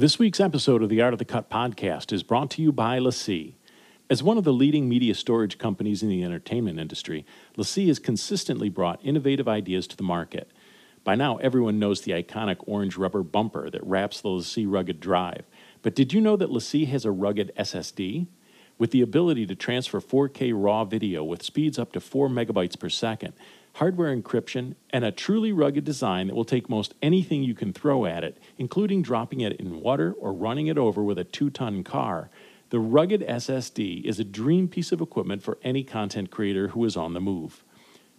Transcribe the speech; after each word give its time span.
This 0.00 0.18
week's 0.18 0.40
episode 0.40 0.82
of 0.82 0.88
the 0.88 1.02
Art 1.02 1.12
of 1.12 1.18
the 1.18 1.26
Cut 1.26 1.50
podcast 1.50 2.10
is 2.10 2.22
brought 2.22 2.50
to 2.52 2.62
you 2.62 2.72
by 2.72 2.98
LaCie. 2.98 3.52
As 4.08 4.22
one 4.22 4.38
of 4.38 4.44
the 4.44 4.52
leading 4.52 4.88
media 4.88 5.14
storage 5.14 5.58
companies 5.58 6.02
in 6.02 6.08
the 6.08 6.24
entertainment 6.24 6.78
industry, 6.78 7.26
LaCie 7.58 7.88
has 7.88 7.98
consistently 7.98 8.70
brought 8.70 9.04
innovative 9.04 9.46
ideas 9.46 9.86
to 9.88 9.98
the 9.98 10.02
market. 10.02 10.50
By 11.04 11.16
now, 11.16 11.36
everyone 11.36 11.78
knows 11.78 12.00
the 12.00 12.12
iconic 12.12 12.56
orange 12.66 12.96
rubber 12.96 13.22
bumper 13.22 13.68
that 13.68 13.84
wraps 13.84 14.22
the 14.22 14.30
LaCie 14.30 14.64
rugged 14.66 15.00
drive. 15.00 15.44
But 15.82 15.94
did 15.94 16.14
you 16.14 16.22
know 16.22 16.34
that 16.34 16.48
LaCie 16.48 16.88
has 16.88 17.04
a 17.04 17.10
rugged 17.10 17.52
SSD? 17.58 18.26
With 18.78 18.92
the 18.92 19.02
ability 19.02 19.44
to 19.44 19.54
transfer 19.54 20.00
4K 20.00 20.52
RAW 20.54 20.86
video 20.86 21.22
with 21.22 21.42
speeds 21.42 21.78
up 21.78 21.92
to 21.92 22.00
4 22.00 22.30
megabytes 22.30 22.80
per 22.80 22.88
second, 22.88 23.34
hardware 23.74 24.14
encryption, 24.14 24.74
and 24.90 25.04
a 25.04 25.12
truly 25.12 25.52
rugged 25.52 25.84
design 25.84 26.26
that 26.26 26.34
will 26.34 26.44
take 26.44 26.68
most 26.68 26.94
anything 27.02 27.42
you 27.42 27.54
can 27.54 27.72
throw 27.72 28.06
at 28.06 28.24
it, 28.24 28.38
including 28.58 29.02
dropping 29.02 29.40
it 29.40 29.52
in 29.60 29.80
water 29.80 30.12
or 30.12 30.32
running 30.32 30.66
it 30.66 30.78
over 30.78 31.02
with 31.02 31.18
a 31.18 31.24
two 31.24 31.50
ton 31.50 31.82
car. 31.84 32.30
The 32.70 32.78
rugged 32.78 33.22
SSD 33.22 34.04
is 34.04 34.20
a 34.20 34.24
dream 34.24 34.68
piece 34.68 34.92
of 34.92 35.00
equipment 35.00 35.42
for 35.42 35.58
any 35.62 35.82
content 35.82 36.30
creator 36.30 36.68
who 36.68 36.84
is 36.84 36.96
on 36.96 37.14
the 37.14 37.20
move. 37.20 37.64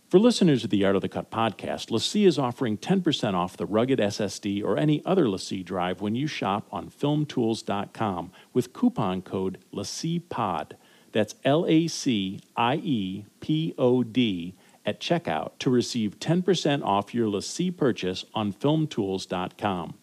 For 0.10 0.20
listeners 0.20 0.66
of 0.66 0.72
the 0.72 0.84
Art 0.84 0.98
of 0.98 1.02
the 1.02 1.08
Cut 1.08 1.32
podcast, 1.32 1.90
LaCie 1.90 2.28
is 2.28 2.38
offering 2.38 2.78
10% 2.78 3.34
off 3.34 3.56
the 3.56 3.66
rugged 3.66 3.98
SSD 3.98 4.62
or 4.62 4.78
any 4.78 5.02
other 5.06 5.24
LaCie 5.24 5.64
drive 5.64 6.02
when 6.02 6.16
you 6.16 6.28
shop 6.28 6.68
on 6.70 6.90
filmtools.com 6.90 8.34
with 8.52 8.74
coupon 8.74 9.22
code 9.22 9.60
LaCiePod. 9.74 10.74
That's 11.14 11.36
L 11.46 11.66
A 11.66 11.88
C 11.88 12.42
I 12.58 12.76
E 12.76 13.26
P 13.40 13.74
O 13.78 14.04
D 14.04 14.54
at 14.86 15.00
checkout 15.00 15.52
to 15.60 15.70
receive 15.70 16.20
10% 16.20 16.84
off 16.84 17.14
your 17.14 17.28
LaCie 17.28 17.76
purchase 17.76 18.26
on 18.34 18.54
filmtools.com. 18.54 19.96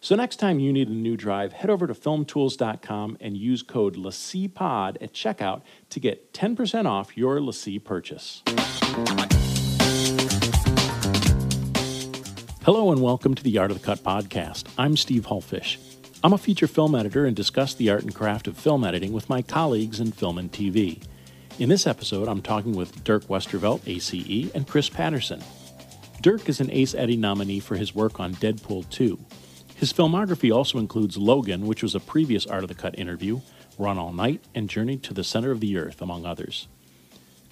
So 0.00 0.16
next 0.16 0.36
time 0.36 0.58
you 0.58 0.72
need 0.72 0.88
a 0.88 0.92
new 0.92 1.16
drive, 1.16 1.52
head 1.52 1.70
over 1.70 1.86
to 1.86 1.94
filmtools.com 1.94 3.18
and 3.20 3.36
use 3.36 3.62
code 3.62 3.96
LaCiePod 3.96 4.96
at 5.00 5.12
checkout 5.12 5.62
to 5.90 6.00
get 6.00 6.32
10% 6.32 6.86
off 6.86 7.16
your 7.16 7.38
LaCie 7.38 7.82
purchase. 7.82 8.42
Hello 12.64 12.90
and 12.90 13.00
welcome 13.00 13.34
to 13.34 13.42
the 13.42 13.58
Art 13.58 13.70
of 13.70 13.80
the 13.80 13.84
Cut 13.84 14.00
podcast. 14.00 14.66
I'm 14.78 14.96
Steve 14.96 15.26
Hullfish. 15.26 15.78
I'm 16.24 16.32
a 16.32 16.38
feature 16.38 16.68
film 16.68 16.94
editor 16.94 17.26
and 17.26 17.34
discuss 17.34 17.74
the 17.74 17.90
art 17.90 18.02
and 18.02 18.14
craft 18.14 18.46
of 18.46 18.56
film 18.56 18.84
editing 18.84 19.12
with 19.12 19.28
my 19.28 19.42
colleagues 19.42 19.98
in 19.98 20.12
film 20.12 20.38
and 20.38 20.50
TV. 20.50 21.02
In 21.62 21.68
this 21.68 21.86
episode, 21.86 22.26
I'm 22.26 22.42
talking 22.42 22.72
with 22.72 23.04
Dirk 23.04 23.28
Westervelt, 23.28 23.82
ACE, 23.86 24.50
and 24.52 24.66
Chris 24.66 24.88
Patterson. 24.88 25.40
Dirk 26.20 26.48
is 26.48 26.60
an 26.60 26.72
ACE 26.72 26.92
Eddie 26.92 27.16
nominee 27.16 27.60
for 27.60 27.76
his 27.76 27.94
work 27.94 28.18
on 28.18 28.34
Deadpool 28.34 28.90
2. 28.90 29.16
His 29.76 29.92
filmography 29.92 30.52
also 30.52 30.78
includes 30.78 31.16
Logan, 31.16 31.68
which 31.68 31.84
was 31.84 31.94
a 31.94 32.00
previous 32.00 32.46
Art 32.46 32.64
of 32.64 32.68
the 32.68 32.74
Cut 32.74 32.98
interview, 32.98 33.42
Run 33.78 33.96
All 33.96 34.12
Night, 34.12 34.42
and 34.56 34.68
Journey 34.68 34.96
to 34.96 35.14
the 35.14 35.22
Center 35.22 35.52
of 35.52 35.60
the 35.60 35.76
Earth, 35.76 36.02
among 36.02 36.26
others. 36.26 36.66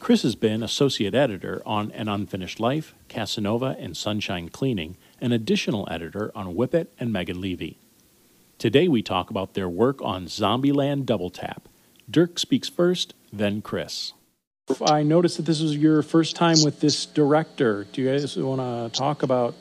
Chris 0.00 0.22
has 0.22 0.34
been 0.34 0.64
associate 0.64 1.14
editor 1.14 1.62
on 1.64 1.92
An 1.92 2.08
Unfinished 2.08 2.58
Life, 2.58 2.96
Casanova, 3.08 3.76
and 3.78 3.96
Sunshine 3.96 4.48
Cleaning, 4.48 4.96
an 5.20 5.30
additional 5.30 5.86
editor 5.88 6.32
on 6.34 6.56
Whip 6.56 6.74
It 6.74 6.92
and 6.98 7.12
Megan 7.12 7.40
Leavey. 7.40 7.76
Today 8.58 8.88
we 8.88 9.02
talk 9.02 9.30
about 9.30 9.54
their 9.54 9.68
work 9.68 10.02
on 10.02 10.26
Zombieland 10.26 11.06
Double 11.06 11.30
Tap. 11.30 11.68
Dirk 12.10 12.38
speaks 12.38 12.68
first, 12.68 13.14
then 13.32 13.62
Chris. 13.62 14.12
I 14.84 15.02
noticed 15.02 15.36
that 15.36 15.46
this 15.46 15.60
was 15.60 15.76
your 15.76 16.02
first 16.02 16.36
time 16.36 16.62
with 16.64 16.80
this 16.80 17.06
director. 17.06 17.86
Do 17.92 18.02
you 18.02 18.10
guys 18.10 18.36
want 18.36 18.60
to 18.92 18.98
talk 18.98 19.22
about 19.22 19.54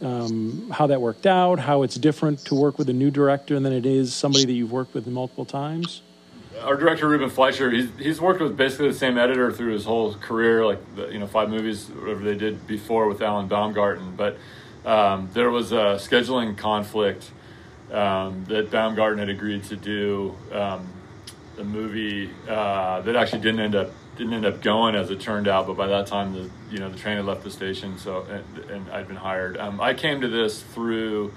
um, 0.00 0.70
how 0.70 0.88
that 0.88 1.00
worked 1.00 1.26
out, 1.26 1.58
how 1.58 1.82
it's 1.82 1.96
different 1.96 2.40
to 2.46 2.54
work 2.54 2.78
with 2.78 2.88
a 2.88 2.92
new 2.92 3.10
director 3.10 3.58
than 3.58 3.72
it 3.72 3.86
is 3.86 4.14
somebody 4.14 4.44
that 4.44 4.52
you've 4.52 4.72
worked 4.72 4.94
with 4.94 5.06
multiple 5.06 5.44
times? 5.44 6.02
Our 6.60 6.76
director 6.76 7.08
Ruben 7.08 7.30
Fleischer, 7.30 7.70
he's, 7.70 7.88
he's 7.98 8.20
worked 8.20 8.40
with 8.40 8.56
basically 8.56 8.88
the 8.88 8.98
same 8.98 9.16
editor 9.16 9.52
through 9.52 9.72
his 9.72 9.84
whole 9.84 10.14
career, 10.14 10.66
like 10.66 10.96
the, 10.96 11.08
you 11.08 11.20
know 11.20 11.26
five 11.26 11.50
movies, 11.50 11.88
whatever 11.88 12.24
they 12.24 12.36
did 12.36 12.66
before 12.66 13.06
with 13.06 13.22
Alan 13.22 13.46
Baumgarten. 13.46 14.16
But 14.16 14.38
um, 14.84 15.30
there 15.34 15.50
was 15.50 15.70
a 15.70 15.98
scheduling 15.98 16.56
conflict 16.56 17.30
um, 17.92 18.44
that 18.46 18.72
Baumgarten 18.72 19.18
had 19.18 19.28
agreed 19.28 19.64
to 19.64 19.76
do 19.76 20.36
um, 20.52 20.88
a 21.58 21.64
movie 21.64 22.30
uh, 22.48 23.00
that 23.02 23.16
actually 23.16 23.40
didn't 23.40 23.60
end 23.60 23.74
up 23.74 23.90
didn't 24.16 24.32
end 24.32 24.46
up 24.46 24.62
going 24.62 24.94
as 24.96 25.10
it 25.10 25.20
turned 25.20 25.48
out. 25.48 25.66
But 25.66 25.76
by 25.76 25.86
that 25.88 26.06
time, 26.06 26.32
the 26.32 26.50
you 26.70 26.78
know 26.78 26.88
the 26.90 26.98
train 26.98 27.16
had 27.16 27.26
left 27.26 27.44
the 27.44 27.50
station, 27.50 27.98
so 27.98 28.26
and, 28.30 28.70
and 28.70 28.90
I'd 28.90 29.06
been 29.06 29.16
hired. 29.16 29.56
Um, 29.56 29.80
I 29.80 29.94
came 29.94 30.20
to 30.20 30.28
this 30.28 30.62
through 30.62 31.32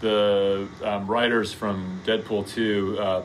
the 0.00 0.68
um, 0.82 1.06
writers 1.06 1.52
from 1.52 2.00
Deadpool 2.04 2.48
two, 2.48 2.96
uh, 2.98 3.22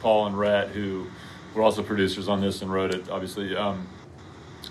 Paul 0.00 0.26
and 0.26 0.38
Rhett, 0.38 0.68
who 0.68 1.06
were 1.54 1.62
also 1.62 1.82
producers 1.82 2.28
on 2.28 2.40
this 2.40 2.62
and 2.62 2.72
wrote 2.72 2.94
it, 2.94 3.08
obviously. 3.08 3.56
Um, 3.56 3.86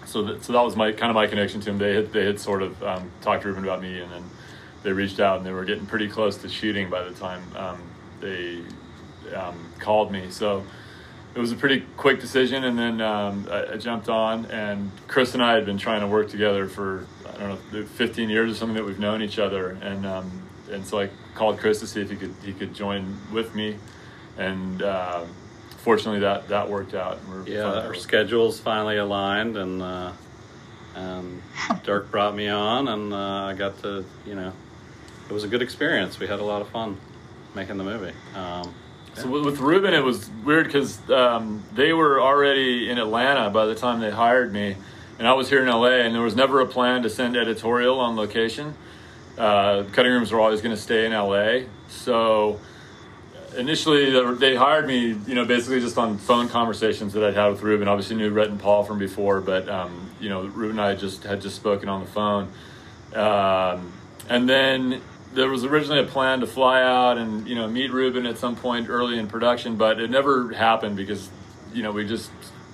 so 0.06 0.24
that, 0.24 0.44
so 0.44 0.54
that 0.54 0.62
was 0.62 0.76
my 0.76 0.92
kind 0.92 1.10
of 1.10 1.16
my 1.16 1.28
connection 1.28 1.60
to 1.62 1.66
them. 1.66 1.78
They 1.78 1.96
had 1.96 2.14
they 2.14 2.26
had 2.26 2.40
sort 2.40 2.62
of 2.62 2.82
um, 2.84 3.12
talked 3.22 3.44
to 3.44 3.50
Ruben 3.50 3.64
about 3.64 3.82
me, 3.82 4.00
and 4.02 4.12
then 4.12 4.24
they 4.84 4.92
reached 4.92 5.20
out, 5.20 5.38
and 5.38 5.46
they 5.46 5.52
were 5.52 5.66
getting 5.66 5.86
pretty 5.86 6.10
close 6.10 6.38
to 6.38 6.50
shooting 6.50 6.90
by 6.90 7.04
the 7.04 7.12
time 7.12 7.42
um, 7.56 7.82
they 8.20 8.62
called 9.80 10.12
me. 10.12 10.30
So 10.30 10.64
it 11.36 11.40
was 11.40 11.52
a 11.52 11.56
pretty 11.56 11.86
quick 11.98 12.20
decision, 12.20 12.64
and 12.64 12.78
then 12.78 13.02
um, 13.02 13.48
I, 13.50 13.74
I, 13.74 13.78
jumped 13.78 14.08
on. 14.08 14.46
And 14.46 14.92
Chris 15.08 15.34
and 15.34 15.42
I 15.42 15.54
had 15.54 15.66
been 15.66 15.80
trying 15.80 16.02
to 16.02 16.08
work 16.08 16.30
together 16.30 16.68
for 16.68 17.08
I 17.28 17.38
don't 17.38 17.74
know 17.74 17.86
15 17.86 18.30
years 18.30 18.52
or 18.52 18.56
something 18.56 18.76
that 18.76 18.86
we've 18.86 19.00
known 19.00 19.22
each 19.22 19.40
other, 19.40 19.72
and 19.82 20.06
um, 20.06 20.32
and 20.72 20.86
so 20.86 21.00
I 21.00 21.10
called 21.34 21.58
Chris 21.58 21.80
to 21.80 21.88
see 21.88 22.02
if 22.02 22.10
he 22.10 22.16
could 22.16 22.34
he 22.44 22.54
could 22.54 22.74
join 22.74 23.18
with 23.32 23.56
me, 23.56 23.78
and 24.38 24.82
uh, 24.84 25.26
fortunately 25.78 26.20
that 26.20 26.48
that 26.50 26.70
worked 26.70 26.94
out. 26.94 27.20
yeah, 27.46 27.64
our 27.64 27.96
schedules 27.96 28.60
finally 28.60 28.98
aligned, 28.98 29.58
and 29.58 29.82
uh, 29.82 30.12
and 30.96 31.42
Dirk 31.84 32.12
brought 32.12 32.36
me 32.36 32.48
on, 32.48 32.88
and 32.88 33.12
uh, 33.12 33.18
I 33.18 33.54
got 33.54 33.82
to 33.82 34.06
you 34.26 34.36
know 34.36 34.54
it 35.28 35.34
was 35.34 35.44
a 35.44 35.48
good 35.48 35.64
experience. 35.64 36.20
We 36.20 36.28
had 36.28 36.40
a 36.40 36.46
lot 36.46 36.62
of 36.62 36.70
fun 36.70 36.98
making 37.56 37.78
the 37.78 37.84
movie. 37.84 38.14
Um, 38.36 38.74
so 39.16 39.44
with 39.44 39.60
Ruben, 39.60 39.94
it 39.94 40.04
was 40.04 40.30
weird 40.44 40.66
because 40.66 41.08
um, 41.10 41.64
they 41.74 41.94
were 41.94 42.20
already 42.20 42.90
in 42.90 42.98
Atlanta 42.98 43.50
by 43.50 43.66
the 43.66 43.76
time 43.76 44.00
they 44.00 44.10
hired 44.10 44.52
me, 44.52 44.76
and 45.20 45.28
I 45.28 45.34
was 45.34 45.50
here 45.50 45.62
in 45.62 45.68
LA, 45.68 46.00
and 46.00 46.16
there 46.16 46.22
was 46.22 46.36
never 46.36 46.62
a 46.62 46.66
plan 46.66 47.04
to 47.04 47.10
send 47.10 47.38
editorial 47.38 48.00
on 48.00 48.16
location. 48.16 48.74
Uh, 49.38 49.84
cutting 49.92 50.12
rooms 50.12 50.32
were 50.32 50.40
always 50.40 50.62
going 50.62 50.76
to 50.76 50.82
stay 50.82 51.06
in 51.06 51.12
LA, 51.12 51.68
so 51.90 52.60
initially 53.56 54.36
they 54.36 54.56
hired 54.56 54.88
me, 54.88 55.16
you 55.28 55.36
know, 55.36 55.46
basically 55.46 55.80
just 55.80 55.98
on 55.98 56.18
phone 56.18 56.50
conversations 56.50 57.14
that 57.14 57.24
I'd 57.24 57.36
had 57.36 57.48
with 57.50 57.62
Ruben. 57.62 57.88
Obviously 57.88 58.16
knew 58.16 58.32
Rhett 58.32 58.50
and 58.50 58.60
Paul 58.60 58.84
from 58.84 58.98
before, 58.98 59.42
but 59.42 59.70
um, 59.70 60.10
you 60.20 60.30
know, 60.30 60.42
Ruben 60.42 60.80
and 60.80 60.82
I 60.82 60.96
just 60.96 61.24
had 61.24 61.42
just 61.42 61.56
spoken 61.56 61.88
on 61.88 62.02
the 62.02 62.10
phone, 62.10 62.52
um, 63.14 63.94
and 64.30 64.50
then 64.50 65.02
there 65.34 65.50
was 65.50 65.64
originally 65.64 66.00
a 66.00 66.06
plan 66.06 66.40
to 66.42 66.48
fly 66.48 66.82
out 66.82 67.18
and 67.18 67.48
you 67.48 67.56
know 67.56 67.68
meet 67.68 67.92
Ruben 67.92 68.26
at 68.26 68.38
some 68.38 68.56
point 68.56 68.90
early 68.90 69.18
in 69.18 69.28
production, 69.28 69.76
but 69.76 70.00
it 70.00 70.10
never 70.10 70.52
happened 70.54 70.96
because 70.96 71.30
you 71.74 71.84
know 71.84 71.92
we 71.92 72.06
just 72.06 72.32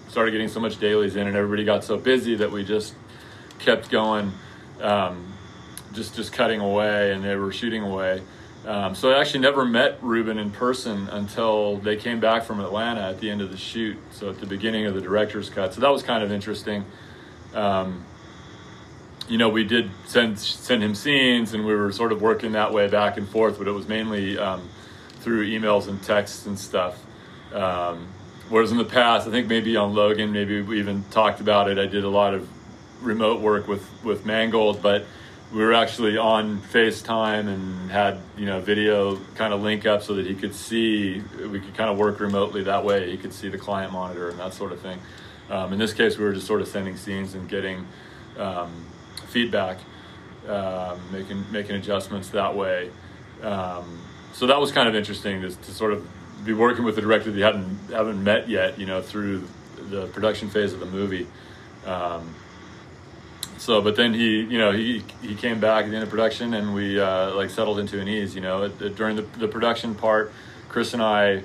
started 0.07 0.31
getting 0.31 0.47
so 0.47 0.59
much 0.59 0.79
dailies 0.79 1.15
in, 1.15 1.27
and 1.27 1.35
everybody 1.35 1.63
got 1.63 1.83
so 1.83 1.97
busy 1.97 2.35
that 2.35 2.51
we 2.51 2.63
just 2.63 2.93
kept 3.59 3.89
going, 3.89 4.31
um, 4.81 5.33
just 5.93 6.15
just 6.15 6.33
cutting 6.33 6.59
away, 6.59 7.13
and 7.13 7.23
they 7.23 7.35
were 7.35 7.51
shooting 7.51 7.83
away. 7.83 8.21
Um, 8.65 8.93
so 8.93 9.11
I 9.11 9.21
actually 9.21 9.39
never 9.39 9.63
met 9.63 9.97
Ruben 10.01 10.37
in 10.37 10.51
person 10.51 11.07
until 11.09 11.77
they 11.77 11.95
came 11.95 12.19
back 12.19 12.43
from 12.43 12.59
Atlanta 12.59 13.01
at 13.01 13.19
the 13.19 13.29
end 13.29 13.41
of 13.41 13.51
the 13.51 13.57
shoot. 13.57 13.97
So 14.11 14.29
at 14.29 14.39
the 14.39 14.45
beginning 14.45 14.85
of 14.85 14.93
the 14.93 15.01
director's 15.01 15.49
cut. 15.49 15.73
So 15.73 15.81
that 15.81 15.89
was 15.89 16.03
kind 16.03 16.23
of 16.23 16.31
interesting. 16.31 16.83
Um, 17.53 18.05
you 19.29 19.37
know, 19.37 19.47
we 19.47 19.63
did 19.63 19.91
send 20.05 20.39
send 20.39 20.83
him 20.83 20.95
scenes, 20.95 21.53
and 21.53 21.65
we 21.65 21.73
were 21.73 21.91
sort 21.91 22.11
of 22.11 22.21
working 22.21 22.53
that 22.53 22.73
way 22.73 22.87
back 22.87 23.17
and 23.17 23.29
forth. 23.29 23.59
But 23.59 23.67
it 23.67 23.71
was 23.71 23.87
mainly 23.87 24.37
um, 24.37 24.67
through 25.19 25.47
emails 25.47 25.87
and 25.87 26.01
texts 26.01 26.47
and 26.47 26.57
stuff. 26.57 26.99
Um, 27.53 28.07
whereas 28.49 28.71
in 28.71 28.77
the 28.77 28.85
past, 28.85 29.27
I 29.27 29.31
think 29.31 29.47
maybe 29.47 29.77
on 29.77 29.93
Logan, 29.93 30.31
maybe 30.31 30.61
we 30.61 30.79
even 30.79 31.03
talked 31.11 31.39
about 31.39 31.69
it. 31.69 31.77
I 31.77 31.85
did 31.85 32.03
a 32.03 32.09
lot 32.09 32.33
of 32.33 32.49
remote 33.03 33.39
work 33.39 33.67
with 33.67 33.87
with 34.03 34.25
Mangold, 34.25 34.81
but 34.81 35.05
we 35.53 35.63
were 35.63 35.73
actually 35.73 36.17
on 36.17 36.59
FaceTime 36.61 37.47
and 37.47 37.91
had 37.91 38.17
you 38.35 38.47
know 38.47 38.59
video 38.59 39.17
kind 39.35 39.53
of 39.53 39.61
link 39.61 39.85
up 39.85 40.01
so 40.01 40.15
that 40.15 40.25
he 40.25 40.33
could 40.33 40.55
see. 40.55 41.21
We 41.37 41.59
could 41.59 41.75
kind 41.75 41.91
of 41.91 41.99
work 41.99 42.19
remotely 42.19 42.63
that 42.63 42.83
way. 42.83 43.11
He 43.11 43.17
could 43.17 43.33
see 43.33 43.49
the 43.49 43.59
client 43.59 43.93
monitor 43.93 44.29
and 44.29 44.39
that 44.39 44.55
sort 44.55 44.71
of 44.71 44.81
thing. 44.81 44.99
Um, 45.51 45.71
in 45.71 45.77
this 45.77 45.93
case, 45.93 46.17
we 46.17 46.25
were 46.25 46.33
just 46.33 46.47
sort 46.47 46.61
of 46.61 46.67
sending 46.67 46.97
scenes 46.97 47.35
and 47.35 47.47
getting. 47.47 47.85
Um, 48.39 48.71
feedback, 49.29 49.77
um, 50.47 50.99
making 51.11 51.45
making 51.51 51.75
adjustments 51.75 52.29
that 52.29 52.55
way. 52.55 52.89
Um, 53.41 54.01
so 54.33 54.47
that 54.47 54.59
was 54.59 54.71
kind 54.71 54.87
of 54.87 54.95
interesting 54.95 55.41
to, 55.41 55.49
to, 55.49 55.71
sort 55.71 55.93
of 55.93 56.05
be 56.45 56.53
working 56.53 56.83
with 56.83 56.97
a 56.97 57.01
director 57.01 57.31
that 57.31 57.37
you 57.37 57.43
hadn't 57.43 57.91
haven't 57.91 58.23
met 58.23 58.49
yet, 58.49 58.79
you 58.79 58.85
know, 58.85 59.01
through 59.01 59.47
the 59.89 60.07
production 60.07 60.49
phase 60.49 60.73
of 60.73 60.79
the 60.79 60.85
movie. 60.85 61.27
Um, 61.85 62.35
so, 63.57 63.81
but 63.81 63.97
then 63.97 64.13
he, 64.13 64.41
you 64.41 64.57
know, 64.57 64.71
he 64.71 65.03
he 65.21 65.35
came 65.35 65.59
back 65.59 65.85
at 65.85 65.89
the 65.89 65.95
end 65.95 66.03
of 66.03 66.09
production, 66.09 66.53
and 66.53 66.73
we 66.73 66.99
uh, 66.99 67.35
like 67.35 67.49
settled 67.49 67.79
into 67.79 67.99
an 67.99 68.07
ease. 68.07 68.33
You 68.33 68.41
know, 68.41 68.63
it, 68.63 68.81
it, 68.81 68.95
during 68.95 69.15
the 69.15 69.23
the 69.37 69.47
production 69.47 69.95
part, 69.95 70.31
Chris 70.69 70.93
and 70.93 71.03
I 71.03 71.43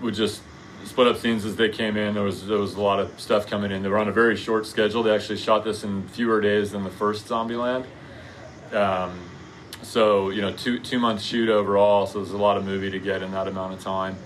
would 0.00 0.14
just 0.14 0.42
split 0.84 1.06
up 1.06 1.18
scenes 1.18 1.44
as 1.44 1.56
they 1.56 1.68
came 1.68 1.96
in. 1.96 2.14
There 2.14 2.22
was 2.22 2.46
there 2.46 2.58
was 2.58 2.74
a 2.74 2.80
lot 2.80 3.00
of 3.00 3.18
stuff 3.20 3.46
coming 3.46 3.70
in. 3.70 3.82
They 3.82 3.88
were 3.88 3.98
on 3.98 4.08
a 4.08 4.12
very 4.12 4.36
short 4.36 4.66
schedule. 4.66 5.02
They 5.02 5.14
actually 5.14 5.38
shot 5.38 5.64
this 5.64 5.84
in 5.84 6.06
fewer 6.08 6.40
days 6.40 6.72
than 6.72 6.84
the 6.84 6.90
first 6.90 7.26
Zombieland. 7.26 7.86
Um, 8.72 9.18
so 9.82 10.30
you 10.30 10.40
know, 10.40 10.52
two 10.52 10.78
two 10.78 10.98
month 10.98 11.20
shoot 11.20 11.48
overall. 11.48 12.06
So 12.06 12.20
there's 12.20 12.32
a 12.32 12.38
lot 12.38 12.56
of 12.56 12.64
movie 12.64 12.90
to 12.90 12.98
get 12.98 13.22
in 13.22 13.30
that 13.32 13.48
amount 13.48 13.74
of 13.74 13.80
time. 13.80 14.16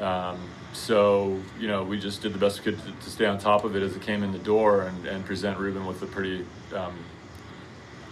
Um, 0.00 0.38
so 0.72 1.40
you 1.58 1.68
know, 1.68 1.82
we 1.82 1.98
just 1.98 2.22
did 2.22 2.32
the 2.32 2.38
best 2.38 2.58
we 2.58 2.72
could 2.72 2.84
to, 2.84 2.92
to, 2.92 3.10
stay 3.10 3.26
on 3.26 3.38
top 3.38 3.64
of 3.64 3.76
it 3.76 3.82
as 3.82 3.96
it 3.96 4.02
came 4.02 4.22
in 4.22 4.32
the 4.32 4.38
door 4.38 4.82
and, 4.82 5.06
and 5.06 5.24
present 5.24 5.58
Ruben 5.58 5.86
with 5.86 6.02
a 6.02 6.06
pretty 6.06 6.44
um, 6.74 6.94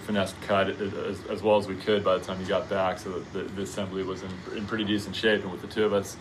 finessed 0.04 0.40
cut 0.42 0.68
as, 0.68 1.20
as, 1.26 1.42
well 1.42 1.58
as 1.58 1.66
we 1.66 1.74
could 1.76 2.02
by 2.02 2.16
the 2.16 2.24
time 2.24 2.38
he 2.38 2.44
got 2.44 2.70
back. 2.70 2.98
So 2.98 3.20
the, 3.32 3.42
the 3.42 3.62
assembly 3.62 4.02
was 4.02 4.22
in, 4.22 4.30
in 4.56 4.66
pretty 4.66 4.84
decent 4.84 5.14
shape, 5.14 5.42
and 5.42 5.52
with 5.52 5.60
the 5.60 5.66
two 5.66 5.84
of 5.84 5.92
us 5.92 6.16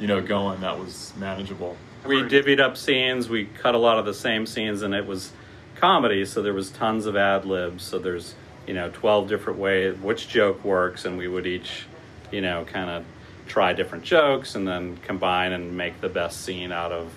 you 0.00 0.06
know, 0.06 0.20
going, 0.20 0.60
that 0.62 0.78
was 0.78 1.12
manageable. 1.16 1.76
We 2.06 2.22
divvied 2.22 2.58
up 2.58 2.76
scenes. 2.76 3.28
We 3.28 3.44
cut 3.44 3.74
a 3.74 3.78
lot 3.78 3.98
of 3.98 4.06
the 4.06 4.14
same 4.14 4.46
scenes, 4.46 4.82
and 4.82 4.94
it 4.94 5.06
was 5.06 5.32
comedy, 5.76 6.24
so 6.24 6.42
there 6.42 6.54
was 6.54 6.70
tons 6.70 7.06
of 7.06 7.16
ad 7.16 7.44
libs. 7.44 7.84
So 7.84 7.98
there's 7.98 8.34
you 8.66 8.74
know 8.74 8.90
12 8.90 9.28
different 9.28 9.58
ways 9.58 9.96
which 9.98 10.28
joke 10.28 10.64
works, 10.64 11.04
and 11.04 11.18
we 11.18 11.28
would 11.28 11.46
each 11.46 11.84
you 12.30 12.40
know 12.40 12.64
kind 12.64 12.90
of 12.90 13.04
try 13.46 13.72
different 13.72 14.04
jokes 14.04 14.54
and 14.54 14.66
then 14.66 14.96
combine 14.98 15.52
and 15.52 15.76
make 15.76 16.00
the 16.00 16.08
best 16.08 16.42
scene 16.42 16.70
out 16.70 16.92
of 16.92 17.12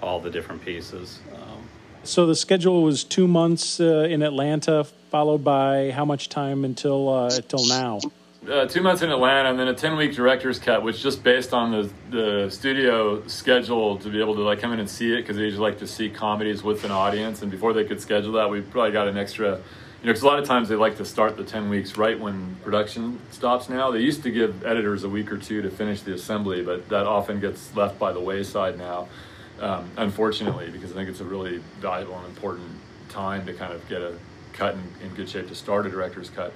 all 0.00 0.20
the 0.20 0.30
different 0.30 0.64
pieces. 0.64 1.18
Um, 1.34 1.68
so 2.04 2.26
the 2.26 2.36
schedule 2.36 2.82
was 2.82 3.04
two 3.04 3.26
months 3.26 3.80
uh, 3.80 4.06
in 4.08 4.22
Atlanta, 4.22 4.84
followed 5.10 5.44
by 5.44 5.90
how 5.90 6.04
much 6.04 6.28
time 6.28 6.64
until 6.64 7.08
uh, 7.08 7.30
until 7.34 7.66
now? 7.66 8.00
Uh, 8.50 8.66
two 8.66 8.82
months 8.82 9.02
in 9.02 9.10
Atlanta, 9.10 9.50
and 9.50 9.58
then 9.58 9.68
a 9.68 9.74
ten 9.74 9.96
week 9.96 10.14
director's 10.14 10.58
cut, 10.58 10.82
which 10.82 11.00
just 11.00 11.22
based 11.22 11.52
on 11.52 11.70
the 11.70 11.90
the 12.10 12.50
studio 12.50 13.26
schedule 13.26 13.98
to 13.98 14.08
be 14.08 14.20
able 14.20 14.34
to 14.34 14.42
like 14.42 14.60
come 14.60 14.72
in 14.72 14.80
and 14.80 14.90
see 14.90 15.12
it 15.12 15.18
because 15.18 15.36
they 15.36 15.44
usually 15.44 15.70
like 15.70 15.78
to 15.78 15.86
see 15.86 16.08
comedies 16.08 16.62
with 16.62 16.84
an 16.84 16.90
audience, 16.90 17.42
and 17.42 17.50
before 17.50 17.72
they 17.72 17.84
could 17.84 18.00
schedule 18.00 18.32
that, 18.32 18.50
we 18.50 18.60
probably 18.60 18.92
got 18.92 19.08
an 19.08 19.16
extra. 19.16 19.60
You 20.02 20.08
know, 20.08 20.14
because 20.14 20.24
a 20.24 20.26
lot 20.26 20.40
of 20.40 20.46
times 20.46 20.68
they 20.68 20.74
like 20.74 20.96
to 20.96 21.04
start 21.04 21.36
the 21.36 21.44
10 21.44 21.68
weeks 21.68 21.96
right 21.96 22.18
when 22.18 22.56
production 22.64 23.20
stops 23.30 23.68
now. 23.68 23.92
They 23.92 24.00
used 24.00 24.24
to 24.24 24.32
give 24.32 24.66
editors 24.66 25.04
a 25.04 25.08
week 25.08 25.30
or 25.30 25.38
two 25.38 25.62
to 25.62 25.70
finish 25.70 26.00
the 26.02 26.12
assembly, 26.12 26.64
but 26.64 26.88
that 26.88 27.06
often 27.06 27.38
gets 27.38 27.72
left 27.76 28.00
by 28.00 28.12
the 28.12 28.18
wayside 28.18 28.76
now, 28.76 29.06
um, 29.60 29.88
unfortunately, 29.96 30.70
because 30.70 30.90
I 30.90 30.94
think 30.94 31.08
it's 31.08 31.20
a 31.20 31.24
really 31.24 31.58
valuable 31.78 32.18
and 32.18 32.26
important 32.26 32.66
time 33.10 33.46
to 33.46 33.52
kind 33.52 33.72
of 33.72 33.88
get 33.88 34.02
a 34.02 34.18
cut 34.54 34.74
in, 34.74 35.06
in 35.06 35.14
good 35.14 35.28
shape 35.28 35.46
to 35.46 35.54
start 35.54 35.86
a 35.86 35.90
director's 35.90 36.30
cut. 36.30 36.52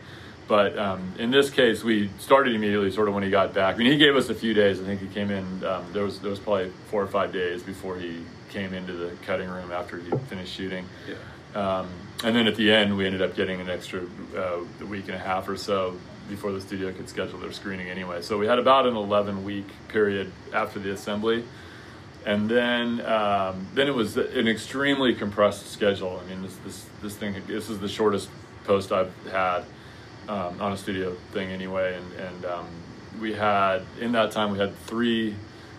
But 0.49 0.79
um, 0.79 1.13
in 1.19 1.31
this 1.31 1.51
case, 1.51 1.83
we 1.83 2.09
started 2.19 2.55
immediately, 2.55 2.91
sort 2.93 3.09
of 3.09 3.15
when 3.15 3.25
he 3.25 3.31
got 3.31 3.53
back. 3.53 3.75
I 3.75 3.79
mean, 3.79 3.91
he 3.91 3.99
gave 3.99 4.15
us 4.15 4.29
a 4.29 4.35
few 4.35 4.55
days. 4.55 4.81
I 4.81 4.85
think 4.85 5.01
he 5.01 5.09
came 5.09 5.31
in. 5.31 5.65
Um, 5.65 5.85
there 5.93 6.05
was 6.05 6.21
there 6.21 6.31
was 6.31 6.39
probably 6.39 6.71
four 6.89 7.03
or 7.03 7.09
five 7.09 7.33
days 7.33 7.63
before 7.63 7.97
he 7.97 8.23
came 8.51 8.73
into 8.73 8.93
the 8.93 9.11
cutting 9.23 9.49
room 9.49 9.73
after 9.73 9.99
he 9.99 10.11
finished 10.29 10.53
shooting. 10.55 10.87
Yeah. 11.09 11.79
Um, 11.79 11.89
and 12.23 12.35
then 12.35 12.47
at 12.47 12.55
the 12.55 12.73
end, 12.73 12.97
we 12.97 13.07
ended 13.07 13.23
up 13.23 13.35
getting 13.35 13.61
an 13.61 13.69
extra 13.69 14.03
uh, 14.37 14.61
week 14.89 15.07
and 15.07 15.15
a 15.15 15.19
half 15.19 15.49
or 15.49 15.57
so 15.57 15.97
before 16.29 16.53
the 16.53 16.61
studio 16.61 16.93
could 16.93 17.09
schedule 17.09 17.39
their 17.39 17.53
screening 17.53 17.89
anyway. 17.89 18.23
So 18.23 18.39
we 18.39 18.47
had 18.47 18.59
about 18.59 18.87
an 18.87 18.97
11 18.97 19.45
week 19.45 19.67
period 19.89 20.33
after 20.53 20.79
the 20.79 20.93
assembly. 20.93 21.45
And 22.25 22.49
then, 22.49 23.01
um, 23.07 23.69
then 23.75 23.87
it 23.87 23.95
was 23.95 24.17
an 24.17 24.49
extremely 24.49 25.15
compressed 25.15 25.71
schedule. 25.71 26.21
I 26.25 26.29
mean, 26.29 26.43
this, 26.43 26.57
this, 26.65 26.87
this 27.01 27.17
thing, 27.17 27.41
this 27.47 27.71
is 27.71 27.79
the 27.79 27.89
shortest 27.89 28.29
post 28.65 28.91
I've 28.91 29.13
had 29.31 29.65
um, 30.29 30.61
on 30.61 30.73
a 30.73 30.77
studio 30.77 31.15
thing 31.33 31.51
anyway. 31.51 31.97
And, 31.97 32.13
and 32.15 32.45
um, 32.45 32.67
we 33.21 33.33
had, 33.33 33.83
in 34.01 34.13
that 34.13 34.33
time, 34.33 34.53
we 34.53 34.59
had 34.59 34.77
three 34.87 35.35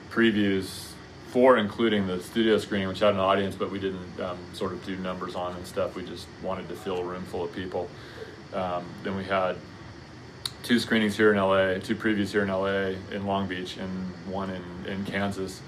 previews, 0.10 0.92
four 1.32 1.58
including 1.58 2.08
the 2.08 2.22
studio 2.22 2.58
screening, 2.58 2.88
which 2.88 3.00
had 3.00 3.14
an 3.14 3.20
audience, 3.20 3.56
but 3.56 3.72
we 3.72 3.80
didn't 3.80 4.20
um, 4.20 4.38
sort 4.54 4.72
of 4.72 4.86
do 4.86 4.96
numbers 4.98 5.36
on 5.36 5.56
and 5.56 5.66
stuff. 5.66 5.96
We 5.96 6.04
just 6.04 6.28
wanted 6.42 6.68
to 6.70 6.76
fill 6.76 7.00
a 7.00 7.04
room 7.04 7.24
full 7.26 7.44
of 7.44 7.54
people. 7.54 7.90
Um, 8.54 8.86
then 9.04 9.16
we 9.16 9.24
had 9.24 9.58
two 10.64 10.80
screenings 10.80 11.16
here 11.16 11.32
in 11.32 11.38
LA, 11.38 11.76
two 11.76 11.96
previews 11.96 12.32
here 12.32 12.44
in 12.44 12.50
LA, 12.50 12.96
in 13.16 13.26
Long 13.26 13.48
Beach, 13.48 13.78
and 13.78 13.90
one 14.28 14.50
in, 14.50 14.92
in 14.92 15.06
Kansas. 15.06 15.62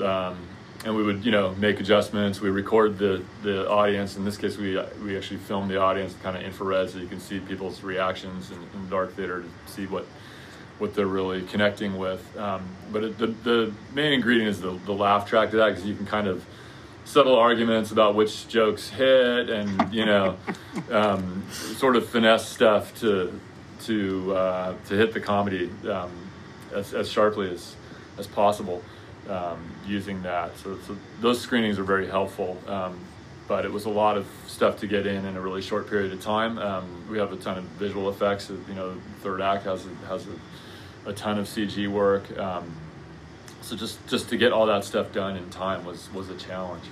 Um, 0.00 0.38
and 0.86 0.94
we 0.94 1.02
would 1.02 1.24
you 1.24 1.32
know 1.32 1.52
make 1.56 1.80
adjustments. 1.80 2.40
We 2.40 2.48
record 2.48 2.96
the 2.96 3.22
the 3.42 3.68
audience. 3.68 4.16
In 4.16 4.24
this 4.24 4.36
case, 4.36 4.56
we 4.56 4.80
we 5.02 5.16
actually 5.16 5.38
film 5.38 5.66
the 5.68 5.78
audience 5.78 6.14
kind 6.22 6.36
of 6.36 6.44
infrared, 6.44 6.90
so 6.90 6.98
you 6.98 7.08
can 7.08 7.18
see 7.20 7.40
people's 7.40 7.82
reactions 7.82 8.52
in, 8.52 8.58
in 8.58 8.88
dark 8.88 9.14
theater 9.14 9.42
to 9.42 9.72
see 9.72 9.86
what 9.86 10.06
what 10.78 10.94
they're 10.94 11.06
really 11.06 11.42
connecting 11.42 11.98
with. 11.98 12.24
Um, 12.38 12.68
but 12.92 13.02
it, 13.02 13.18
the 13.18 13.26
the 13.26 13.72
main 13.92 14.12
ingredient 14.12 14.48
is 14.48 14.60
the 14.60 14.78
the 14.86 14.92
laugh 14.92 15.28
track 15.28 15.50
to 15.50 15.56
that 15.56 15.70
because 15.70 15.84
you 15.84 15.96
can 15.96 16.06
kind 16.06 16.28
of 16.28 16.46
subtle 17.04 17.36
arguments 17.36 17.90
about 17.90 18.14
which 18.14 18.46
jokes 18.46 18.88
hit 18.88 19.50
and 19.50 19.92
you 19.92 20.06
know 20.06 20.36
um, 20.90 21.44
sort 21.50 21.96
of 21.96 22.08
finesse 22.08 22.48
stuff 22.48 22.94
to 23.00 23.40
to 23.82 24.36
uh, 24.36 24.74
to 24.86 24.94
hit 24.94 25.12
the 25.12 25.20
comedy 25.20 25.68
um, 25.90 26.12
as, 26.72 26.94
as 26.94 27.10
sharply 27.10 27.50
as 27.50 27.74
as 28.18 28.28
possible 28.28 28.82
um, 29.28 29.72
using 29.86 30.22
that. 30.22 30.56
So, 30.58 30.78
so, 30.86 30.96
those 31.20 31.40
screenings 31.40 31.78
are 31.78 31.84
very 31.84 32.08
helpful. 32.08 32.58
Um, 32.66 32.98
but 33.48 33.64
it 33.64 33.72
was 33.72 33.84
a 33.84 33.90
lot 33.90 34.16
of 34.16 34.26
stuff 34.46 34.80
to 34.80 34.86
get 34.86 35.06
in 35.06 35.24
in 35.24 35.36
a 35.36 35.40
really 35.40 35.62
short 35.62 35.88
period 35.88 36.12
of 36.12 36.20
time. 36.20 36.58
Um, 36.58 37.06
we 37.08 37.18
have 37.18 37.32
a 37.32 37.36
ton 37.36 37.58
of 37.58 37.64
visual 37.64 38.08
effects. 38.10 38.50
You 38.50 38.74
know, 38.74 38.96
third 39.20 39.40
act 39.40 39.64
has 39.64 39.86
a, 39.86 40.06
has 40.08 40.26
a, 40.26 41.10
a 41.10 41.12
ton 41.12 41.38
of 41.38 41.46
CG 41.46 41.88
work. 41.88 42.36
Um, 42.38 42.74
so 43.62 43.76
just 43.76 44.04
just 44.06 44.28
to 44.28 44.36
get 44.36 44.52
all 44.52 44.66
that 44.66 44.84
stuff 44.84 45.12
done 45.12 45.36
in 45.36 45.48
time 45.50 45.84
was 45.84 46.12
was 46.12 46.30
a 46.30 46.36
challenge. 46.36 46.84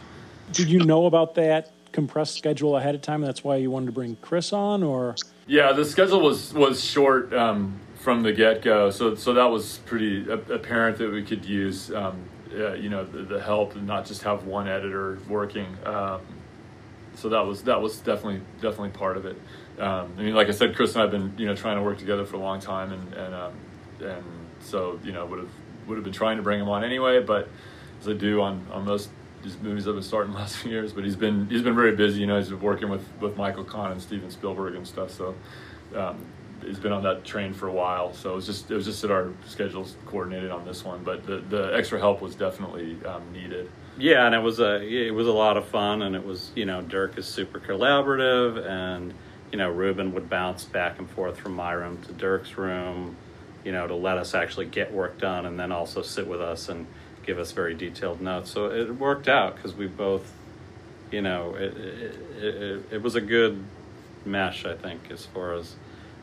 Did 0.53 0.69
you 0.69 0.81
know 0.81 1.07
about 1.07 1.35
that 1.37 1.73
compressed 1.93 2.37
schedule 2.37 2.77
ahead 2.77 2.95
of 2.95 3.01
time? 3.01 3.21
That's 3.21 3.45
why 3.45 3.57
you 3.57 3.71
wanted 3.71 3.87
to 3.87 3.93
bring 3.93 4.17
Chris 4.21 4.53
on, 4.53 4.83
or 4.83 5.15
yeah, 5.47 5.73
the 5.73 5.85
schedule 5.85 6.21
was 6.21 6.53
was 6.53 6.85
short. 6.85 7.33
Um, 7.33 7.81
from 8.05 8.23
the 8.23 8.35
get 8.35 8.61
go. 8.61 8.91
So 8.91 9.15
so 9.15 9.33
that 9.33 9.47
was 9.47 9.79
pretty 9.87 10.31
apparent 10.31 10.99
that 10.99 11.11
we 11.11 11.25
could 11.25 11.47
use 11.47 11.91
um, 11.91 12.23
uh, 12.53 12.75
you 12.75 12.91
know 12.91 13.03
the, 13.03 13.23
the, 13.23 13.41
help 13.41 13.75
and 13.77 13.87
not 13.87 14.05
just 14.05 14.23
have 14.25 14.45
one 14.45 14.69
editor 14.69 15.19
working. 15.27 15.67
Um, 15.87 16.21
so 17.15 17.31
that 17.31 17.41
was 17.41 17.63
that 17.63 17.81
was 17.81 17.97
definitely 18.01 18.43
definitely 18.61 18.91
part 18.91 19.17
of 19.17 19.25
it. 19.25 19.41
Um, 19.79 20.13
I 20.19 20.23
mean, 20.23 20.35
like 20.35 20.49
I 20.49 20.51
said, 20.51 20.77
Chris 20.77 20.95
and 20.95 21.03
I've 21.03 21.11
been 21.11 21.33
you 21.39 21.47
know 21.47 21.57
trying 21.57 21.77
to 21.79 21.83
work 21.83 21.97
together 21.97 22.27
for 22.27 22.37
a 22.37 22.41
long 22.41 22.61
time, 22.61 22.93
and 22.93 23.15
and 23.15 23.35
um, 23.35 23.53
and 24.03 24.25
so 24.61 25.01
you 25.03 25.13
know 25.13 25.25
would 25.25 25.39
have 25.39 25.51
would 25.87 25.97
have 25.97 26.05
been 26.05 26.13
trying 26.13 26.37
to 26.37 26.43
bring 26.43 26.61
him 26.61 26.69
on 26.69 26.85
anyway, 26.85 27.23
but 27.23 27.49
as 28.03 28.07
I 28.09 28.13
do 28.13 28.43
on 28.43 28.67
on 28.71 28.85
most 28.85 29.09
these 29.43 29.59
movies 29.59 29.89
I've 29.89 29.95
been 29.95 30.03
starting 30.03 30.33
the 30.33 30.39
last 30.39 30.57
few 30.59 30.71
years. 30.71 30.93
But 30.93 31.05
he's 31.05 31.17
been 31.17 31.49
he's 31.49 31.63
been 31.63 31.75
very 31.75 31.97
busy. 31.97 32.21
You 32.21 32.27
know, 32.27 32.37
he's 32.37 32.51
been 32.51 32.61
working 32.61 32.91
with 32.91 33.07
with 33.19 33.39
Michael 33.39 33.65
Kahn 33.65 33.93
and 33.93 34.03
Steven 34.03 34.31
Spielberg 34.31 34.75
and 34.75 34.87
stuff. 34.87 35.11
So 35.11 35.35
um, 35.97 36.19
has 36.63 36.79
been 36.79 36.93
on 36.93 37.03
that 37.03 37.25
train 37.25 37.53
for 37.53 37.69
a 37.69 37.73
while, 37.73 38.13
so 38.15 38.33
it 38.33 38.37
was 38.37 38.47
just 38.47 38.71
it 38.71 38.75
was 38.75 38.85
just 38.85 39.03
that 39.03 39.11
our 39.11 39.33
schedules 39.47 39.97
coordinated 40.07 40.51
on 40.51 40.65
this 40.65 40.85
one. 40.85 41.03
But 41.03 41.27
the, 41.27 41.39
the 41.39 41.75
extra 41.75 41.99
help 41.99 42.21
was 42.21 42.35
definitely 42.35 42.99
um, 43.05 43.23
needed. 43.33 43.71
Yeah, 43.99 44.27
and 44.27 44.35
it 44.35 44.43
was 44.43 44.61
a 44.61 44.83
it 44.83 45.13
was 45.15 45.27
a 45.27 45.33
lot 45.33 45.57
of 45.57 45.67
fun, 45.67 46.03
and 46.03 46.17
it 46.17 46.25
was 46.25 46.51
you 46.55 46.65
know 46.65 46.83
Dirk 46.83 47.19
is 47.19 47.27
super 47.27 47.61
collaborative, 47.61 48.65
and 48.67 49.15
you 49.53 49.59
know 49.59 49.71
Ruben 49.71 50.13
would 50.15 50.29
bounce 50.29 50.65
back 50.65 50.99
and 50.99 51.09
forth 51.11 51.39
from 51.39 51.55
my 51.55 51.73
room 51.73 52.01
to 52.03 52.13
Dirk's 52.13 52.57
room, 52.57 53.17
you 53.65 53.73
know, 53.73 53.87
to 53.87 53.95
let 53.95 54.19
us 54.19 54.35
actually 54.35 54.67
get 54.67 54.93
work 54.93 55.19
done, 55.19 55.47
and 55.47 55.59
then 55.59 55.73
also 55.73 56.03
sit 56.03 56.27
with 56.27 56.41
us 56.41 56.69
and 56.69 56.87
give 57.25 57.39
us 57.39 57.53
very 57.53 57.75
detailed 57.75 58.21
notes. 58.21 58.51
So 58.51 58.71
it 58.71 58.97
worked 58.97 59.29
out 59.29 59.57
because 59.57 59.75
we 59.75 59.87
both, 59.87 60.31
you 61.11 61.23
know, 61.23 61.55
it, 61.55 61.77
it, 61.77 62.15
it, 62.43 62.85
it 62.93 63.03
was 63.03 63.15
a 63.15 63.21
good 63.21 63.65
mesh, 64.25 64.65
I 64.65 64.75
think, 64.77 65.11
as 65.11 65.25
far 65.27 65.55
as 65.55 65.75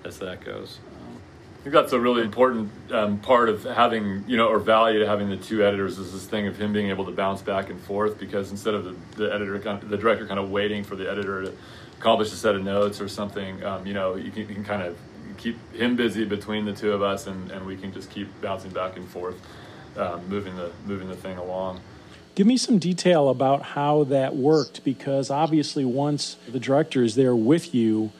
as 0.03 0.19
that 0.19 0.43
goes. 0.43 0.79
I 1.61 1.63
think 1.63 1.73
that's 1.75 1.93
a 1.93 1.99
really 1.99 2.23
important 2.23 2.71
um, 2.91 3.19
part 3.19 3.47
of 3.47 3.63
having, 3.63 4.23
you 4.27 4.35
know, 4.35 4.47
or 4.47 4.57
value 4.57 4.97
to 4.97 5.07
having 5.07 5.29
the 5.29 5.37
two 5.37 5.63
editors 5.63 5.99
is 5.99 6.11
this 6.11 6.25
thing 6.25 6.47
of 6.47 6.57
him 6.57 6.73
being 6.73 6.89
able 6.89 7.05
to 7.05 7.11
bounce 7.11 7.43
back 7.43 7.69
and 7.69 7.79
forth 7.79 8.19
because 8.19 8.49
instead 8.49 8.73
of 8.73 8.83
the, 8.83 8.95
the 9.17 9.31
editor, 9.31 9.59
the 9.59 9.97
director 9.97 10.25
kind 10.25 10.39
of 10.39 10.49
waiting 10.49 10.83
for 10.83 10.95
the 10.95 11.07
editor 11.07 11.43
to 11.43 11.53
accomplish 11.99 12.33
a 12.33 12.35
set 12.35 12.55
of 12.55 12.63
notes 12.63 12.99
or 12.99 13.07
something, 13.07 13.63
um, 13.63 13.85
you 13.85 13.93
know, 13.93 14.15
you 14.15 14.31
can, 14.31 14.49
you 14.49 14.55
can, 14.55 14.63
kind 14.63 14.81
of 14.81 14.97
keep 15.37 15.55
him 15.75 15.95
busy 15.95 16.25
between 16.25 16.65
the 16.65 16.73
two 16.73 16.93
of 16.93 17.03
us 17.03 17.27
and, 17.27 17.51
and 17.51 17.63
we 17.63 17.77
can 17.77 17.93
just 17.93 18.09
keep 18.09 18.27
bouncing 18.41 18.71
back 18.71 18.97
and 18.97 19.07
forth, 19.07 19.39
um, 19.97 20.27
moving 20.27 20.55
the 20.55 20.71
moving 20.87 21.09
the 21.09 21.15
thing 21.15 21.37
along. 21.37 21.79
Give 22.33 22.47
me 22.47 22.57
some 22.57 22.79
detail 22.79 23.29
about 23.29 23.61
how 23.61 24.05
that 24.05 24.35
worked 24.35 24.83
because 24.83 25.29
obviously 25.29 25.85
once 25.85 26.37
the 26.47 26.59
director 26.59 27.03
is 27.03 27.13
there 27.13 27.35
with 27.35 27.75
you, 27.75 28.11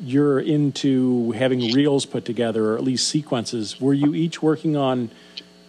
you're 0.00 0.40
into 0.40 1.32
having 1.32 1.72
reels 1.72 2.06
put 2.06 2.24
together 2.24 2.72
or 2.72 2.76
at 2.76 2.84
least 2.84 3.08
sequences. 3.08 3.80
Were 3.80 3.94
you 3.94 4.14
each 4.14 4.42
working 4.42 4.76
on 4.76 5.10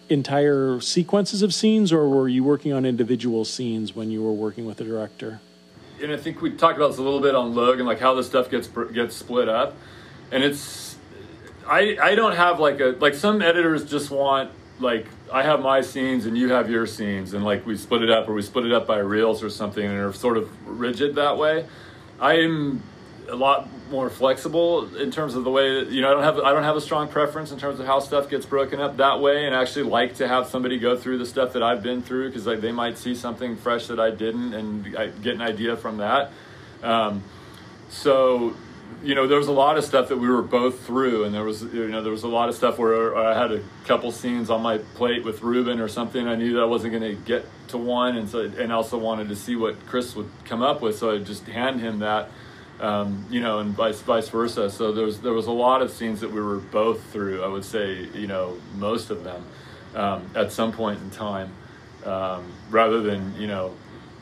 entire 0.08 0.80
sequences 0.80 1.42
of 1.42 1.54
scenes 1.54 1.92
or 1.92 2.08
were 2.08 2.28
you 2.28 2.42
working 2.44 2.72
on 2.72 2.84
individual 2.84 3.44
scenes 3.44 3.94
when 3.94 4.10
you 4.10 4.22
were 4.22 4.32
working 4.32 4.66
with 4.66 4.78
the 4.78 4.84
director? 4.84 5.40
and 6.02 6.12
I 6.12 6.16
think 6.16 6.42
we 6.42 6.50
talked 6.50 6.76
about 6.76 6.88
this 6.88 6.98
a 6.98 7.02
little 7.02 7.20
bit 7.20 7.34
on 7.34 7.54
Logan, 7.54 7.86
like 7.86 8.00
how 8.00 8.14
this 8.14 8.26
stuff 8.26 8.50
gets 8.50 8.68
gets 8.92 9.14
split 9.14 9.48
up, 9.48 9.76
and 10.30 10.42
it's 10.42 10.96
I 11.66 11.96
I 12.00 12.14
don't 12.14 12.34
have 12.34 12.60
like 12.60 12.80
a 12.80 12.96
like 13.00 13.14
some 13.14 13.40
editors 13.40 13.88
just 13.88 14.10
want 14.10 14.50
like 14.80 15.06
I 15.32 15.42
have 15.42 15.60
my 15.60 15.80
scenes 15.80 16.26
and 16.26 16.36
you 16.36 16.50
have 16.52 16.68
your 16.68 16.86
scenes, 16.86 17.34
and 17.34 17.44
like 17.44 17.64
we 17.64 17.76
split 17.76 18.02
it 18.02 18.10
up 18.10 18.28
or 18.28 18.34
we 18.34 18.42
split 18.42 18.66
it 18.66 18.72
up 18.72 18.86
by 18.86 18.98
reels 18.98 19.42
or 19.42 19.50
something, 19.50 19.84
and 19.84 19.98
are 19.98 20.12
sort 20.12 20.36
of 20.36 20.50
rigid 20.66 21.14
that 21.14 21.38
way. 21.38 21.66
I'm 22.20 22.82
a 23.32 23.36
lot 23.36 23.68
more 23.90 24.10
flexible 24.10 24.94
in 24.96 25.10
terms 25.10 25.34
of 25.34 25.44
the 25.44 25.50
way 25.50 25.80
that 25.80 25.90
you 25.90 26.02
know 26.02 26.10
I 26.10 26.14
don't 26.14 26.22
have 26.22 26.38
I 26.38 26.52
don't 26.52 26.62
have 26.62 26.76
a 26.76 26.80
strong 26.80 27.08
preference 27.08 27.50
in 27.50 27.58
terms 27.58 27.80
of 27.80 27.86
how 27.86 27.98
stuff 27.98 28.28
gets 28.28 28.46
broken 28.46 28.80
up 28.80 28.98
that 28.98 29.20
way, 29.20 29.46
and 29.46 29.54
actually 29.54 29.84
like 29.84 30.16
to 30.16 30.28
have 30.28 30.46
somebody 30.46 30.78
go 30.78 30.96
through 30.96 31.18
the 31.18 31.26
stuff 31.26 31.54
that 31.54 31.62
I've 31.62 31.82
been 31.82 32.02
through 32.02 32.28
because 32.28 32.46
like, 32.46 32.60
they 32.60 32.72
might 32.72 32.98
see 32.98 33.14
something 33.14 33.56
fresh 33.56 33.88
that 33.88 33.98
I 33.98 34.10
didn't, 34.10 34.54
and 34.54 34.96
I 34.96 35.08
get 35.08 35.34
an 35.34 35.42
idea 35.42 35.76
from 35.76 35.96
that. 35.96 36.30
Um, 36.82 37.22
so 37.88 38.54
you 39.02 39.14
know, 39.14 39.26
there 39.26 39.38
was 39.38 39.48
a 39.48 39.52
lot 39.52 39.78
of 39.78 39.84
stuff 39.84 40.08
that 40.08 40.18
we 40.18 40.28
were 40.28 40.42
both 40.42 40.86
through, 40.86 41.24
and 41.24 41.34
there 41.34 41.44
was, 41.44 41.62
you 41.62 41.88
know, 41.88 42.02
there 42.02 42.12
was 42.12 42.22
a 42.22 42.28
lot 42.28 42.48
of 42.48 42.54
stuff 42.54 42.78
where 42.78 43.16
I 43.16 43.36
had 43.36 43.50
a 43.50 43.62
couple 43.84 44.12
scenes 44.12 44.50
on 44.50 44.62
my 44.62 44.78
plate 44.78 45.24
with 45.24 45.42
Ruben 45.42 45.80
or 45.80 45.88
something. 45.88 46.28
I 46.28 46.36
knew 46.36 46.54
that 46.54 46.62
I 46.62 46.66
wasn't 46.66 46.92
going 46.92 47.16
to 47.16 47.20
get 47.22 47.46
to 47.68 47.78
one, 47.78 48.16
and 48.16 48.28
so, 48.28 48.40
and 48.40 48.72
also 48.72 48.98
wanted 48.98 49.28
to 49.28 49.36
see 49.36 49.56
what 49.56 49.86
Chris 49.86 50.14
would 50.14 50.30
come 50.44 50.62
up 50.62 50.82
with, 50.82 50.98
so 50.98 51.14
I 51.14 51.18
just 51.18 51.46
hand 51.46 51.80
him 51.80 52.00
that, 52.00 52.30
um, 52.80 53.26
you 53.30 53.40
know, 53.40 53.60
and 53.60 53.74
vice 53.74 54.00
vice 54.00 54.28
versa. 54.28 54.70
So 54.70 54.92
there 54.92 55.04
was 55.04 55.20
there 55.20 55.32
was 55.32 55.46
a 55.46 55.52
lot 55.52 55.82
of 55.82 55.90
scenes 55.90 56.20
that 56.20 56.30
we 56.30 56.40
were 56.40 56.58
both 56.58 57.02
through. 57.12 57.42
I 57.42 57.48
would 57.48 57.64
say, 57.64 58.08
you 58.14 58.26
know, 58.26 58.58
most 58.76 59.10
of 59.10 59.24
them 59.24 59.44
um, 59.94 60.30
at 60.34 60.52
some 60.52 60.72
point 60.72 61.00
in 61.00 61.10
time, 61.10 61.52
um, 62.04 62.52
rather 62.70 63.00
than 63.00 63.34
you 63.36 63.46
know 63.46 63.74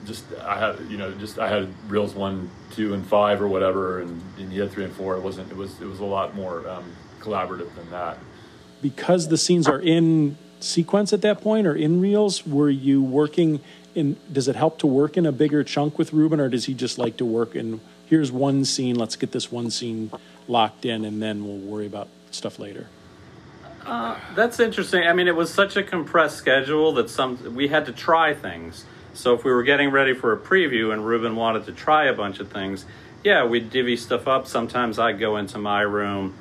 just 0.04 0.24
I 0.42 0.58
had 0.58 0.90
you 0.90 0.96
know 0.96 1.12
just 1.12 1.38
I 1.38 1.48
had 1.48 1.72
reels 1.88 2.14
one, 2.14 2.50
two, 2.72 2.94
and 2.94 3.06
five 3.06 3.40
or 3.40 3.48
whatever, 3.48 4.00
and, 4.00 4.20
and 4.38 4.52
you 4.52 4.62
had 4.62 4.70
three 4.70 4.84
and 4.84 4.92
four. 4.92 5.16
It 5.16 5.22
wasn't. 5.22 5.50
It 5.50 5.56
was 5.56 5.80
it 5.80 5.86
was 5.86 6.00
a 6.00 6.04
lot 6.04 6.34
more 6.34 6.68
um, 6.68 6.84
collaborative 7.20 7.74
than 7.74 7.90
that. 7.90 8.18
Because 8.82 9.28
the 9.28 9.36
scenes 9.36 9.68
are 9.68 9.80
in 9.80 10.38
sequence 10.60 11.12
at 11.12 11.22
that 11.22 11.40
point 11.42 11.66
or 11.66 11.74
in 11.74 12.00
reels, 12.00 12.46
were 12.46 12.70
you 12.70 13.02
working 13.02 13.60
in? 13.94 14.16
Does 14.32 14.48
it 14.48 14.56
help 14.56 14.78
to 14.78 14.86
work 14.86 15.16
in 15.16 15.26
a 15.26 15.32
bigger 15.32 15.62
chunk 15.64 15.98
with 15.98 16.12
Ruben, 16.12 16.40
or 16.40 16.48
does 16.48 16.66
he 16.66 16.74
just 16.74 16.98
like 16.98 17.16
to 17.18 17.24
work 17.24 17.54
in? 17.54 17.80
Here's 18.10 18.32
one 18.32 18.64
scene. 18.64 18.96
Let's 18.96 19.14
get 19.14 19.30
this 19.30 19.52
one 19.52 19.70
scene 19.70 20.10
locked 20.48 20.84
in, 20.84 21.04
and 21.04 21.22
then 21.22 21.44
we'll 21.44 21.58
worry 21.58 21.86
about 21.86 22.08
stuff 22.32 22.58
later. 22.58 22.88
Uh, 23.86 24.18
that's 24.34 24.58
interesting. 24.58 25.04
I 25.04 25.12
mean, 25.12 25.28
it 25.28 25.36
was 25.36 25.54
such 25.54 25.76
a 25.76 25.82
compressed 25.84 26.36
schedule 26.36 26.92
that 26.94 27.08
some 27.08 27.54
we 27.54 27.68
had 27.68 27.86
to 27.86 27.92
try 27.92 28.34
things. 28.34 28.84
So 29.14 29.34
if 29.34 29.44
we 29.44 29.52
were 29.52 29.62
getting 29.62 29.92
ready 29.92 30.12
for 30.12 30.32
a 30.32 30.36
preview 30.36 30.92
and 30.92 31.06
Ruben 31.06 31.36
wanted 31.36 31.66
to 31.66 31.72
try 31.72 32.06
a 32.06 32.12
bunch 32.12 32.40
of 32.40 32.50
things, 32.50 32.84
yeah, 33.22 33.44
we'd 33.44 33.70
divvy 33.70 33.96
stuff 33.96 34.26
up. 34.26 34.48
Sometimes 34.48 34.98
I'd 34.98 35.20
go 35.20 35.36
into 35.36 35.58
my 35.58 35.82
room, 35.82 36.34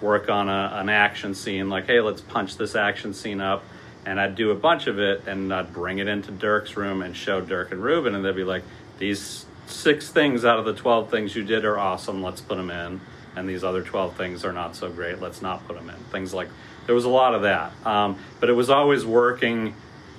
work 0.00 0.28
on 0.28 0.48
a, 0.48 0.72
an 0.74 0.88
action 0.88 1.36
scene, 1.36 1.70
like, 1.70 1.86
hey, 1.86 2.00
let's 2.00 2.20
punch 2.20 2.56
this 2.56 2.74
action 2.74 3.14
scene 3.14 3.40
up. 3.40 3.62
And 4.04 4.18
I'd 4.18 4.34
do 4.34 4.50
a 4.50 4.56
bunch 4.56 4.88
of 4.88 4.98
it 4.98 5.28
and 5.28 5.54
I'd 5.54 5.72
bring 5.72 5.98
it 5.98 6.08
into 6.08 6.32
Dirk's 6.32 6.76
room 6.76 7.00
and 7.00 7.16
show 7.16 7.40
Dirk 7.40 7.70
and 7.70 7.80
Ruben, 7.80 8.16
and 8.16 8.24
they'd 8.24 8.34
be 8.34 8.42
like, 8.42 8.64
these 8.98 9.46
six 9.66 10.10
things 10.10 10.44
out 10.44 10.58
of 10.58 10.64
the 10.64 10.74
12 10.74 11.10
things 11.10 11.34
you 11.34 11.44
did 11.44 11.64
are 11.64 11.78
awesome, 11.78 12.22
let's 12.22 12.40
put 12.40 12.56
them 12.56 12.70
in. 12.70 13.00
And 13.34 13.48
these 13.48 13.64
other 13.64 13.82
12 13.82 14.16
things 14.16 14.44
are 14.44 14.52
not 14.52 14.76
so 14.76 14.90
great, 14.90 15.20
let's 15.20 15.40
not 15.40 15.66
put 15.66 15.76
them 15.76 15.88
in. 15.88 15.96
Things 16.10 16.34
like, 16.34 16.48
there 16.86 16.94
was 16.94 17.04
a 17.04 17.10
lot 17.10 17.34
of 17.34 17.42
that. 17.42 17.72
Um, 17.86 18.18
but 18.40 18.50
it 18.50 18.54
was 18.54 18.68
always 18.68 19.06
working 19.06 19.74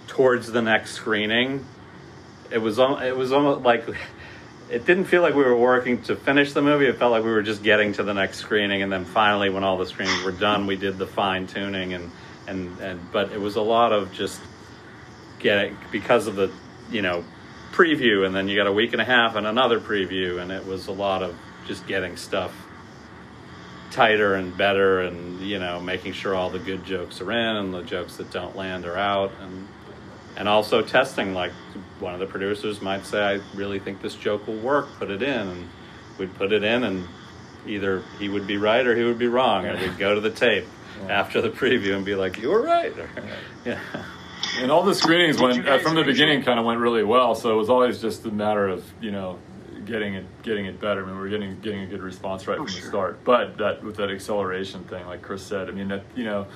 towards 0.07 0.51
the 0.51 0.61
next 0.61 0.93
screening 0.93 1.65
it 2.53 2.59
was 2.59 2.77
it 2.79 3.17
was 3.17 3.31
almost 3.31 3.61
like 3.61 3.85
it 4.69 4.85
didn't 4.85 5.05
feel 5.05 5.21
like 5.21 5.33
we 5.33 5.43
were 5.43 5.57
working 5.57 6.01
to 6.03 6.15
finish 6.15 6.53
the 6.53 6.61
movie. 6.61 6.85
It 6.85 6.97
felt 6.97 7.11
like 7.11 7.23
we 7.23 7.31
were 7.31 7.41
just 7.41 7.63
getting 7.63 7.93
to 7.93 8.03
the 8.03 8.13
next 8.13 8.37
screening, 8.37 8.83
and 8.83 8.91
then 8.91 9.05
finally, 9.05 9.49
when 9.49 9.63
all 9.63 9.77
the 9.77 9.85
screenings 9.87 10.23
were 10.23 10.31
done, 10.31 10.67
we 10.67 10.75
did 10.75 10.97
the 10.97 11.07
fine 11.07 11.47
tuning 11.47 11.93
and 11.93 12.11
and 12.47 12.79
and. 12.79 13.11
But 13.11 13.31
it 13.31 13.41
was 13.41 13.55
a 13.55 13.61
lot 13.61 13.91
of 13.91 14.13
just 14.13 14.39
getting 15.39 15.77
because 15.91 16.27
of 16.27 16.35
the 16.35 16.51
you 16.91 17.01
know 17.01 17.23
preview, 17.73 18.25
and 18.25 18.33
then 18.33 18.47
you 18.47 18.55
got 18.55 18.67
a 18.67 18.71
week 18.71 18.93
and 18.93 19.01
a 19.01 19.05
half 19.05 19.35
and 19.35 19.45
another 19.45 19.79
preview, 19.79 20.39
and 20.39 20.51
it 20.51 20.65
was 20.65 20.87
a 20.87 20.91
lot 20.91 21.21
of 21.21 21.35
just 21.67 21.85
getting 21.87 22.15
stuff 22.15 22.53
tighter 23.91 24.35
and 24.35 24.55
better, 24.57 25.01
and 25.01 25.41
you 25.41 25.59
know 25.59 25.79
making 25.79 26.13
sure 26.13 26.33
all 26.33 26.49
the 26.49 26.59
good 26.59 26.85
jokes 26.85 27.19
are 27.19 27.31
in 27.31 27.55
and 27.57 27.73
the 27.73 27.83
jokes 27.83 28.17
that 28.17 28.31
don't 28.31 28.55
land 28.55 28.85
are 28.85 28.97
out, 28.97 29.31
and 29.41 29.67
and 30.35 30.47
also 30.47 30.81
testing 30.81 31.33
like 31.33 31.51
one 31.99 32.13
of 32.13 32.19
the 32.19 32.25
producers 32.25 32.81
might 32.81 33.05
say 33.05 33.21
i 33.23 33.39
really 33.55 33.79
think 33.79 34.01
this 34.01 34.15
joke 34.15 34.47
will 34.47 34.57
work 34.57 34.87
put 34.97 35.11
it 35.11 35.21
in 35.21 35.47
and 35.47 35.69
we'd 36.17 36.33
put 36.35 36.51
it 36.51 36.63
in 36.63 36.83
and 36.83 37.07
either 37.67 38.03
he 38.19 38.29
would 38.29 38.47
be 38.47 38.57
right 38.57 38.85
or 38.85 38.95
he 38.95 39.03
would 39.03 39.19
be 39.19 39.27
wrong 39.27 39.65
and 39.65 39.79
we'd 39.79 39.97
go 39.97 40.15
to 40.15 40.21
the 40.21 40.31
tape 40.31 40.65
yeah. 41.01 41.19
after 41.19 41.41
the 41.41 41.49
preview 41.49 41.95
and 41.95 42.05
be 42.05 42.15
like 42.15 42.37
you 42.39 42.49
were 42.49 42.61
right. 42.61 42.97
Or, 42.97 43.09
yeah 43.65 43.79
and 44.59 44.71
all 44.71 44.83
the 44.83 44.95
screenings 44.95 45.39
went 45.39 45.67
uh, 45.67 45.79
from 45.79 45.95
the 45.95 46.03
beginning 46.03 46.43
kind 46.43 46.59
of 46.59 46.65
went 46.65 46.79
really 46.79 47.03
well. 47.03 47.35
So 47.35 47.51
it 47.51 47.55
was 47.55 47.69
always 47.69 48.01
just 48.01 48.25
a 48.25 48.31
matter 48.31 48.67
of 48.67 48.85
you 49.01 49.11
know 49.11 49.39
getting 49.85 50.15
it 50.15 50.25
getting 50.43 50.65
it 50.65 50.79
better. 50.79 51.03
I 51.03 51.07
mean 51.07 51.19
we 51.19 51.27
are 51.27 51.29
getting 51.29 51.59
getting 51.61 51.81
a 51.81 51.87
good 51.87 52.01
response 52.01 52.47
right 52.47 52.57
oh, 52.57 52.65
from 52.65 52.67
sure. 52.67 52.81
the 52.81 52.87
start. 52.87 53.23
But 53.23 53.57
that 53.57 53.83
with 53.83 53.97
that 53.97 54.09
acceleration 54.09 54.83
thing 54.85 55.05
like 55.05 55.21
Chris 55.21 55.43
said 55.43 55.69
I 55.69 55.71
mean 55.71 55.89
that 55.89 56.03
you 56.15 56.23
know 56.23 56.47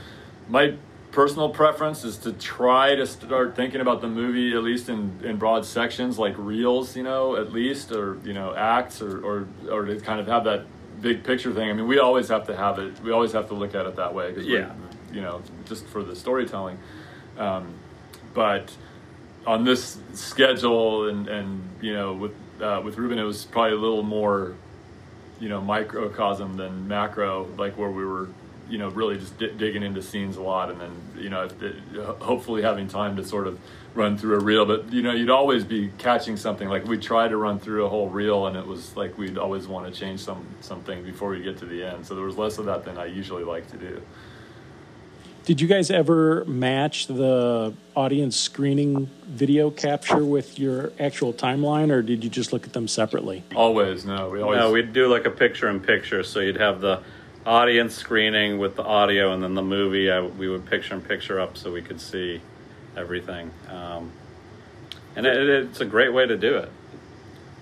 my 0.48 0.75
personal 1.12 1.50
preference 1.50 2.04
is 2.04 2.18
to 2.18 2.34
try 2.34 2.96
to 2.96 3.08
start 3.08 3.56
thinking 3.56 3.82
about 3.82 4.01
the 4.01 4.08
movie 4.08 4.54
at 4.54 4.62
least 4.62 4.89
in, 4.89 5.20
in 5.24 5.38
broad 5.38 5.66
sections 5.66 6.20
like 6.20 6.36
reels 6.38 6.96
you 6.98 7.04
know 7.04 7.36
at 7.38 7.51
least 7.51 7.92
or 7.92 8.20
you 8.24 8.34
know 8.34 8.54
acts 8.56 9.01
or, 9.01 9.20
or 9.25 9.48
or 9.70 9.86
to 9.86 10.00
kind 10.00 10.20
of 10.20 10.27
have 10.27 10.44
that 10.44 10.66
big 11.01 11.24
picture 11.24 11.54
thing. 11.54 11.70
I 11.70 11.74
mean 11.74 11.88
we 11.88 12.00
always 12.00 12.27
have 12.30 12.48
to 12.48 12.56
have 12.56 12.80
it 12.80 13.00
we 13.01 13.12
always 13.12 13.32
have 13.34 13.48
to 13.50 13.54
look 13.54 13.75
at 13.75 13.86
it 13.86 13.96
that 13.96 14.13
way 14.13 14.36
yeah. 14.39 14.74
you 15.12 15.22
know 15.22 15.42
just 15.66 15.86
for 15.88 16.04
the 16.04 16.16
storytelling. 16.16 16.77
Um, 17.38 17.74
but 18.38 18.72
on 19.48 19.63
this 19.63 19.98
schedule 20.13 21.10
and 21.10 21.27
and 21.27 21.67
you 21.82 21.91
know 21.91 22.13
with 22.13 22.36
uh, 22.62 22.79
with 22.86 22.96
Ruben 23.00 23.17
it 23.17 23.24
was 23.24 23.46
probably 23.46 23.74
a 23.74 23.82
little 23.82 24.03
more 24.03 24.53
you 25.39 25.50
know 25.50 25.60
microcosm 25.60 26.56
than 26.56 26.88
macro 26.88 27.46
like 27.58 27.75
where 27.79 27.89
we 27.89 28.06
were 28.06 28.29
you 28.70 28.77
know 28.77 28.89
really 28.89 29.17
just 29.17 29.39
d- 29.39 29.53
digging 29.58 29.82
into 29.82 30.03
scenes 30.03 30.38
a 30.38 30.41
lot 30.41 30.70
and 30.70 30.79
then 30.79 30.91
you 31.17 31.32
know 31.32 31.48
hopefully 32.20 32.62
having 32.62 32.88
time 32.88 33.15
to 33.15 33.25
sort 33.25 33.48
of 33.48 33.60
run 33.96 34.20
through 34.20 34.36
a 34.36 34.39
reel. 34.39 34.67
But 34.67 34.94
you 34.94 35.01
know 35.01 35.13
you'd 35.13 35.32
always 35.32 35.63
be 35.63 35.89
catching 35.98 36.38
something. 36.38 36.70
Like 36.70 36.86
we 36.86 37.00
tried 37.00 37.29
to 37.29 37.38
run 37.38 37.58
through 37.58 37.88
a 37.88 37.89
whole 37.89 38.08
reel 38.08 38.46
and 38.46 38.56
it 38.56 38.67
was 38.67 38.96
like 38.96 39.17
we'd 39.17 39.39
always 39.39 39.67
want 39.67 39.91
to 39.91 40.00
change 40.00 40.20
some 40.20 40.46
something 40.62 41.03
before 41.03 41.29
we 41.29 41.41
get 41.41 41.58
to 41.58 41.65
the 41.65 41.84
end. 41.84 42.06
So 42.06 42.13
there 42.13 42.25
was 42.25 42.38
less 42.38 42.60
of 42.60 42.65
that 42.65 42.86
than 42.86 43.00
i 43.00 43.06
usually 43.06 43.44
like 43.44 43.67
to 43.72 43.77
do 43.77 44.00
did 45.48 45.62
you 45.62 45.68
guys 45.68 45.89
ever 45.89 46.44
match 46.46 47.08
the 47.08 47.74
audience 47.96 48.38
screening 48.38 49.10
video 49.25 49.72
capture 49.72 50.25
with 50.25 50.60
your 50.60 50.92
actual 51.00 51.34
timeline 51.34 51.89
or 51.89 52.01
did 52.01 52.24
you 52.24 52.30
just 52.30 52.51
look 52.51 52.68
at 52.68 52.74
them 52.74 52.88
separately 52.88 53.44
always 53.56 54.06
no 54.06 54.30
we 54.30 54.42
always 54.42 54.60
no 54.60 54.72
we'd 54.72 54.94
do 54.94 55.08
like 55.08 55.25
a 55.25 55.32
picture 55.32 55.70
in 55.70 55.80
picture 55.80 56.22
so 56.22 56.39
you'd 56.42 56.58
have 56.58 56.82
the 56.82 57.01
audience 57.48 57.96
screening 57.96 58.60
with 58.60 58.75
the 58.75 58.84
audio, 58.84 59.34
and 59.34 59.42
then 59.42 59.56
the 59.56 59.63
movie. 59.63 60.12
I, 60.12 60.22
we 60.22 60.50
would 60.50 60.66
picture 60.66 60.94
in 60.94 61.01
picture 61.01 61.39
up 61.39 61.58
so 61.58 61.72
we 61.72 61.82
could 61.82 62.01
see 62.01 62.42
everything. 62.96 63.50
Um, 63.70 64.12
and 65.16 65.25
it, 65.25 65.50
it's 65.50 65.80
a 65.80 65.86
great 65.86 66.13
way 66.13 66.27
to 66.27 66.38
do 66.38 66.58
it. 66.58 66.70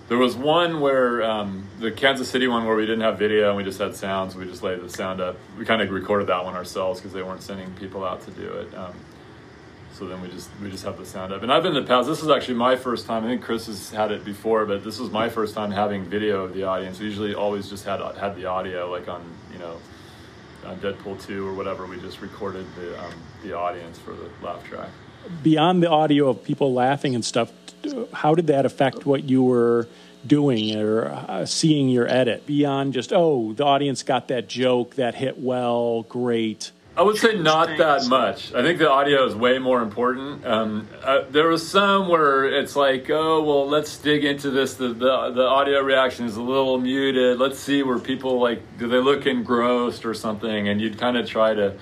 There 0.08 0.18
was 0.18 0.36
one 0.36 0.80
where 0.80 1.22
um, 1.24 1.66
the 1.80 1.90
Kansas 1.90 2.28
City 2.28 2.46
one 2.46 2.64
where 2.64 2.76
we 2.76 2.86
didn't 2.86 3.00
have 3.00 3.18
video 3.18 3.48
and 3.48 3.56
we 3.56 3.64
just 3.64 3.78
had 3.78 3.96
sounds. 3.96 4.36
We 4.36 4.44
just 4.44 4.62
laid 4.62 4.80
the 4.80 4.88
sound 4.88 5.20
up. 5.20 5.36
We 5.58 5.64
kind 5.64 5.82
of 5.82 5.90
recorded 5.90 6.28
that 6.28 6.44
one 6.44 6.54
ourselves 6.54 7.00
because 7.00 7.12
they 7.12 7.22
weren't 7.22 7.42
sending 7.42 7.72
people 7.74 8.04
out 8.04 8.22
to 8.22 8.30
do 8.30 8.46
it. 8.46 8.72
Um, 8.74 8.94
so 9.94 10.06
then 10.06 10.20
we 10.20 10.28
just 10.28 10.50
we 10.62 10.70
just 10.70 10.84
have 10.84 10.98
the 10.98 11.06
sound 11.06 11.32
up. 11.32 11.42
And 11.42 11.52
I've 11.52 11.62
been 11.62 11.74
in 11.74 11.82
the 11.82 11.88
past. 11.88 12.06
This 12.06 12.22
is 12.22 12.28
actually 12.28 12.54
my 12.54 12.76
first 12.76 13.06
time. 13.06 13.24
I 13.24 13.28
think 13.28 13.42
Chris 13.42 13.66
has 13.66 13.90
had 13.90 14.12
it 14.12 14.24
before, 14.24 14.64
but 14.66 14.84
this 14.84 14.98
was 15.00 15.10
my 15.10 15.28
first 15.28 15.54
time 15.54 15.70
having 15.70 16.04
video 16.04 16.44
of 16.44 16.54
the 16.54 16.64
audience. 16.64 17.00
We 17.00 17.06
usually 17.06 17.34
always 17.34 17.68
just 17.68 17.84
had 17.84 18.00
had 18.16 18.36
the 18.36 18.44
audio, 18.44 18.90
like 18.90 19.08
on 19.08 19.24
you 19.52 19.58
know 19.58 19.78
on 20.66 20.76
Deadpool 20.76 21.24
two 21.26 21.48
or 21.48 21.54
whatever. 21.54 21.86
We 21.86 21.98
just 21.98 22.20
recorded 22.20 22.66
the 22.76 23.02
um, 23.02 23.14
the 23.42 23.54
audience 23.54 23.98
for 23.98 24.12
the 24.12 24.28
laugh 24.42 24.62
track. 24.64 24.90
Beyond 25.42 25.82
the 25.82 25.90
audio 25.90 26.28
of 26.28 26.44
people 26.44 26.74
laughing 26.74 27.14
and 27.14 27.24
stuff, 27.24 27.50
how 28.12 28.34
did 28.34 28.48
that 28.48 28.66
affect 28.66 29.06
what 29.06 29.24
you 29.24 29.42
were? 29.42 29.88
doing 30.26 30.74
or 30.76 31.04
uh, 31.04 31.46
seeing 31.46 31.88
your 31.88 32.08
edit 32.08 32.44
beyond 32.46 32.92
just 32.92 33.12
oh 33.12 33.52
the 33.52 33.64
audience 33.64 34.02
got 34.02 34.26
that 34.26 34.48
joke 34.48 34.96
that 34.96 35.14
hit 35.14 35.38
well 35.38 36.02
great 36.08 36.72
I 36.96 37.02
would 37.02 37.18
say 37.18 37.36
not 37.36 37.76
that 37.76 38.06
much. 38.06 38.54
I 38.54 38.62
think 38.62 38.78
the 38.78 38.90
audio 38.90 39.26
is 39.26 39.34
way 39.34 39.58
more 39.58 39.82
important. 39.82 40.46
Um, 40.46 40.88
uh, 41.04 41.24
there 41.28 41.46
was 41.48 41.68
some 41.68 42.08
where 42.08 42.46
it's 42.46 42.74
like, 42.74 43.10
oh 43.10 43.42
well, 43.42 43.68
let's 43.68 43.98
dig 43.98 44.24
into 44.24 44.50
this. 44.50 44.74
The, 44.74 44.88
the 44.88 45.30
the 45.30 45.42
audio 45.42 45.80
reaction 45.80 46.24
is 46.24 46.36
a 46.36 46.42
little 46.42 46.78
muted. 46.78 47.38
Let's 47.38 47.58
see 47.58 47.82
where 47.82 47.98
people 47.98 48.40
like 48.40 48.62
do 48.78 48.88
they 48.88 48.96
look 48.96 49.26
engrossed 49.26 50.06
or 50.06 50.14
something, 50.14 50.68
and 50.68 50.80
you'd 50.80 50.96
kind 50.96 51.18
of 51.18 51.28
try 51.28 51.52
to 51.52 51.76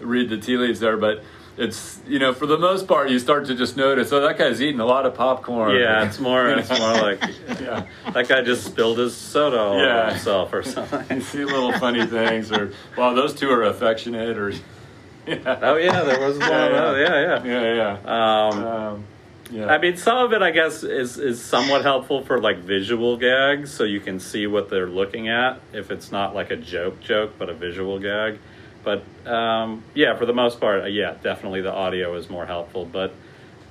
read 0.00 0.30
the 0.30 0.38
tea 0.38 0.56
leaves 0.56 0.78
there. 0.78 0.98
But 0.98 1.24
it's 1.56 2.00
you 2.08 2.18
know 2.18 2.32
for 2.32 2.46
the 2.46 2.58
most 2.58 2.88
part 2.88 3.08
you 3.10 3.18
start 3.18 3.46
to 3.46 3.54
just 3.54 3.76
notice 3.76 4.12
oh 4.12 4.20
that 4.20 4.36
guy's 4.36 4.60
eating 4.60 4.80
a 4.80 4.84
lot 4.84 5.06
of 5.06 5.14
popcorn 5.14 5.76
Yeah, 5.76 6.04
it's 6.06 6.18
more 6.18 6.48
it's 6.48 6.68
more 6.68 6.78
like 7.00 7.22
yeah 7.60 7.86
that 8.12 8.26
guy 8.28 8.42
just 8.42 8.64
spilled 8.64 8.98
his 8.98 9.14
soda 9.16 9.58
all 9.60 9.78
Yeah. 9.78 10.02
over 10.02 10.10
himself 10.10 10.52
or 10.52 10.62
something. 10.64 11.04
you 11.18 11.22
see 11.22 11.44
little 11.44 11.72
funny 11.78 12.06
things 12.06 12.50
or 12.50 12.72
wow 12.96 13.14
those 13.14 13.34
two 13.34 13.50
are 13.50 13.62
affectionate 13.62 14.36
or 14.36 14.50
yeah 15.26 15.58
Oh 15.62 15.76
yeah, 15.76 16.02
there 16.02 16.20
was 16.20 16.38
one. 16.38 16.48
Yeah, 16.48 16.96
Yeah, 16.96 17.20
yeah. 17.20 17.44
yeah, 17.44 17.62
yeah. 17.74 17.98
yeah 18.04 18.48
Um, 18.48 18.64
um, 18.64 19.04
yeah 19.50 19.66
I 19.66 19.78
mean, 19.78 19.96
some 19.96 20.18
of 20.18 20.32
it, 20.32 20.42
I 20.42 20.50
guess, 20.50 20.82
is 20.82 21.18
is 21.18 21.40
somewhat 21.42 21.82
helpful 21.82 22.22
for 22.24 22.40
like 22.40 22.58
visual 22.58 23.16
gags, 23.16 23.70
so 23.70 23.84
you 23.84 24.00
can 24.00 24.18
see 24.20 24.46
what 24.46 24.68
they're 24.70 24.88
looking 24.88 25.28
at 25.28 25.60
if 25.72 25.90
it's 25.90 26.10
not 26.10 26.34
like 26.34 26.50
a 26.50 26.56
joke 26.56 27.00
joke, 27.00 27.34
but 27.38 27.48
a 27.48 27.54
visual 27.54 27.98
gag. 27.98 28.38
But 28.84 29.02
um, 29.26 29.82
yeah, 29.94 30.16
for 30.16 30.26
the 30.26 30.34
most 30.34 30.60
part, 30.60 30.82
uh, 30.82 30.86
yeah, 30.86 31.16
definitely 31.22 31.62
the 31.62 31.72
audio 31.72 32.14
is 32.14 32.28
more 32.28 32.46
helpful. 32.46 32.84
But 32.84 33.14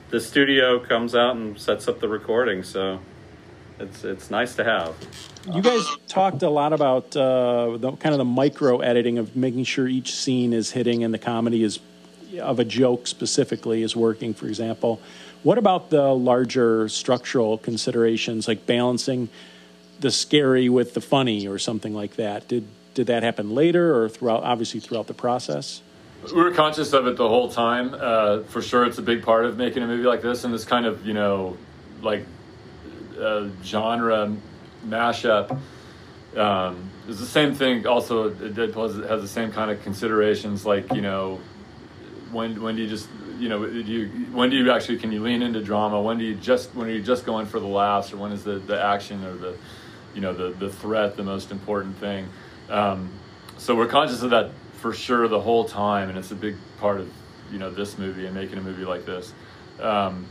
the 0.09 0.19
studio 0.19 0.79
comes 0.79 1.15
out 1.15 1.35
and 1.35 1.59
sets 1.59 1.87
up 1.87 1.99
the 1.99 2.07
recording, 2.07 2.63
so 2.63 2.99
it's 3.79 4.03
it's 4.03 4.31
nice 4.31 4.55
to 4.55 4.63
have. 4.63 4.95
You 5.51 5.61
guys 5.61 5.85
talked 6.07 6.41
a 6.41 6.49
lot 6.49 6.73
about 6.73 7.15
uh, 7.15 7.77
the 7.77 7.91
kind 7.93 8.13
of 8.13 8.17
the 8.17 8.25
micro 8.25 8.79
editing 8.79 9.17
of 9.17 9.35
making 9.35 9.65
sure 9.65 9.87
each 9.87 10.15
scene 10.15 10.53
is 10.53 10.71
hitting 10.71 11.03
and 11.03 11.13
the 11.13 11.19
comedy 11.19 11.63
is 11.63 11.79
of 12.39 12.59
a 12.59 12.65
joke 12.65 13.07
specifically 13.07 13.83
is 13.83 13.95
working. 13.95 14.33
For 14.33 14.47
example, 14.47 14.99
what 15.43 15.57
about 15.57 15.89
the 15.89 16.13
larger 16.13 16.89
structural 16.89 17.57
considerations 17.57 18.47
like 18.47 18.65
balancing 18.65 19.29
the 19.99 20.11
scary 20.11 20.69
with 20.69 20.93
the 20.93 21.01
funny 21.01 21.47
or 21.47 21.59
something 21.59 21.93
like 21.93 22.15
that? 22.15 22.47
Did 22.47 22.67
did 22.93 23.07
that 23.07 23.23
happen 23.23 23.51
later 23.51 23.95
or 23.95 24.09
throughout? 24.09 24.43
Obviously, 24.43 24.79
throughout 24.79 25.07
the 25.07 25.13
process. 25.13 25.81
we 26.33 26.41
were 26.41 26.51
conscious 26.51 26.93
of 26.93 27.07
it 27.07 27.17
the 27.17 27.27
whole 27.27 27.49
time. 27.49 27.93
Uh, 27.93 28.43
for 28.43 28.61
sure, 28.61 28.85
it's 28.85 28.97
a 28.97 29.03
big 29.03 29.23
part 29.23 29.45
of 29.45 29.57
making 29.57 29.83
a 29.83 29.87
movie 29.87 30.03
like 30.03 30.21
this, 30.21 30.43
and 30.43 30.53
this 30.53 30.65
kind 30.65 30.85
of 30.85 31.05
you 31.05 31.13
know, 31.13 31.57
like 32.01 32.25
uh, 33.19 33.47
genre 33.63 34.35
mashup. 34.85 35.59
Um, 36.35 36.89
it's 37.07 37.19
the 37.19 37.25
same 37.25 37.53
thing. 37.53 37.85
Also, 37.85 38.29
it 38.29 38.55
has 38.55 38.95
has 38.95 39.21
the 39.21 39.27
same 39.27 39.51
kind 39.51 39.71
of 39.71 39.81
considerations. 39.83 40.65
Like 40.65 40.93
you 40.93 41.01
know, 41.01 41.39
when 42.31 42.61
when 42.61 42.75
do 42.75 42.81
you 42.81 42.89
just 42.89 43.07
you 43.37 43.49
know 43.49 43.65
do 43.65 43.79
you 43.79 44.07
when 44.31 44.49
do 44.49 44.55
you 44.55 44.71
actually 44.71 44.97
can 44.97 45.11
you 45.11 45.21
lean 45.21 45.41
into 45.41 45.61
drama? 45.61 46.01
When 46.01 46.17
do 46.17 46.25
you 46.25 46.35
just 46.35 46.73
when 46.75 46.87
are 46.87 46.91
you 46.91 47.01
just 47.01 47.25
going 47.25 47.45
for 47.45 47.59
the 47.59 47.67
laughs, 47.67 48.13
or 48.13 48.17
when 48.17 48.31
is 48.31 48.43
the 48.43 48.59
the 48.59 48.81
action 48.81 49.23
or 49.25 49.33
the 49.35 49.57
you 50.15 50.21
know 50.21 50.33
the 50.33 50.55
the 50.57 50.69
threat 50.71 51.17
the 51.17 51.23
most 51.23 51.51
important 51.51 51.97
thing? 51.97 52.27
Um, 52.69 53.11
so 53.57 53.75
we're 53.75 53.87
conscious 53.87 54.21
of 54.21 54.31
that 54.31 54.51
for 54.73 54.93
sure 54.93 55.27
the 55.27 55.39
whole 55.39 55.65
time, 55.65 56.09
and 56.09 56.17
it's 56.17 56.31
a 56.31 56.35
big 56.35 56.55
part 56.79 56.99
of 56.99 57.11
you 57.51 57.59
know 57.59 57.69
this 57.69 57.97
movie 57.97 58.25
and 58.25 58.35
making 58.35 58.57
a 58.57 58.61
movie 58.61 58.85
like 58.85 59.05
this. 59.05 59.33
Um, 59.79 60.27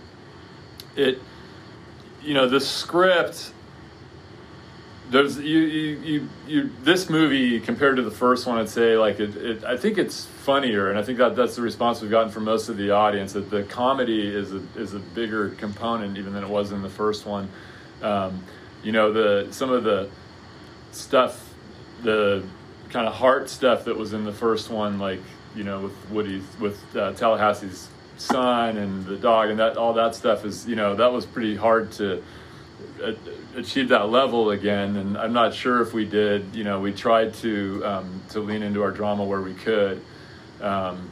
it 0.97 1.19
you 2.23 2.35
know 2.35 2.49
the 2.49 2.61
script 2.61 3.53
there's 5.11 5.39
you, 5.39 5.59
you 5.59 5.99
you 5.99 6.29
you 6.47 6.71
this 6.83 7.11
movie 7.11 7.61
compared 7.61 7.97
to 7.97 8.03
the 8.03 8.11
first 8.11 8.47
one 8.47 8.59
i'd 8.59 8.69
say 8.69 8.97
like 8.97 9.21
it, 9.21 9.37
it 9.37 9.65
i 9.65 9.77
think 9.77 9.99
it's 9.99 10.25
funnier 10.25 10.89
and 10.89 10.99
i 10.99 11.03
think 11.03 11.19
that 11.19 11.37
that's 11.37 11.57
the 11.57 11.63
response 11.63 12.01
we've 12.01 12.11
gotten 12.11 12.31
from 12.31 12.45
most 12.45 12.69
of 12.69 12.77
the 12.77 12.91
audience 12.91 13.33
that 13.33 13.51
the 13.51 13.63
comedy 13.65 14.27
is 14.27 14.53
a 14.53 14.63
is 14.77 14.95
a 14.95 14.99
bigger 14.99 15.51
component 15.51 16.17
even 16.17 16.33
than 16.33 16.43
it 16.43 16.49
was 16.49 16.73
in 16.73 16.83
the 16.83 16.89
first 16.89 17.27
one 17.27 17.49
um, 18.03 18.43
you 18.83 18.93
know 18.93 19.13
the 19.13 19.53
some 19.53 19.71
of 19.71 19.85
the 19.85 20.09
stuff 20.93 21.52
the 22.03 22.45
kind 22.91 23.07
of 23.07 23.15
heart 23.15 23.49
stuff 23.49 23.85
that 23.85 23.97
was 23.97 24.13
in 24.13 24.25
the 24.25 24.33
first 24.33 24.71
one 24.71 24.99
like 24.99 25.21
you 25.57 25.65
know 25.65 25.81
with 25.81 26.11
woody's 26.11 26.45
with 26.61 26.79
uh, 26.97 27.13
tallahassee's 27.13 27.89
son 28.19 28.77
and 28.77 29.05
the 29.07 29.17
dog 29.17 29.51
and 29.51 29.59
that 29.59 29.77
all 29.77 29.95
that 29.95 30.15
stuff 30.15 30.45
is 30.45 30.67
you 30.67 30.77
know 30.77 30.95
that 30.95 31.11
was 31.13 31.25
pretty 31.27 31.57
hard 31.57 31.91
to 31.91 32.23
a- 33.03 33.17
achieve 33.57 33.89
that 33.89 34.09
level 34.11 34.51
again. 34.51 34.97
And 34.97 35.17
i'm 35.17 35.33
not 35.33 35.55
sure 35.55 35.81
if 35.81 35.93
we 35.93 36.05
did 36.05 36.55
you 36.55 36.65
know 36.65 36.81
we 36.81 36.93
tried 36.93 37.35
to 37.35 37.83
um, 37.85 38.23
to 38.31 38.41
lean 38.41 38.63
into 38.63 38.83
our 38.83 38.91
drama 38.91 39.25
where 39.25 39.41
we 39.41 39.55
could 39.55 40.01
um, 40.61 41.11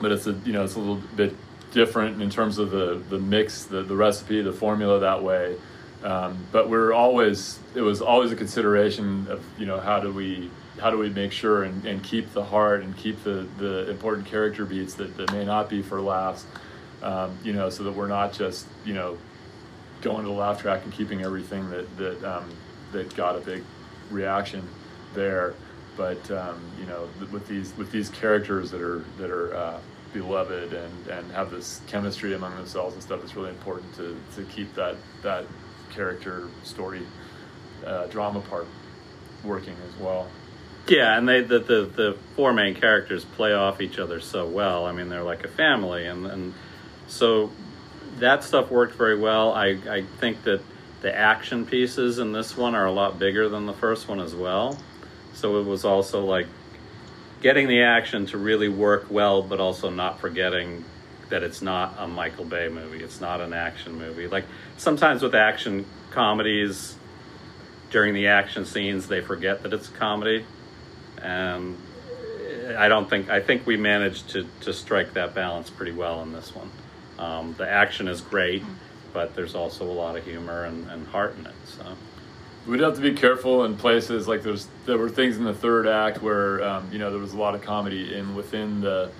but 0.00 0.12
it's 0.12 0.26
a 0.26 0.32
you 0.44 0.52
know 0.52 0.64
it's 0.64 0.74
a 0.74 0.78
little 0.78 1.02
bit 1.16 1.34
different 1.72 2.20
in 2.20 2.30
terms 2.30 2.58
of 2.58 2.70
the 2.70 3.02
the 3.08 3.18
mix 3.18 3.64
the, 3.64 3.82
the 3.82 3.94
recipe 3.94 4.42
the 4.42 4.52
formula 4.52 5.00
that 5.00 5.22
way 5.22 5.56
um, 6.02 6.46
but 6.52 6.68
we're 6.68 6.92
always 6.92 7.58
it 7.74 7.82
was 7.82 8.00
always 8.00 8.32
a 8.32 8.36
consideration 8.36 9.26
of 9.28 9.44
you 9.58 9.66
know 9.66 9.80
how 9.80 10.00
do 10.00 10.12
we 10.12 10.50
how 10.80 10.90
do 10.90 10.96
we 10.96 11.10
make 11.10 11.32
sure 11.32 11.64
and, 11.64 11.84
and 11.84 12.02
keep 12.02 12.32
the 12.32 12.44
heart 12.44 12.82
and 12.82 12.96
keep 12.96 13.22
the 13.24 13.46
the 13.58 13.90
important 13.90 14.26
character 14.26 14.64
beats 14.64 14.94
that, 14.94 15.16
that 15.16 15.30
may 15.32 15.44
not 15.44 15.68
be 15.68 15.82
for 15.82 16.00
laughs 16.00 16.46
um, 17.02 17.36
you 17.44 17.52
know 17.52 17.68
so 17.68 17.82
that 17.82 17.92
we're 17.92 18.08
not 18.08 18.32
just 18.32 18.66
you 18.84 18.94
know 18.94 19.16
going 20.00 20.22
to 20.22 20.28
the 20.28 20.34
laugh 20.34 20.60
track 20.60 20.82
and 20.84 20.92
keeping 20.92 21.22
everything 21.22 21.68
that 21.70 21.96
that 21.96 22.24
um, 22.24 22.50
that 22.92 23.14
got 23.14 23.36
a 23.36 23.40
big 23.40 23.62
reaction 24.10 24.66
there. 25.14 25.54
But 25.96 26.30
um, 26.30 26.60
you 26.78 26.86
know, 26.86 27.08
th- 27.18 27.30
with 27.30 27.46
these 27.46 27.76
with 27.76 27.90
these 27.90 28.08
characters 28.08 28.70
that 28.70 28.80
are 28.80 29.04
that 29.18 29.30
are 29.30 29.54
uh, 29.54 29.80
beloved 30.12 30.72
and 30.72 31.06
and 31.08 31.30
have 31.32 31.50
this 31.50 31.80
chemistry 31.86 32.34
among 32.34 32.54
themselves 32.56 32.94
and 32.94 33.02
stuff, 33.02 33.22
it's 33.22 33.36
really 33.36 33.50
important 33.50 33.94
to 33.96 34.16
to 34.36 34.44
keep 34.44 34.74
that 34.74 34.96
that 35.22 35.44
character 35.90 36.48
story 36.62 37.02
uh, 37.84 38.06
drama 38.06 38.40
part 38.40 38.66
working 39.44 39.76
as 39.88 40.00
well. 40.00 40.28
Yeah, 40.86 41.16
and 41.16 41.28
they 41.28 41.42
the, 41.42 41.58
the 41.58 41.84
the 41.84 42.18
four 42.36 42.52
main 42.52 42.74
characters 42.74 43.24
play 43.24 43.52
off 43.52 43.80
each 43.80 43.98
other 43.98 44.20
so 44.20 44.46
well. 44.46 44.86
I 44.86 44.92
mean, 44.92 45.08
they're 45.08 45.22
like 45.22 45.44
a 45.44 45.48
family, 45.48 46.06
and 46.06 46.26
and 46.26 46.54
so 47.06 47.50
that 48.18 48.44
stuff 48.44 48.70
worked 48.70 48.94
very 48.94 49.18
well. 49.18 49.52
I 49.52 49.78
I 49.88 50.02
think 50.18 50.42
that 50.44 50.60
the 51.02 51.14
action 51.14 51.64
pieces 51.64 52.18
in 52.18 52.32
this 52.32 52.56
one 52.56 52.74
are 52.74 52.86
a 52.86 52.92
lot 52.92 53.18
bigger 53.18 53.48
than 53.48 53.66
the 53.66 53.72
first 53.72 54.08
one 54.08 54.20
as 54.20 54.34
well. 54.34 54.78
So 55.32 55.58
it 55.58 55.64
was 55.64 55.84
also 55.84 56.24
like 56.24 56.46
getting 57.40 57.68
the 57.68 57.82
action 57.82 58.26
to 58.26 58.38
really 58.38 58.68
work 58.68 59.06
well, 59.10 59.42
but 59.42 59.60
also 59.60 59.90
not 59.90 60.20
forgetting 60.20 60.84
that 61.30 61.42
it's 61.42 61.62
not 61.62 61.94
a 61.98 62.06
Michael 62.06 62.44
Bay 62.44 62.68
movie. 62.68 63.02
It's 63.02 63.20
not 63.20 63.40
an 63.40 63.52
action 63.52 63.98
movie. 63.98 64.26
Like 64.28 64.44
sometimes 64.76 65.22
with 65.22 65.34
action 65.34 65.86
comedies, 66.10 66.96
during 67.90 68.14
the 68.14 68.28
action 68.28 68.64
scenes, 68.64 69.08
they 69.08 69.20
forget 69.20 69.62
that 69.62 69.72
it's 69.72 69.88
a 69.88 69.92
comedy, 69.92 70.44
and 71.22 71.76
I 72.76 72.88
don't 72.88 73.08
think 73.08 73.30
I 73.30 73.40
think 73.40 73.66
we 73.66 73.76
managed 73.76 74.30
to 74.30 74.46
to 74.62 74.72
strike 74.72 75.14
that 75.14 75.34
balance 75.34 75.70
pretty 75.70 75.92
well 75.92 76.22
in 76.22 76.32
this 76.32 76.54
one. 76.54 76.70
Um, 77.18 77.54
the 77.58 77.68
action 77.68 78.08
is 78.08 78.20
great, 78.20 78.62
but 79.12 79.34
there's 79.34 79.54
also 79.54 79.84
a 79.84 79.92
lot 79.92 80.16
of 80.16 80.24
humor 80.24 80.64
and, 80.64 80.88
and 80.90 81.06
heart 81.08 81.36
in 81.38 81.46
it. 81.46 81.54
So. 81.66 81.84
We'd 82.66 82.80
have 82.80 82.94
to 82.96 83.00
be 83.00 83.14
careful 83.14 83.64
in 83.64 83.76
places 83.76 84.28
like 84.28 84.42
there's 84.42 84.68
there 84.84 84.98
were 84.98 85.08
things 85.08 85.38
in 85.38 85.44
the 85.44 85.54
third 85.54 85.86
act 85.88 86.22
where 86.22 86.62
um, 86.62 86.88
you 86.92 86.98
know 86.98 87.10
there 87.10 87.18
was 87.18 87.32
a 87.32 87.38
lot 87.38 87.54
of 87.54 87.62
comedy 87.62 88.14
in 88.14 88.34
within 88.34 88.80
the 88.80 89.10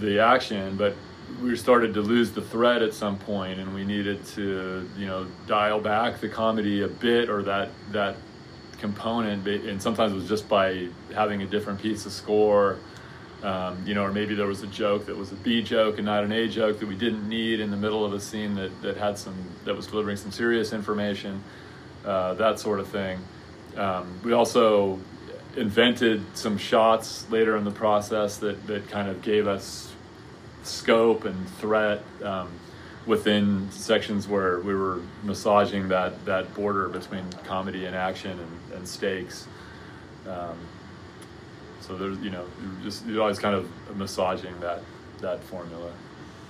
the 0.00 0.20
action, 0.20 0.76
but 0.76 0.94
we 1.40 1.56
started 1.56 1.94
to 1.94 2.00
lose 2.00 2.32
the 2.32 2.42
thread 2.42 2.82
at 2.82 2.94
some 2.94 3.18
point, 3.18 3.58
and 3.58 3.74
we 3.74 3.84
needed 3.84 4.24
to 4.26 4.88
you 4.96 5.06
know 5.06 5.26
dial 5.46 5.80
back 5.80 6.20
the 6.20 6.28
comedy 6.28 6.82
a 6.82 6.88
bit 6.88 7.28
or 7.28 7.42
that 7.44 7.70
that 7.92 8.16
component, 8.78 9.46
and 9.46 9.80
sometimes 9.80 10.12
it 10.12 10.16
was 10.16 10.28
just 10.28 10.48
by 10.48 10.88
having 11.14 11.42
a 11.42 11.46
different 11.46 11.80
piece 11.80 12.06
of 12.06 12.12
score. 12.12 12.78
Um, 13.42 13.82
you 13.84 13.94
know, 13.94 14.04
or 14.04 14.12
maybe 14.12 14.36
there 14.36 14.46
was 14.46 14.62
a 14.62 14.68
joke 14.68 15.06
that 15.06 15.16
was 15.16 15.32
a 15.32 15.34
B 15.34 15.62
joke 15.62 15.96
and 15.98 16.06
not 16.06 16.22
an 16.22 16.30
A 16.30 16.46
joke 16.46 16.78
that 16.78 16.86
we 16.86 16.94
didn't 16.94 17.28
need 17.28 17.58
in 17.58 17.72
the 17.72 17.76
middle 17.76 18.04
of 18.04 18.12
a 18.12 18.20
scene 18.20 18.54
that, 18.54 18.70
that 18.82 18.96
had 18.96 19.18
some 19.18 19.34
that 19.64 19.74
was 19.74 19.88
delivering 19.88 20.16
some 20.16 20.30
serious 20.30 20.72
information 20.72 21.42
uh, 22.04 22.34
that 22.34 22.58
sort 22.58 22.80
of 22.80 22.88
thing. 22.88 23.18
Um, 23.76 24.20
we 24.22 24.32
also 24.32 24.98
invented 25.56 26.22
some 26.36 26.58
shots 26.58 27.28
later 27.30 27.56
in 27.56 27.64
the 27.64 27.70
process 27.70 28.38
that, 28.38 28.66
that 28.66 28.88
kind 28.88 29.08
of 29.08 29.22
gave 29.22 29.46
us 29.46 29.91
scope 30.62 31.24
and 31.24 31.48
threat 31.58 32.02
um, 32.22 32.48
within 33.06 33.70
sections 33.70 34.28
where 34.28 34.60
we 34.60 34.74
were 34.74 35.00
massaging 35.22 35.88
that, 35.88 36.24
that 36.24 36.54
border 36.54 36.88
between 36.88 37.24
comedy 37.44 37.86
and 37.86 37.96
action 37.96 38.38
and, 38.38 38.74
and 38.74 38.88
stakes. 38.88 39.46
Um, 40.28 40.56
so 41.80 41.96
there's, 41.96 42.18
you 42.18 42.30
know, 42.30 42.44
you're 42.60 42.84
just 42.84 43.06
you're 43.06 43.20
always 43.20 43.40
kind 43.40 43.56
of 43.56 43.68
massaging 43.96 44.58
that 44.60 44.82
that 45.20 45.42
formula. 45.44 45.90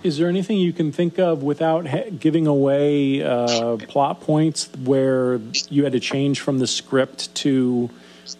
Is 0.02 0.18
there 0.18 0.28
anything 0.28 0.58
you 0.58 0.72
can 0.72 0.90
think 0.90 1.18
of 1.18 1.42
without 1.42 1.86
ha- 1.86 2.10
giving 2.18 2.46
away 2.46 3.22
uh, 3.22 3.76
plot 3.76 4.20
points 4.20 4.68
where 4.84 5.40
you 5.70 5.84
had 5.84 5.92
to 5.92 6.00
change 6.00 6.40
from 6.40 6.58
the 6.58 6.66
script 6.66 7.34
to 7.36 7.88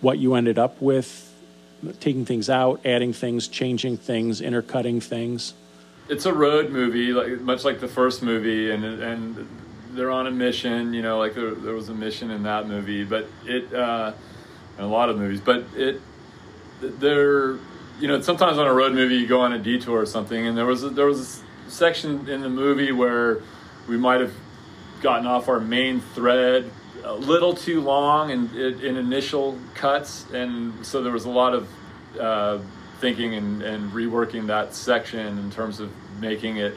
what 0.01 0.19
you 0.19 0.35
ended 0.35 0.59
up 0.59 0.83
with, 0.83 1.33
taking 2.01 2.25
things 2.25 2.51
out, 2.51 2.81
adding 2.85 3.13
things, 3.13 3.47
changing 3.47 3.97
things, 3.97 4.41
intercutting 4.41 5.01
things? 5.01 5.55
It's 6.09 6.27
a 6.27 6.33
road 6.33 6.71
movie, 6.71 7.13
like 7.13 7.41
much 7.41 7.65
like 7.65 7.81
the 7.81 7.89
first 7.89 8.23
movie, 8.23 8.71
and 8.71 8.85
and 8.85 9.49
they're 9.91 10.11
on 10.11 10.27
a 10.27 10.31
mission. 10.31 10.93
You 10.95 11.03
know, 11.03 11.19
like 11.19 11.35
there, 11.35 11.55
there 11.55 11.75
was 11.75 11.89
a 11.89 11.95
mission 11.95 12.31
in 12.31 12.43
that 12.45 12.69
movie, 12.69 13.05
but 13.05 13.29
it 13.45 13.73
uh, 13.73 14.13
and 14.77 14.87
a 14.87 14.89
lot 14.89 15.09
of 15.09 15.19
movies, 15.19 15.41
but 15.41 15.65
it 15.77 16.01
they're 16.81 17.59
you 18.03 18.09
know, 18.09 18.21
sometimes 18.21 18.59
on 18.59 18.67
a 18.67 18.75
road 18.75 18.93
movie 18.93 19.15
you 19.15 19.29
go 19.29 19.41
on 19.41 19.53
a 19.53 19.59
detour 19.59 20.01
or 20.01 20.07
something, 20.07 20.47
and 20.47 20.59
there 20.59 20.67
was 20.67 20.83
a, 20.83 20.91
there 20.91 21.07
was 21.07 21.43
a 21.67 21.71
section 21.71 22.29
in 22.29 22.41
the 22.41 22.49
movie 22.49 22.91
where 22.91 23.41
we 23.89 23.97
might 23.97 24.21
have 24.21 24.33
gotten 25.01 25.27
off 25.27 25.49
our 25.49 25.61
main 25.61 26.01
thread 26.01 26.69
a 27.05 27.15
little 27.15 27.55
too 27.55 27.81
long 27.81 28.31
in, 28.31 28.55
in 28.57 28.97
initial 28.97 29.57
cuts, 29.75 30.27
and 30.33 30.85
so 30.85 31.03
there 31.03 31.13
was 31.13 31.25
a 31.27 31.31
lot 31.31 31.55
of 31.55 31.69
uh, 32.19 32.59
thinking 33.03 33.35
and, 33.35 33.63
and 33.63 33.91
reworking 33.93 34.47
that 34.47 34.73
section 34.73 35.37
in 35.37 35.51
terms 35.51 35.81
of 35.81 35.91
making 36.21 36.59
it, 36.59 36.77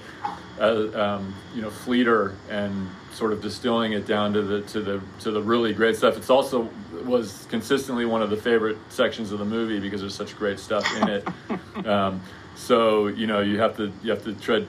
uh, 0.59 0.87
um, 0.99 1.35
you 1.53 1.61
know, 1.61 1.69
fleeter 1.69 2.35
and 2.49 2.89
sort 3.13 3.31
of 3.31 3.43
distilling 3.43 3.93
it 3.93 4.07
down 4.07 4.33
to 4.33 4.41
the 4.41 4.61
to 4.63 4.81
the 4.81 4.99
to 5.19 5.29
the 5.29 5.41
really 5.41 5.71
great 5.71 5.95
stuff. 5.95 6.17
It's 6.17 6.31
also 6.31 6.67
was 7.05 7.45
consistently 7.51 8.05
one 8.05 8.23
of 8.23 8.31
the 8.31 8.37
favorite 8.37 8.77
sections 8.89 9.31
of 9.31 9.37
the 9.37 9.45
movie 9.45 9.79
because 9.79 10.01
there's 10.01 10.15
such 10.15 10.35
great 10.35 10.59
stuff 10.59 10.85
in 11.01 11.07
it. 11.07 11.27
Um, 11.85 12.21
so 12.55 13.07
you 13.07 13.27
know 13.27 13.41
you 13.41 13.59
have 13.59 13.75
to 13.77 13.91
you 14.01 14.09
have 14.09 14.23
to 14.23 14.33
tread 14.33 14.65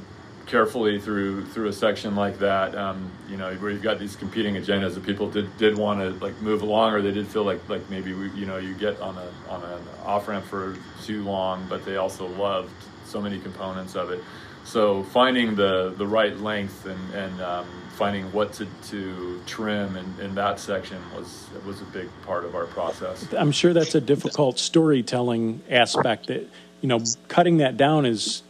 carefully 0.46 1.00
through 1.00 1.44
through 1.46 1.68
a 1.68 1.72
section 1.72 2.14
like 2.14 2.38
that. 2.38 2.74
Um, 2.74 3.11
you 3.28 3.37
know 3.37 3.52
where 3.56 3.70
you've 3.70 3.82
got 3.82 3.98
these 3.98 4.16
competing 4.16 4.54
agendas 4.54 4.94
that 4.94 5.04
people 5.04 5.28
did 5.28 5.54
did 5.59 5.76
want 5.76 6.00
to 6.00 6.11
like 6.24 6.40
move 6.40 6.62
along, 6.62 6.92
or 6.92 7.02
they 7.02 7.12
did 7.12 7.26
feel 7.26 7.44
like 7.44 7.68
like 7.68 7.88
maybe 7.90 8.12
we, 8.14 8.30
you 8.30 8.46
know 8.46 8.56
you 8.56 8.74
get 8.74 9.00
on 9.00 9.16
a 9.18 9.50
on 9.50 9.62
an 9.62 9.82
off 10.04 10.28
ramp 10.28 10.44
for 10.44 10.76
too 11.04 11.24
long, 11.24 11.66
but 11.68 11.85
they 11.85 11.96
also 11.96 12.26
loved 12.26 12.70
so 13.04 13.20
many 13.20 13.38
components 13.38 13.96
of 13.96 14.11
it. 14.11 14.22
So 14.64 15.02
finding 15.04 15.54
the 15.54 15.94
the 15.96 16.06
right 16.06 16.37
length 16.38 16.87
and 16.87 17.14
and 17.14 17.40
um, 17.40 17.66
finding 17.96 18.30
what 18.32 18.52
to, 18.52 18.66
to 18.88 19.40
trim 19.46 19.96
in, 19.96 20.20
in 20.20 20.35
that 20.35 20.61
section 20.61 20.98
was 21.14 21.48
was 21.64 21.80
a 21.80 21.85
big 21.87 22.09
part 22.24 22.44
of 22.44 22.54
our 22.54 22.66
process. 22.66 23.32
I'm 23.32 23.52
sure 23.52 23.72
that's 23.72 23.94
a 23.94 24.00
difficult 24.00 24.59
storytelling 24.59 25.62
aspect. 25.70 26.28
That 26.28 26.48
you 26.82 26.88
know, 26.88 27.00
cutting 27.28 27.56
that 27.59 27.76
down 27.76 28.06
is 28.06 28.42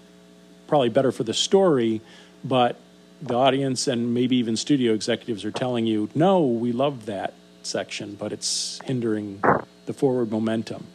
probably 0.66 0.88
better 0.88 1.12
for 1.12 1.24
the 1.24 1.35
story, 1.35 2.00
but 2.44 2.79
the 3.22 3.35
audience 3.35 3.88
and 3.88 4.12
maybe 4.12 4.37
even 4.37 4.57
studio 4.57 4.92
executives 4.92 5.44
are 5.44 5.50
telling 5.50 5.87
you, 5.87 6.09
no, 6.14 6.46
we 6.46 6.72
love 6.72 7.07
that 7.07 7.35
section, 7.62 8.14
but 8.14 8.33
it's 8.33 8.81
hindering 8.85 9.42
the 9.87 9.92
forward 9.92 10.31
momentum. 10.31 10.87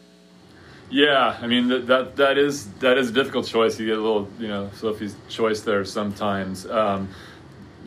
Yeah, 0.89 1.37
I 1.41 1.47
mean 1.47 1.69
that, 1.69 1.87
that 1.87 2.15
that 2.17 2.37
is 2.37 2.67
that 2.79 2.97
is 2.97 3.09
a 3.09 3.13
difficult 3.13 3.47
choice. 3.47 3.79
You 3.79 3.85
get 3.85 3.97
a 3.97 4.01
little, 4.01 4.27
you 4.39 4.49
know, 4.49 4.69
Sophie's 4.75 5.15
choice 5.29 5.61
there 5.61 5.85
sometimes. 5.85 6.65
Um, 6.69 7.07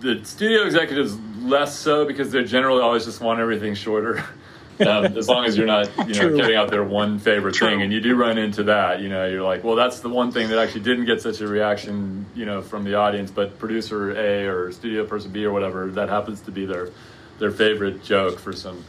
the 0.01 0.25
studio 0.25 0.63
executives 0.63 1.19
less 1.41 1.79
so 1.79 2.07
because 2.07 2.33
they 2.33 2.45
generally 2.45 2.81
always 2.81 3.05
just 3.05 3.21
want 3.21 3.41
everything 3.41 3.75
shorter. 3.75 4.25
um, 4.81 5.17
as 5.17 5.29
long 5.29 5.45
as 5.45 5.57
you're 5.57 5.67
not, 5.67 5.89
you 6.09 6.15
know, 6.15 6.37
getting 6.37 6.57
out 6.57 6.71
their 6.71 6.85
one 6.85 7.19
favorite 7.19 7.55
True. 7.55 7.69
thing, 7.69 7.83
and 7.83 7.93
you 7.93 8.01
do 8.01 8.17
run 8.17 8.39
into 8.39 8.65
that, 8.65 9.01
you 9.01 9.09
know, 9.09 9.27
you're 9.27 9.43
like, 9.43 9.65
well, 9.65 9.77
that's 9.77 10.01
the 10.01 10.09
one 10.09 10.33
thing 10.33 10.49
that 10.49 10.59
actually 10.59 10.83
didn't 10.83 11.05
get 11.05 11.21
such 11.21 11.41
a 11.41 11.47
reaction, 11.47 12.27
you 12.35 12.45
know, 12.45 12.63
from 12.63 12.85
the 12.85 12.95
audience, 12.95 13.31
but 13.31 13.59
producer 13.59 14.17
A 14.17 14.47
or 14.47 14.73
studio 14.73 15.05
person 15.05 15.31
B 15.31 15.45
or 15.45 15.53
whatever, 15.53 15.91
that 15.93 16.09
happens 16.09 16.41
to 16.43 16.51
be 16.51 16.67
their 16.67 16.91
their 17.39 17.51
favorite 17.51 18.05
joke 18.05 18.39
for 18.39 18.53
some 18.53 18.85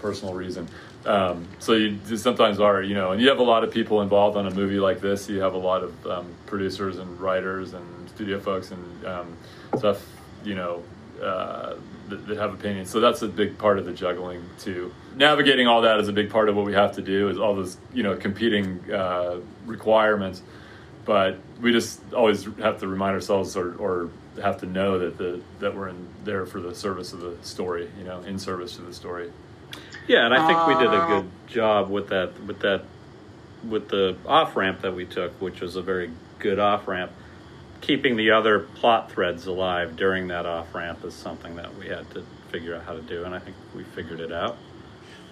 personal 0.00 0.34
reason. 0.34 0.68
Um, 1.04 1.48
so 1.58 1.72
you 1.72 1.98
sometimes 2.16 2.60
are, 2.60 2.82
you 2.82 2.94
know, 2.94 3.12
and 3.12 3.20
you 3.20 3.28
have 3.28 3.38
a 3.38 3.44
lot 3.44 3.64
of 3.64 3.72
people 3.72 4.02
involved 4.02 4.36
on 4.36 4.46
a 4.46 4.50
movie 4.50 4.78
like 4.78 5.00
this. 5.00 5.28
You 5.28 5.40
have 5.40 5.54
a 5.54 5.58
lot 5.58 5.82
of 5.82 6.06
um, 6.06 6.26
producers 6.46 6.98
and 6.98 7.20
writers 7.20 7.72
and 7.74 8.08
studio 8.10 8.38
folks 8.38 8.70
and 8.70 9.06
um, 9.06 9.36
stuff 9.76 10.04
you 10.44 10.54
know, 10.54 10.82
uh, 11.22 11.74
that, 12.08 12.26
that, 12.26 12.38
have 12.38 12.54
opinions. 12.54 12.90
So 12.90 13.00
that's 13.00 13.22
a 13.22 13.28
big 13.28 13.58
part 13.58 13.78
of 13.78 13.84
the 13.84 13.92
juggling 13.92 14.42
too. 14.58 14.92
Navigating 15.16 15.66
all 15.66 15.82
that 15.82 16.00
is 16.00 16.08
a 16.08 16.12
big 16.12 16.30
part 16.30 16.48
of 16.48 16.56
what 16.56 16.64
we 16.64 16.74
have 16.74 16.92
to 16.96 17.02
do. 17.02 17.28
Is 17.28 17.38
all 17.38 17.54
those 17.54 17.76
you 17.92 18.02
know 18.02 18.16
competing 18.16 18.92
uh, 18.92 19.40
requirements, 19.66 20.42
but 21.04 21.38
we 21.60 21.72
just 21.72 22.00
always 22.12 22.44
have 22.58 22.80
to 22.80 22.86
remind 22.86 23.14
ourselves 23.14 23.56
or, 23.56 23.74
or 23.76 24.10
have 24.42 24.58
to 24.60 24.66
know 24.66 24.98
that 24.98 25.18
the 25.18 25.40
that 25.60 25.74
we're 25.74 25.88
in 25.88 26.08
there 26.24 26.46
for 26.46 26.60
the 26.60 26.74
service 26.74 27.12
of 27.12 27.20
the 27.20 27.36
story. 27.42 27.90
You 27.98 28.04
know, 28.04 28.20
in 28.22 28.38
service 28.38 28.76
to 28.76 28.82
the 28.82 28.94
story. 28.94 29.30
Yeah, 30.06 30.24
and 30.24 30.34
I 30.34 30.46
think 30.46 30.66
we 30.66 30.74
did 30.74 30.94
a 30.94 31.06
good 31.06 31.24
uh, 31.24 31.52
job 31.52 31.90
with 31.90 32.08
that 32.08 32.40
with 32.46 32.60
that 32.60 32.84
with 33.68 33.88
the 33.88 34.16
off 34.26 34.56
ramp 34.56 34.82
that 34.82 34.94
we 34.94 35.04
took, 35.04 35.40
which 35.40 35.60
was 35.60 35.76
a 35.76 35.82
very 35.82 36.10
good 36.38 36.58
off 36.58 36.86
ramp 36.86 37.10
keeping 37.80 38.16
the 38.16 38.30
other 38.30 38.60
plot 38.60 39.10
threads 39.10 39.46
alive 39.46 39.96
during 39.96 40.28
that 40.28 40.46
off 40.46 40.74
ramp 40.74 41.04
is 41.04 41.14
something 41.14 41.56
that 41.56 41.74
we 41.76 41.86
had 41.86 42.08
to 42.12 42.24
figure 42.50 42.74
out 42.74 42.84
how 42.84 42.94
to 42.94 43.02
do, 43.02 43.24
and 43.24 43.34
I 43.34 43.38
think 43.38 43.56
we 43.74 43.84
figured 43.84 44.20
it 44.20 44.32
out. 44.32 44.56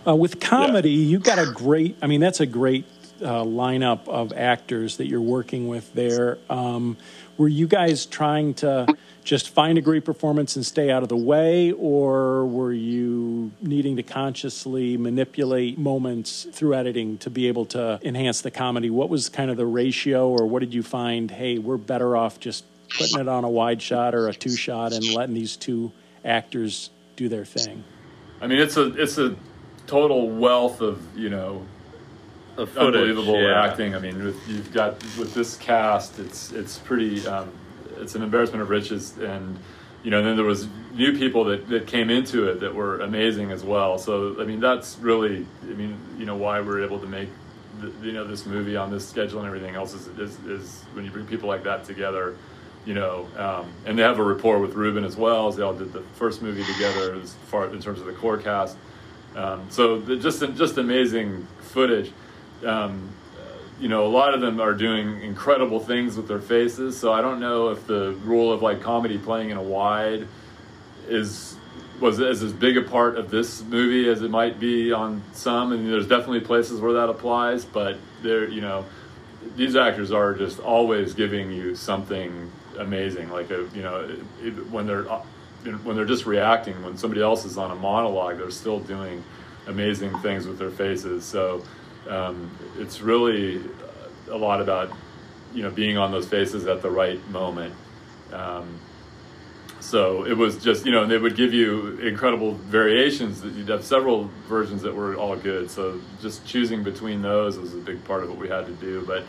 Uh, 0.06 0.14
with 0.14 0.40
comedy, 0.40 0.90
yeah. 0.90 1.10
you 1.10 1.18
got 1.18 1.38
a 1.38 1.50
great. 1.50 1.96
I 2.00 2.06
mean, 2.06 2.20
that's 2.20 2.40
a 2.40 2.46
great 2.46 2.84
uh, 3.20 3.42
lineup 3.42 4.06
of 4.08 4.32
actors 4.32 4.98
that 4.98 5.06
you're 5.08 5.20
working 5.20 5.68
with 5.68 5.92
there. 5.94 6.38
Um, 6.48 6.96
were 7.38 7.48
you 7.48 7.66
guys 7.66 8.06
trying 8.06 8.54
to 8.54 8.86
just 9.24 9.50
find 9.50 9.76
a 9.76 9.80
great 9.80 10.04
performance 10.04 10.56
and 10.56 10.64
stay 10.64 10.90
out 10.90 11.02
of 11.02 11.08
the 11.08 11.16
way, 11.16 11.72
or 11.72 12.46
were 12.46 12.72
you 12.72 13.50
needing 13.60 13.96
to 13.96 14.02
consciously 14.02 14.96
manipulate 14.96 15.78
moments 15.78 16.46
through 16.52 16.74
editing 16.74 17.18
to 17.18 17.30
be 17.30 17.48
able 17.48 17.66
to 17.66 17.98
enhance 18.02 18.40
the 18.40 18.50
comedy? 18.50 18.88
What 18.88 19.08
was 19.08 19.28
kind 19.28 19.50
of 19.50 19.56
the 19.56 19.66
ratio, 19.66 20.28
or 20.28 20.46
what 20.46 20.60
did 20.60 20.72
you 20.72 20.82
find? 20.82 21.30
Hey, 21.30 21.58
we're 21.58 21.76
better 21.76 22.16
off 22.16 22.40
just 22.40 22.64
putting 22.96 23.20
it 23.20 23.28
on 23.28 23.44
a 23.44 23.50
wide 23.50 23.82
shot 23.82 24.14
or 24.14 24.28
a 24.28 24.34
two 24.34 24.56
shot 24.56 24.92
and 24.92 25.04
letting 25.12 25.34
these 25.34 25.56
two 25.56 25.92
actors 26.24 26.90
do 27.16 27.28
their 27.28 27.44
thing. 27.44 27.84
I 28.40 28.46
mean, 28.46 28.58
it's 28.58 28.76
a 28.76 28.94
it's 29.00 29.18
a 29.18 29.34
total 29.86 30.30
wealth 30.30 30.80
of 30.80 31.00
you 31.16 31.30
know 31.30 31.66
footage, 32.56 32.76
unbelievable 32.76 33.40
yeah. 33.40 33.62
acting. 33.62 33.94
I 33.94 33.98
mean, 33.98 34.24
with, 34.24 34.48
you've 34.48 34.72
got 34.72 34.94
with 35.18 35.34
this 35.34 35.56
cast, 35.56 36.18
it's 36.18 36.52
it's 36.52 36.78
pretty. 36.78 37.26
Um, 37.26 37.50
it's 37.98 38.14
an 38.14 38.22
embarrassment 38.22 38.62
of 38.62 38.68
riches, 38.68 39.16
and 39.18 39.58
you 40.02 40.10
know, 40.10 40.22
then 40.22 40.36
there 40.36 40.44
was 40.44 40.68
new 40.94 41.18
people 41.18 41.44
that, 41.44 41.68
that 41.68 41.86
came 41.86 42.10
into 42.10 42.48
it 42.48 42.60
that 42.60 42.74
were 42.74 43.00
amazing 43.00 43.50
as 43.50 43.64
well. 43.64 43.98
So 43.98 44.40
I 44.40 44.44
mean, 44.44 44.60
that's 44.60 44.98
really, 45.00 45.44
I 45.62 45.74
mean, 45.74 45.98
you 46.18 46.26
know, 46.26 46.36
why 46.36 46.60
we're 46.60 46.84
able 46.84 47.00
to 47.00 47.06
make, 47.06 47.28
the, 47.80 47.92
you 48.06 48.12
know, 48.12 48.24
this 48.24 48.46
movie 48.46 48.76
on 48.76 48.90
this 48.90 49.08
schedule 49.08 49.40
and 49.40 49.48
everything 49.48 49.74
else 49.74 49.94
is, 49.94 50.06
is, 50.18 50.38
is 50.46 50.84
when 50.92 51.04
you 51.04 51.10
bring 51.10 51.26
people 51.26 51.48
like 51.48 51.64
that 51.64 51.84
together, 51.84 52.36
you 52.84 52.94
know, 52.94 53.26
um, 53.36 53.72
and 53.84 53.98
they 53.98 54.02
have 54.02 54.18
a 54.18 54.22
rapport 54.22 54.60
with 54.60 54.74
Ruben 54.74 55.04
as 55.04 55.16
well, 55.16 55.48
as 55.48 55.56
they 55.56 55.62
all 55.62 55.74
did 55.74 55.92
the 55.92 56.02
first 56.14 56.40
movie 56.40 56.64
together 56.74 57.14
as 57.20 57.34
far 57.48 57.66
in 57.66 57.80
terms 57.80 57.98
of 57.98 58.06
the 58.06 58.12
core 58.12 58.38
cast. 58.38 58.76
Um, 59.34 59.66
so 59.70 60.00
just 60.16 60.40
just 60.54 60.78
amazing 60.78 61.46
footage. 61.58 62.12
Um, 62.64 63.10
you 63.78 63.88
know, 63.88 64.06
a 64.06 64.08
lot 64.08 64.32
of 64.32 64.40
them 64.40 64.60
are 64.60 64.72
doing 64.72 65.20
incredible 65.22 65.80
things 65.80 66.16
with 66.16 66.28
their 66.28 66.40
faces. 66.40 66.98
So 66.98 67.12
I 67.12 67.20
don't 67.20 67.40
know 67.40 67.68
if 67.68 67.86
the 67.86 68.12
rule 68.24 68.52
of 68.52 68.62
like 68.62 68.80
comedy 68.80 69.18
playing 69.18 69.50
in 69.50 69.56
a 69.56 69.62
wide 69.62 70.26
is 71.08 71.56
was 72.00 72.20
as 72.20 72.42
as 72.42 72.52
big 72.52 72.76
a 72.76 72.82
part 72.82 73.16
of 73.16 73.30
this 73.30 73.62
movie 73.62 74.08
as 74.08 74.22
it 74.22 74.30
might 74.30 74.58
be 74.58 74.92
on 74.92 75.22
some. 75.32 75.72
And 75.72 75.90
there's 75.90 76.08
definitely 76.08 76.40
places 76.40 76.80
where 76.80 76.94
that 76.94 77.08
applies, 77.08 77.64
but 77.64 77.98
there, 78.22 78.48
you 78.48 78.60
know, 78.60 78.84
these 79.56 79.76
actors 79.76 80.10
are 80.10 80.34
just 80.34 80.58
always 80.58 81.14
giving 81.14 81.50
you 81.50 81.74
something 81.74 82.50
amazing. 82.78 83.28
Like 83.30 83.50
a, 83.50 83.68
you 83.74 83.82
know, 83.82 84.00
it, 84.00 84.46
it, 84.46 84.70
when 84.70 84.86
they're 84.86 85.04
when 85.04 85.96
they're 85.96 86.04
just 86.04 86.26
reacting, 86.26 86.82
when 86.82 86.96
somebody 86.96 87.20
else 87.20 87.44
is 87.44 87.58
on 87.58 87.70
a 87.70 87.74
monologue, 87.74 88.38
they're 88.38 88.50
still 88.50 88.80
doing 88.80 89.22
amazing 89.66 90.16
things 90.18 90.46
with 90.46 90.58
their 90.58 90.70
faces. 90.70 91.24
So 91.24 91.62
um, 92.08 92.50
it's 92.78 93.00
really 93.00 93.60
a 94.30 94.36
lot 94.36 94.60
about 94.60 94.90
you 95.54 95.62
know 95.62 95.70
being 95.70 95.96
on 95.98 96.10
those 96.12 96.28
faces 96.28 96.66
at 96.66 96.82
the 96.82 96.90
right 96.90 97.26
moment. 97.30 97.74
Um, 98.32 98.80
so 99.80 100.24
it 100.24 100.36
was 100.36 100.62
just 100.62 100.84
you 100.84 100.92
know, 100.92 101.06
they 101.06 101.18
would 101.18 101.36
give 101.36 101.52
you 101.52 101.98
incredible 101.98 102.54
variations. 102.54 103.40
That 103.42 103.52
you'd 103.52 103.68
have 103.68 103.84
several 103.84 104.30
versions 104.48 104.82
that 104.82 104.94
were 104.94 105.14
all 105.14 105.36
good. 105.36 105.70
So 105.70 106.00
just 106.20 106.46
choosing 106.46 106.82
between 106.82 107.22
those 107.22 107.56
was 107.58 107.72
a 107.72 107.78
big 107.78 108.02
part 108.04 108.24
of 108.24 108.30
what 108.30 108.38
we 108.38 108.48
had 108.48 108.66
to 108.66 108.72
do. 108.72 109.04
But 109.06 109.24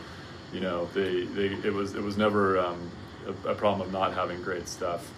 you 0.51 0.59
know, 0.59 0.89
they, 0.93 1.25
they 1.25 1.47
it 1.67 1.73
was 1.73 1.95
it 1.95 2.01
was 2.01 2.17
never 2.17 2.59
um, 2.59 2.91
a, 3.27 3.49
a 3.49 3.55
problem 3.55 3.87
of 3.87 3.93
not 3.93 4.13
having 4.13 4.41
great 4.41 4.67
stuff. 4.67 5.11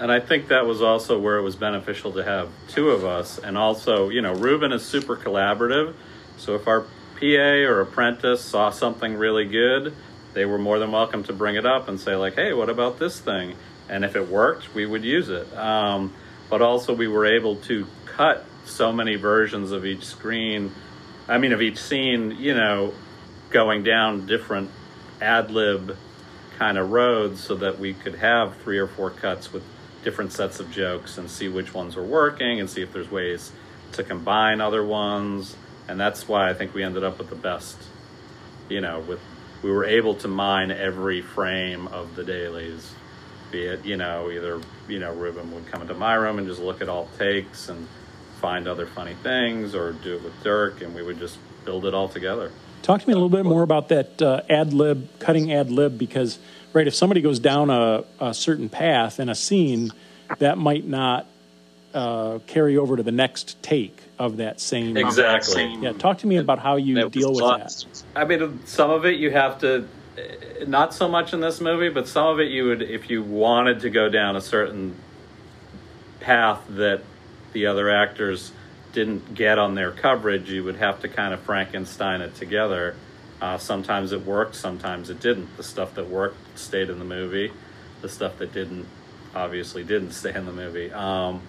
And 0.00 0.10
I 0.10 0.18
think 0.18 0.48
that 0.48 0.64
was 0.64 0.80
also 0.80 1.18
where 1.18 1.36
it 1.36 1.42
was 1.42 1.56
beneficial 1.56 2.12
to 2.12 2.24
have 2.24 2.48
two 2.68 2.90
of 2.90 3.04
us. 3.04 3.38
And 3.38 3.58
also, 3.58 4.08
you 4.08 4.22
know, 4.22 4.32
Ruben 4.32 4.72
is 4.72 4.82
super 4.82 5.14
collaborative. 5.14 5.94
So 6.38 6.54
if 6.54 6.66
our 6.66 6.86
PA 7.20 7.68
or 7.68 7.80
apprentice 7.82 8.42
saw 8.42 8.70
something 8.70 9.14
really 9.14 9.44
good, 9.44 9.94
they 10.32 10.46
were 10.46 10.58
more 10.58 10.78
than 10.78 10.90
welcome 10.90 11.22
to 11.24 11.32
bring 11.32 11.56
it 11.56 11.66
up 11.66 11.88
and 11.88 12.00
say 12.00 12.16
like, 12.16 12.34
"Hey, 12.34 12.52
what 12.52 12.70
about 12.70 12.98
this 12.98 13.20
thing?" 13.20 13.56
And 13.88 14.04
if 14.04 14.16
it 14.16 14.28
worked, 14.28 14.74
we 14.74 14.86
would 14.86 15.04
use 15.04 15.28
it. 15.28 15.54
Um, 15.56 16.14
but 16.48 16.62
also, 16.62 16.94
we 16.94 17.08
were 17.08 17.26
able 17.26 17.56
to 17.56 17.86
cut 18.06 18.44
so 18.64 18.92
many 18.92 19.16
versions 19.16 19.70
of 19.72 19.84
each 19.84 20.04
screen. 20.04 20.72
I 21.28 21.38
mean, 21.38 21.52
of 21.52 21.60
each 21.60 21.78
scene, 21.78 22.36
you 22.38 22.54
know, 22.54 22.94
going 23.50 23.82
down 23.82 24.26
different 24.26 24.70
ad 25.20 25.50
lib 25.50 25.96
kind 26.58 26.78
of 26.78 26.90
roads 26.90 27.42
so 27.42 27.54
that 27.56 27.78
we 27.78 27.94
could 27.94 28.16
have 28.16 28.56
three 28.58 28.78
or 28.78 28.86
four 28.86 29.10
cuts 29.10 29.52
with 29.52 29.62
different 30.04 30.32
sets 30.32 30.60
of 30.60 30.70
jokes 30.70 31.18
and 31.18 31.30
see 31.30 31.48
which 31.48 31.74
ones 31.74 31.96
were 31.96 32.02
working 32.02 32.60
and 32.60 32.70
see 32.70 32.82
if 32.82 32.92
there's 32.92 33.10
ways 33.10 33.52
to 33.92 34.02
combine 34.02 34.60
other 34.60 34.84
ones 34.84 35.56
and 35.90 35.98
that's 35.98 36.28
why 36.28 36.48
I 36.48 36.54
think 36.54 36.72
we 36.72 36.84
ended 36.84 37.02
up 37.02 37.18
with 37.18 37.30
the 37.30 37.36
best, 37.36 37.76
you 38.68 38.80
know, 38.80 39.00
with 39.00 39.18
we 39.62 39.70
were 39.70 39.84
able 39.84 40.14
to 40.14 40.28
mine 40.28 40.70
every 40.70 41.20
frame 41.20 41.88
of 41.88 42.14
the 42.14 42.22
dailies. 42.22 42.94
Be 43.50 43.64
it, 43.64 43.84
you 43.84 43.96
know, 43.96 44.30
either, 44.30 44.60
you 44.88 45.00
know, 45.00 45.12
Ruben 45.12 45.52
would 45.52 45.66
come 45.66 45.82
into 45.82 45.94
my 45.94 46.14
room 46.14 46.38
and 46.38 46.46
just 46.46 46.60
look 46.60 46.80
at 46.80 46.88
all 46.88 47.08
takes 47.18 47.68
and 47.68 47.88
find 48.40 48.68
other 48.68 48.86
funny 48.86 49.14
things 49.22 49.74
or 49.74 49.92
do 49.92 50.14
it 50.14 50.22
with 50.22 50.32
Dirk 50.44 50.80
and 50.80 50.94
we 50.94 51.02
would 51.02 51.18
just 51.18 51.38
build 51.64 51.84
it 51.84 51.92
all 51.92 52.08
together. 52.08 52.52
Talk 52.82 53.02
to 53.02 53.08
me 53.08 53.12
a 53.12 53.16
little 53.16 53.28
bit 53.28 53.44
more 53.44 53.62
about 53.62 53.88
that 53.88 54.22
uh, 54.22 54.42
ad 54.48 54.72
lib, 54.72 55.18
cutting 55.18 55.52
ad 55.52 55.70
lib, 55.70 55.98
because, 55.98 56.38
right, 56.72 56.86
if 56.86 56.94
somebody 56.94 57.20
goes 57.20 57.40
down 57.40 57.68
a, 57.68 58.04
a 58.20 58.32
certain 58.32 58.68
path 58.68 59.20
in 59.20 59.28
a 59.28 59.34
scene, 59.34 59.90
that 60.38 60.56
might 60.56 60.86
not 60.86 61.26
uh, 61.94 62.38
carry 62.46 62.76
over 62.76 62.96
to 62.96 63.02
the 63.02 63.12
next 63.12 63.62
take 63.62 64.00
of 64.18 64.36
that 64.36 64.60
same. 64.60 64.96
Exactly. 64.96 65.74
Yeah, 65.80 65.92
talk 65.92 66.18
to 66.18 66.26
me 66.26 66.36
about 66.36 66.58
how 66.58 66.76
you 66.76 67.08
deal 67.08 67.30
with 67.30 67.42
lots. 67.42 67.84
that. 67.84 68.04
I 68.14 68.24
mean, 68.24 68.64
some 68.66 68.90
of 68.90 69.04
it 69.06 69.16
you 69.16 69.30
have 69.30 69.58
to, 69.60 69.88
not 70.66 70.94
so 70.94 71.08
much 71.08 71.32
in 71.32 71.40
this 71.40 71.60
movie, 71.60 71.88
but 71.88 72.06
some 72.06 72.26
of 72.26 72.40
it 72.40 72.50
you 72.50 72.64
would, 72.66 72.82
if 72.82 73.10
you 73.10 73.22
wanted 73.22 73.80
to 73.80 73.90
go 73.90 74.08
down 74.08 74.36
a 74.36 74.40
certain 74.40 74.94
path 76.20 76.60
that 76.70 77.02
the 77.52 77.66
other 77.66 77.90
actors 77.90 78.52
didn't 78.92 79.34
get 79.34 79.58
on 79.58 79.74
their 79.74 79.90
coverage, 79.90 80.50
you 80.50 80.64
would 80.64 80.76
have 80.76 81.00
to 81.00 81.08
kind 81.08 81.32
of 81.32 81.40
Frankenstein 81.40 82.20
it 82.20 82.34
together. 82.34 82.94
Uh, 83.40 83.56
sometimes 83.56 84.12
it 84.12 84.24
worked, 84.26 84.54
sometimes 84.54 85.08
it 85.10 85.20
didn't. 85.20 85.56
The 85.56 85.62
stuff 85.62 85.94
that 85.94 86.08
worked 86.08 86.58
stayed 86.58 86.90
in 86.90 86.98
the 86.98 87.04
movie. 87.04 87.52
The 88.02 88.08
stuff 88.08 88.38
that 88.38 88.52
didn't, 88.52 88.86
obviously, 89.34 89.82
didn't 89.82 90.12
stay 90.12 90.34
in 90.34 90.44
the 90.44 90.52
movie. 90.52 90.92
Um, 90.92 91.40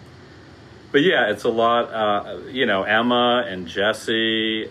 but 0.92 1.02
yeah, 1.02 1.30
it's 1.30 1.44
a 1.44 1.50
lot. 1.50 1.92
Uh, 1.92 2.40
you 2.50 2.66
know, 2.66 2.84
Emma 2.84 3.46
and 3.48 3.68
Jesse 3.68 4.70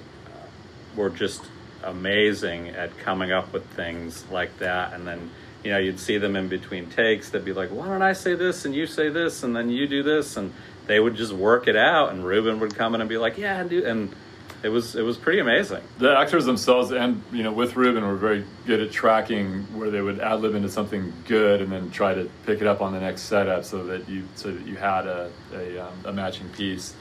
were 0.97 1.11
just 1.11 1.43
amazing 1.83 2.69
at 2.71 2.97
coming 2.99 3.33
up 3.33 3.53
with 3.53 3.65
things 3.71 4.25
like 4.31 4.59
that. 4.59 4.93
And 4.93 5.07
then, 5.07 5.31
you 5.65 5.71
know, 5.71 5.79
you'd 5.79 6.01
see 6.01 6.19
them 6.19 6.37
in 6.37 6.49
between 6.49 6.91
takes. 6.91 7.31
They'd 7.31 7.45
be 7.45 7.53
like, 7.53 7.71
why 7.71 7.87
don't 7.87 8.03
I 8.03 8.13
say 8.13 8.35
this 8.35 8.65
and 8.65 8.75
you 8.75 8.87
say 8.87 9.09
this 9.09 9.43
and 9.43 9.55
then 9.55 9.71
you 9.71 9.87
do 9.87 10.03
this? 10.03 10.37
And 10.37 10.53
they 10.87 11.01
would 11.01 11.17
just 11.17 11.33
work 11.33 11.69
it 11.69 11.77
out. 11.77 12.13
And 12.13 12.25
Ruben 12.25 12.61
would 12.61 12.75
come 12.75 12.95
in 12.95 13.01
and 13.01 13.09
be 13.09 13.19
like, 13.19 13.39
yeah, 13.39 13.63
do. 13.65 13.85
And 13.85 14.15
it 14.63 14.69
was, 14.69 14.95
it 14.95 15.03
was 15.03 15.17
pretty 15.17 15.39
amazing. 15.39 15.83
The 15.99 16.17
actors 16.17 16.45
themselves 16.45 16.93
and 16.93 17.23
you 17.33 17.43
know 17.43 17.53
with 17.53 17.77
Ruben 17.77 18.07
were 18.07 18.17
very 18.17 18.45
good 18.67 18.81
at 18.81 18.91
tracking 18.91 19.63
where 19.77 19.91
they 19.91 20.03
would 20.03 20.21
ad 20.21 20.41
lib 20.41 20.55
into 20.55 20.69
something 20.69 21.13
good 21.27 21.63
and 21.63 21.73
then 21.73 21.91
try 21.91 22.15
to 22.15 22.29
pick 22.45 22.61
it 22.61 22.67
up 22.67 22.83
on 22.83 22.93
the 22.93 23.01
next 23.01 23.23
setup 23.23 23.65
so 23.65 23.85
that 23.87 24.09
you 24.09 24.25
so 24.35 24.51
that 24.51 24.67
you 24.67 24.77
had 24.77 25.07
a 25.07 25.31
a, 25.55 25.79
um, 25.79 25.95
a 26.05 26.13
matching 26.13 26.49
piece 26.51 26.95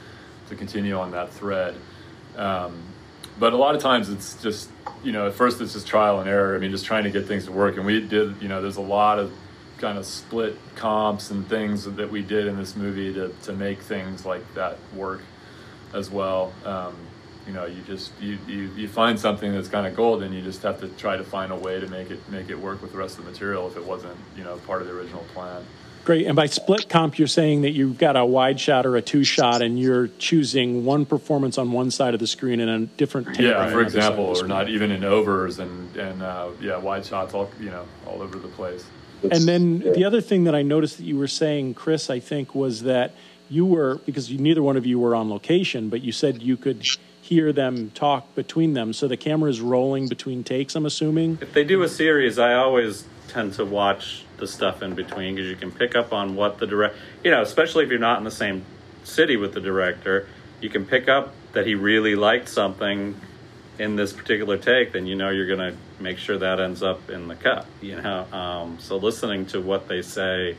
to 0.48 0.56
continue 0.56 0.98
on 0.98 1.10
that 1.10 1.30
thread. 1.32 1.74
Um, 2.36 2.82
but 3.38 3.52
a 3.52 3.56
lot 3.56 3.74
of 3.74 3.82
times 3.82 4.08
it's 4.08 4.40
just 4.42 4.70
you 5.04 5.12
know 5.12 5.26
at 5.26 5.34
first 5.34 5.60
it's 5.60 5.74
just 5.74 5.86
trial 5.86 6.20
and 6.20 6.28
error. 6.30 6.56
I 6.56 6.58
mean 6.58 6.70
just 6.70 6.86
trying 6.86 7.04
to 7.04 7.10
get 7.10 7.26
things 7.26 7.44
to 7.44 7.52
work 7.52 7.76
and 7.76 7.84
we 7.84 8.00
did 8.00 8.40
you 8.40 8.48
know 8.48 8.62
there's 8.62 8.76
a 8.76 8.82
lot 8.82 9.18
of 9.18 9.32
kind 9.76 9.98
of 9.98 10.06
split 10.06 10.56
comps 10.76 11.30
and 11.30 11.46
things 11.48 11.84
that 11.84 12.10
we 12.10 12.22
did 12.22 12.46
in 12.46 12.56
this 12.56 12.74
movie 12.74 13.12
to 13.12 13.34
to 13.42 13.52
make 13.52 13.80
things 13.80 14.24
like 14.24 14.54
that 14.54 14.78
work 14.94 15.20
as 15.92 16.10
well. 16.10 16.52
Um, 16.64 16.94
you 17.46 17.52
know, 17.52 17.66
you 17.66 17.82
just 17.82 18.12
you, 18.20 18.38
you, 18.46 18.70
you 18.76 18.88
find 18.88 19.18
something 19.18 19.52
that's 19.52 19.68
kind 19.68 19.86
of 19.86 19.96
gold, 19.96 20.22
and 20.22 20.34
you 20.34 20.42
just 20.42 20.62
have 20.62 20.80
to 20.80 20.88
try 20.88 21.16
to 21.16 21.24
find 21.24 21.52
a 21.52 21.56
way 21.56 21.80
to 21.80 21.86
make 21.88 22.10
it 22.10 22.20
make 22.28 22.50
it 22.50 22.58
work 22.58 22.82
with 22.82 22.92
the 22.92 22.98
rest 22.98 23.18
of 23.18 23.24
the 23.24 23.30
material 23.30 23.66
if 23.66 23.76
it 23.76 23.84
wasn't 23.84 24.16
you 24.36 24.44
know 24.44 24.56
part 24.66 24.82
of 24.82 24.88
the 24.88 24.94
original 24.94 25.24
plan. 25.34 25.64
Great. 26.04 26.26
And 26.26 26.34
by 26.34 26.46
split 26.46 26.88
comp, 26.88 27.18
you're 27.18 27.28
saying 27.28 27.62
that 27.62 27.72
you've 27.72 27.98
got 27.98 28.16
a 28.16 28.24
wide 28.24 28.58
shot 28.58 28.86
or 28.86 28.96
a 28.96 29.02
two 29.02 29.22
shot, 29.22 29.60
and 29.60 29.78
you're 29.78 30.08
choosing 30.18 30.84
one 30.84 31.04
performance 31.04 31.58
on 31.58 31.72
one 31.72 31.90
side 31.90 32.14
of 32.14 32.20
the 32.20 32.26
screen 32.26 32.60
and 32.60 32.70
a 32.70 32.86
different 32.96 33.28
Yeah, 33.28 33.34
for 33.34 33.46
another 33.46 33.70
side 33.70 33.74
of 33.74 33.82
example, 33.82 34.40
or 34.40 34.46
not 34.46 34.68
even 34.68 34.90
in 34.90 35.04
overs 35.04 35.58
and 35.58 35.94
and 35.96 36.22
uh, 36.22 36.48
yeah, 36.60 36.78
wide 36.78 37.04
shots 37.04 37.34
all 37.34 37.50
you 37.60 37.70
know 37.70 37.84
all 38.06 38.22
over 38.22 38.38
the 38.38 38.48
place. 38.48 38.84
And 39.22 39.46
then 39.46 39.80
the 39.80 40.04
other 40.04 40.22
thing 40.22 40.44
that 40.44 40.54
I 40.54 40.62
noticed 40.62 40.96
that 40.96 41.04
you 41.04 41.18
were 41.18 41.28
saying, 41.28 41.74
Chris, 41.74 42.08
I 42.08 42.20
think, 42.20 42.54
was 42.54 42.84
that 42.84 43.12
you 43.50 43.66
were 43.66 43.96
because 44.06 44.30
you, 44.30 44.38
neither 44.38 44.62
one 44.62 44.78
of 44.78 44.86
you 44.86 44.98
were 44.98 45.14
on 45.14 45.28
location, 45.28 45.90
but 45.90 46.00
you 46.00 46.12
said 46.12 46.40
you 46.40 46.56
could 46.56 46.86
hear 47.30 47.52
them 47.52 47.90
talk 47.92 48.34
between 48.34 48.74
them. 48.74 48.92
So 48.92 49.06
the 49.06 49.16
camera 49.16 49.48
is 49.48 49.60
rolling 49.60 50.08
between 50.08 50.42
takes. 50.42 50.74
I'm 50.74 50.84
assuming. 50.84 51.38
If 51.40 51.52
they 51.52 51.62
do 51.62 51.82
a 51.82 51.88
series, 51.88 52.40
I 52.40 52.54
always 52.54 53.04
tend 53.28 53.54
to 53.54 53.64
watch 53.64 54.24
the 54.38 54.48
stuff 54.48 54.82
in 54.82 54.96
between 54.96 55.36
because 55.36 55.48
you 55.48 55.54
can 55.54 55.70
pick 55.70 55.94
up 55.94 56.12
on 56.12 56.34
what 56.34 56.58
the 56.58 56.66
direct, 56.66 56.96
you 57.22 57.30
know, 57.30 57.40
especially 57.40 57.84
if 57.84 57.90
you're 57.90 58.00
not 58.00 58.18
in 58.18 58.24
the 58.24 58.32
same 58.32 58.64
city 59.04 59.36
with 59.36 59.54
the 59.54 59.60
director, 59.60 60.26
you 60.60 60.68
can 60.68 60.84
pick 60.84 61.08
up 61.08 61.32
that 61.52 61.66
he 61.66 61.76
really 61.76 62.16
liked 62.16 62.48
something 62.48 63.14
in 63.78 63.94
this 63.94 64.12
particular 64.12 64.58
take. 64.58 64.92
Then 64.92 65.06
you 65.06 65.14
know 65.14 65.30
you're 65.30 65.46
going 65.46 65.72
to 65.72 66.02
make 66.02 66.18
sure 66.18 66.36
that 66.36 66.58
ends 66.58 66.82
up 66.82 67.10
in 67.10 67.28
the 67.28 67.36
cut. 67.36 67.64
You 67.80 68.02
know, 68.02 68.26
um, 68.32 68.78
so 68.80 68.96
listening 68.96 69.46
to 69.46 69.60
what 69.60 69.86
they 69.86 70.02
say 70.02 70.56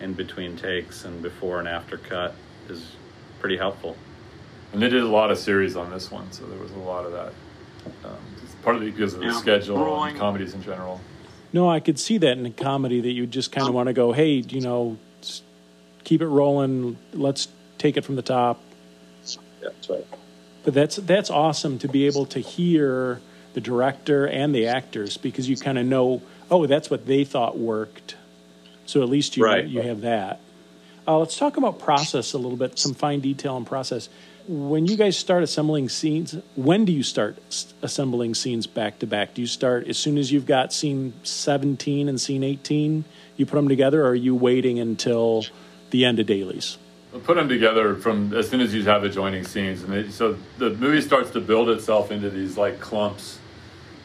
in 0.00 0.12
between 0.12 0.56
takes 0.56 1.04
and 1.04 1.20
before 1.20 1.58
and 1.58 1.66
after 1.66 1.98
cut 1.98 2.36
is 2.68 2.92
pretty 3.40 3.56
helpful. 3.56 3.96
And 4.72 4.80
they 4.80 4.88
did 4.88 5.02
a 5.02 5.06
lot 5.08 5.30
of 5.30 5.38
series 5.38 5.76
on 5.76 5.90
this 5.90 6.10
one, 6.10 6.30
so 6.32 6.44
there 6.46 6.58
was 6.58 6.72
a 6.72 6.78
lot 6.78 7.04
of 7.04 7.12
that. 7.12 7.32
Um, 8.04 8.16
just 8.40 8.60
partly 8.62 8.90
because 8.90 9.14
of 9.14 9.20
the 9.20 9.26
Yeah. 9.26 9.32
schedule 9.32 9.76
Rolling. 9.76 10.10
and 10.10 10.18
comedies 10.18 10.54
in 10.54 10.62
general. 10.62 11.00
No, 11.52 11.68
I 11.68 11.80
could 11.80 11.98
see 11.98 12.16
that 12.18 12.38
in 12.38 12.46
a 12.46 12.50
comedy 12.50 13.00
that 13.00 13.10
you 13.10 13.26
just 13.26 13.52
kind 13.52 13.68
of 13.68 13.74
want 13.74 13.88
to 13.88 13.92
go, 13.92 14.12
hey, 14.12 14.36
you 14.48 14.60
know, 14.62 14.96
keep 16.04 16.22
it 16.22 16.26
rolling. 16.26 16.96
Let's 17.12 17.48
take 17.76 17.96
it 17.98 18.04
from 18.04 18.16
the 18.16 18.22
top. 18.22 18.60
Yeah, 19.26 19.68
that's 19.68 19.90
right. 19.90 20.06
But 20.64 20.74
that's 20.74 20.96
that's 20.96 21.28
awesome 21.28 21.78
to 21.80 21.88
be 21.88 22.06
able 22.06 22.24
to 22.26 22.38
hear 22.38 23.20
the 23.52 23.60
director 23.60 24.26
and 24.26 24.54
the 24.54 24.68
actors 24.68 25.18
because 25.18 25.48
you 25.48 25.56
kind 25.56 25.76
of 25.78 25.84
know, 25.84 26.22
oh, 26.50 26.66
that's 26.66 26.88
what 26.88 27.04
they 27.06 27.24
thought 27.24 27.58
worked. 27.58 28.16
So 28.86 29.02
at 29.02 29.08
least 29.10 29.36
you 29.36 29.44
Right. 29.44 29.66
you 29.66 29.82
have 29.82 30.00
that. 30.02 30.40
Uh, 31.06 31.18
let's 31.18 31.36
talk 31.36 31.56
about 31.58 31.78
process 31.80 32.32
a 32.32 32.38
little 32.38 32.56
bit, 32.56 32.78
some 32.78 32.94
fine 32.94 33.20
detail 33.20 33.56
and 33.56 33.66
process. 33.66 34.08
When 34.48 34.86
you 34.86 34.96
guys 34.96 35.16
start 35.16 35.44
assembling 35.44 35.88
scenes, 35.88 36.36
when 36.56 36.84
do 36.84 36.92
you 36.92 37.04
start 37.04 37.36
assembling 37.80 38.34
scenes 38.34 38.66
back 38.66 38.98
to 38.98 39.06
back? 39.06 39.34
Do 39.34 39.40
you 39.40 39.46
start 39.46 39.86
as 39.86 39.96
soon 39.98 40.18
as 40.18 40.32
you've 40.32 40.46
got 40.46 40.72
scene 40.72 41.12
17 41.22 42.08
and 42.08 42.20
scene 42.20 42.42
18? 42.42 43.04
You 43.36 43.46
put 43.46 43.54
them 43.54 43.68
together, 43.68 44.02
or 44.02 44.08
are 44.08 44.14
you 44.14 44.34
waiting 44.34 44.80
until 44.80 45.44
the 45.90 46.04
end 46.04 46.18
of 46.18 46.26
dailies? 46.26 46.76
We'll 47.12 47.20
put 47.20 47.36
them 47.36 47.48
together 47.48 47.94
from 47.94 48.34
as 48.34 48.48
soon 48.48 48.60
as 48.60 48.74
you 48.74 48.82
have 48.84 49.04
adjoining 49.04 49.44
scenes, 49.44 49.82
and 49.82 49.92
they, 49.92 50.08
so 50.10 50.36
the 50.58 50.70
movie 50.70 51.02
starts 51.02 51.30
to 51.32 51.40
build 51.40 51.68
itself 51.68 52.10
into 52.10 52.28
these 52.28 52.56
like 52.56 52.80
clumps, 52.80 53.38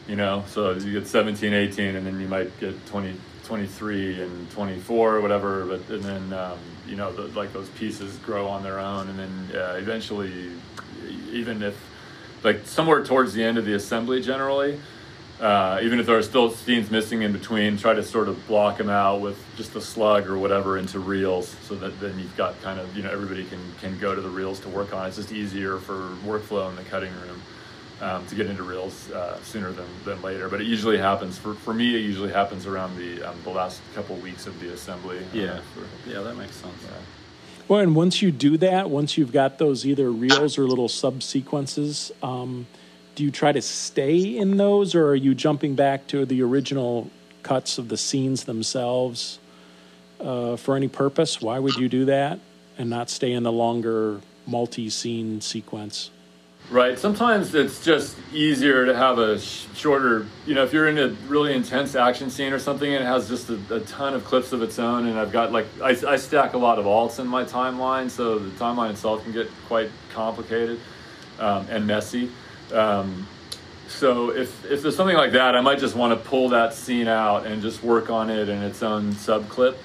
you 0.08 0.16
know. 0.16 0.42
So 0.48 0.72
you 0.72 0.92
get 0.98 1.06
17, 1.06 1.52
18, 1.52 1.94
and 1.94 2.06
then 2.06 2.18
you 2.18 2.26
might 2.26 2.58
get 2.58 2.84
20, 2.86 3.14
23 3.44 4.22
and 4.22 4.50
24 4.50 5.16
or 5.16 5.20
whatever. 5.20 5.64
But 5.66 5.88
and 5.90 6.02
then 6.02 6.32
um, 6.32 6.58
you 6.88 6.96
know 6.96 7.12
the, 7.12 7.28
like 7.38 7.52
those 7.52 7.68
pieces 7.70 8.16
grow 8.18 8.48
on 8.48 8.64
their 8.64 8.80
own, 8.80 9.08
and 9.08 9.18
then 9.18 9.60
uh, 9.60 9.74
eventually, 9.74 10.50
even 11.30 11.62
if 11.62 11.78
like 12.42 12.66
somewhere 12.66 13.04
towards 13.04 13.34
the 13.34 13.44
end 13.44 13.58
of 13.58 13.64
the 13.64 13.74
assembly, 13.74 14.20
generally. 14.20 14.80
Uh, 15.40 15.78
even 15.84 16.00
if 16.00 16.06
there 16.06 16.18
are 16.18 16.22
still 16.22 16.50
scenes 16.50 16.90
missing 16.90 17.22
in 17.22 17.32
between, 17.32 17.76
try 17.78 17.94
to 17.94 18.02
sort 18.02 18.26
of 18.26 18.44
block 18.48 18.76
them 18.76 18.90
out 18.90 19.20
with 19.20 19.38
just 19.56 19.76
a 19.76 19.80
slug 19.80 20.26
or 20.26 20.36
whatever 20.36 20.78
into 20.78 20.98
reels, 20.98 21.54
so 21.62 21.76
that 21.76 22.00
then 22.00 22.18
you've 22.18 22.36
got 22.36 22.60
kind 22.60 22.80
of 22.80 22.96
you 22.96 23.04
know 23.04 23.10
everybody 23.12 23.44
can 23.44 23.60
can 23.80 23.96
go 24.00 24.16
to 24.16 24.20
the 24.20 24.28
reels 24.28 24.58
to 24.58 24.68
work 24.68 24.92
on. 24.92 25.06
It's 25.06 25.14
just 25.14 25.30
easier 25.30 25.78
for 25.78 26.10
workflow 26.26 26.68
in 26.70 26.74
the 26.74 26.82
cutting 26.82 27.12
room 27.20 27.40
um, 28.00 28.26
to 28.26 28.34
get 28.34 28.46
into 28.46 28.62
reels 28.62 29.10
uh, 29.10 29.40
sooner 29.42 29.72
than, 29.72 29.86
than 30.04 30.20
later. 30.22 30.48
But 30.48 30.60
it 30.60 30.66
usually 30.66 30.98
happens 30.98 31.38
for 31.38 31.54
for 31.54 31.74
me. 31.74 31.94
It 31.94 32.00
usually 32.00 32.32
happens 32.32 32.66
around 32.66 32.96
the 32.96 33.22
um, 33.22 33.36
the 33.44 33.50
last 33.50 33.80
couple 33.94 34.16
weeks 34.16 34.46
of 34.46 34.58
the 34.60 34.72
assembly. 34.72 35.18
uh, 35.18 35.22
Yeah. 35.32 35.60
for- 35.74 36.10
Yeah, 36.10 36.20
that 36.22 36.36
makes 36.36 36.56
sense. 36.56 36.74
Well, 37.68 37.80
and 37.80 37.94
once 37.94 38.22
you 38.22 38.30
do 38.30 38.56
that, 38.58 38.88
once 38.88 39.18
you've 39.18 39.32
got 39.32 39.58
those 39.58 39.84
either 39.84 40.10
reels 40.10 40.56
or 40.56 40.66
little 40.66 40.88
subsequences, 40.88 42.10
um, 42.22 42.66
do 43.14 43.24
you 43.24 43.30
try 43.30 43.52
to 43.52 43.60
stay 43.60 44.38
in 44.38 44.56
those, 44.56 44.94
or 44.94 45.08
are 45.08 45.14
you 45.14 45.34
jumping 45.34 45.74
back 45.74 46.06
to 46.06 46.24
the 46.24 46.40
original 46.42 47.10
cuts 47.42 47.76
of 47.78 47.88
the 47.88 47.96
scenes 47.96 48.44
themselves 48.44 49.38
uh, 50.20 50.56
for 50.56 50.76
any 50.76 50.88
purpose? 50.88 51.42
Why 51.42 51.58
would 51.58 51.74
you 51.76 51.88
do 51.90 52.06
that 52.06 52.38
and 52.78 52.88
not 52.88 53.10
stay 53.10 53.32
in 53.32 53.42
the 53.42 53.52
longer 53.52 54.20
multi-scene 54.46 55.40
sequence? 55.42 56.10
Right. 56.70 56.98
Sometimes 56.98 57.54
it's 57.54 57.82
just 57.82 58.14
easier 58.30 58.84
to 58.84 58.94
have 58.94 59.18
a 59.18 59.40
sh- 59.40 59.64
shorter, 59.74 60.26
you 60.44 60.54
know, 60.54 60.64
if 60.64 60.74
you're 60.74 60.86
in 60.86 60.98
a 60.98 61.08
really 61.26 61.54
intense 61.54 61.94
action 61.94 62.28
scene 62.28 62.52
or 62.52 62.58
something 62.58 62.92
and 62.92 63.02
it 63.02 63.06
has 63.06 63.26
just 63.26 63.48
a, 63.48 63.58
a 63.74 63.80
ton 63.80 64.12
of 64.12 64.22
clips 64.22 64.52
of 64.52 64.60
its 64.60 64.78
own, 64.78 65.06
and 65.06 65.18
I've 65.18 65.32
got 65.32 65.50
like, 65.50 65.64
I, 65.82 65.96
I 66.06 66.16
stack 66.16 66.52
a 66.52 66.58
lot 66.58 66.78
of 66.78 66.84
alts 66.84 67.20
in 67.20 67.26
my 67.26 67.42
timeline, 67.44 68.10
so 68.10 68.38
the 68.38 68.50
timeline 68.62 68.90
itself 68.90 69.22
can 69.22 69.32
get 69.32 69.48
quite 69.66 69.90
complicated 70.12 70.78
um, 71.38 71.66
and 71.70 71.86
messy. 71.86 72.30
Um, 72.70 73.26
so 73.88 74.28
if, 74.36 74.66
if 74.66 74.82
there's 74.82 74.94
something 74.94 75.16
like 75.16 75.32
that, 75.32 75.56
I 75.56 75.62
might 75.62 75.78
just 75.78 75.96
want 75.96 76.12
to 76.22 76.28
pull 76.28 76.50
that 76.50 76.74
scene 76.74 77.08
out 77.08 77.46
and 77.46 77.62
just 77.62 77.82
work 77.82 78.10
on 78.10 78.28
it 78.28 78.50
in 78.50 78.62
its 78.62 78.82
own 78.82 79.14
sub 79.14 79.48
clip. 79.48 79.78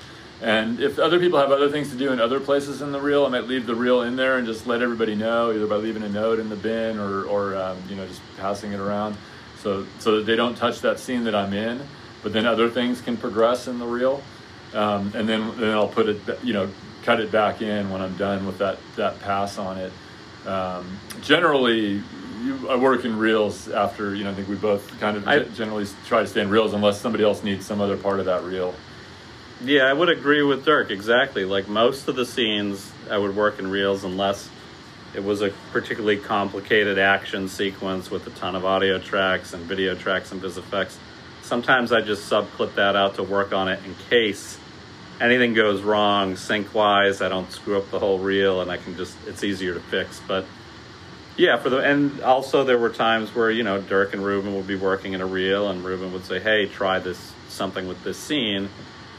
And 0.43 0.81
if 0.81 0.99
other 0.99 1.19
people 1.19 1.39
have 1.39 1.51
other 1.51 1.69
things 1.69 1.89
to 1.91 1.95
do 1.95 2.11
in 2.11 2.19
other 2.19 2.39
places 2.41 2.81
in 2.81 2.91
the 2.91 2.99
reel, 2.99 3.25
I 3.25 3.29
might 3.29 3.45
leave 3.45 3.65
the 3.65 3.75
reel 3.75 4.01
in 4.01 4.17
there 4.17 4.37
and 4.37 4.45
just 4.45 4.67
let 4.67 4.81
everybody 4.81 5.15
know, 5.15 5.51
either 5.53 5.65
by 5.67 5.77
leaving 5.77 6.03
a 6.03 6.09
note 6.09 6.37
in 6.37 6.49
the 6.49 6.57
bin 6.57 6.99
or, 6.99 7.23
or 7.25 7.55
um, 7.55 7.77
you 7.89 7.95
know, 7.95 8.05
just 8.05 8.21
passing 8.37 8.73
it 8.73 8.79
around. 8.79 9.15
so 9.61 9.85
so 9.99 10.17
that 10.17 10.25
they 10.25 10.35
don't 10.35 10.55
touch 10.57 10.81
that 10.81 10.99
scene 10.99 11.23
that 11.23 11.33
I'm 11.33 11.53
in, 11.53 11.79
but 12.23 12.33
then 12.33 12.45
other 12.45 12.69
things 12.69 12.99
can 13.01 13.15
progress 13.15 13.67
in 13.69 13.79
the 13.79 13.85
reel, 13.85 14.21
um, 14.73 15.13
and 15.15 15.29
then 15.29 15.57
then 15.59 15.71
I'll 15.71 15.87
put 15.87 16.09
it 16.09 16.19
you 16.43 16.51
know 16.53 16.69
cut 17.03 17.21
it 17.21 17.31
back 17.31 17.61
in 17.61 17.89
when 17.89 18.01
I'm 18.01 18.15
done 18.17 18.45
with 18.45 18.57
that 18.57 18.79
that 18.97 19.21
pass 19.21 19.57
on 19.57 19.77
it. 19.77 19.93
Um, 20.45 20.99
generally, 21.21 22.01
you, 22.43 22.69
I 22.69 22.75
work 22.75 23.05
in 23.05 23.17
reels 23.17 23.69
after 23.69 24.13
you 24.13 24.25
know 24.25 24.31
I 24.31 24.33
think 24.33 24.49
we 24.49 24.55
both 24.55 24.99
kind 24.99 25.15
of 25.15 25.25
I- 25.25 25.43
generally 25.55 25.87
try 26.05 26.19
to 26.21 26.27
stay 26.27 26.41
in 26.41 26.49
reels 26.49 26.73
unless 26.73 26.99
somebody 26.99 27.23
else 27.23 27.43
needs 27.43 27.65
some 27.65 27.79
other 27.79 27.95
part 27.95 28.19
of 28.19 28.25
that 28.25 28.43
reel. 28.43 28.75
Yeah, 29.63 29.83
I 29.83 29.93
would 29.93 30.09
agree 30.09 30.43
with 30.43 30.65
Dirk 30.65 30.91
exactly. 30.91 31.45
Like 31.45 31.69
most 31.69 32.09
of 32.09 32.17
the 32.17 32.25
scenes, 32.25 32.91
I 33.09 33.17
would 33.17 33.33
work 33.33 33.59
in 33.59 33.71
reels 33.71 34.03
unless 34.03 34.49
it 35.15 35.23
was 35.23 35.41
a 35.41 35.51
particularly 35.71 36.17
complicated 36.17 36.99
action 36.99 37.47
sequence 37.47 38.11
with 38.11 38.27
a 38.27 38.31
ton 38.31 38.55
of 38.57 38.65
audio 38.65 38.99
tracks 38.99 39.53
and 39.53 39.63
video 39.63 39.95
tracks 39.95 40.33
and 40.33 40.41
vis 40.41 40.57
effects. 40.57 40.97
Sometimes 41.43 41.93
I 41.93 42.01
just 42.01 42.25
sub 42.25 42.49
clip 42.51 42.75
that 42.75 42.97
out 42.97 43.15
to 43.15 43.23
work 43.23 43.53
on 43.53 43.69
it 43.69 43.79
in 43.85 43.95
case 44.09 44.57
anything 45.21 45.53
goes 45.53 45.81
wrong 45.81 46.35
sync 46.35 46.73
wise. 46.73 47.21
I 47.21 47.29
don't 47.29 47.49
screw 47.49 47.77
up 47.77 47.89
the 47.89 47.99
whole 47.99 48.19
reel, 48.19 48.59
and 48.59 48.69
I 48.69 48.75
can 48.75 48.97
just 48.97 49.15
it's 49.27 49.45
easier 49.45 49.73
to 49.73 49.79
fix. 49.79 50.21
But 50.27 50.45
yeah, 51.37 51.57
for 51.57 51.69
the 51.69 51.77
and 51.77 52.21
also 52.21 52.65
there 52.65 52.77
were 52.77 52.89
times 52.89 53.33
where 53.33 53.49
you 53.49 53.63
know 53.63 53.79
Dirk 53.79 54.13
and 54.13 54.25
Ruben 54.25 54.55
would 54.55 54.67
be 54.67 54.75
working 54.75 55.13
in 55.13 55.21
a 55.21 55.25
reel, 55.25 55.69
and 55.69 55.85
Ruben 55.85 56.11
would 56.11 56.25
say, 56.25 56.41
"Hey, 56.41 56.65
try 56.65 56.99
this 56.99 57.31
something 57.47 57.87
with 57.87 58.03
this 58.03 58.17
scene." 58.17 58.67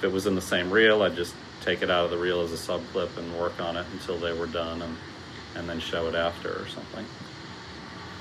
If 0.05 0.11
it 0.11 0.13
was 0.13 0.27
in 0.27 0.35
the 0.35 0.43
same 0.43 0.71
reel, 0.71 1.01
I'd 1.01 1.17
just 1.17 1.35
take 1.63 1.81
it 1.81 1.89
out 1.91 2.05
of 2.05 2.11
the 2.11 2.19
reel 2.19 2.43
as 2.43 2.53
a 2.53 2.59
sub 2.59 2.83
clip 2.93 3.17
and 3.17 3.41
work 3.41 3.59
on 3.59 3.79
it 3.79 3.87
until 3.95 4.19
they 4.19 4.35
were 4.39 4.47
done, 4.47 4.83
and 4.83 4.95
and 5.55 5.67
then 5.67 5.81
show 5.81 6.09
it 6.09 6.15
after 6.15 6.51
or 6.51 6.69
something. 6.69 7.07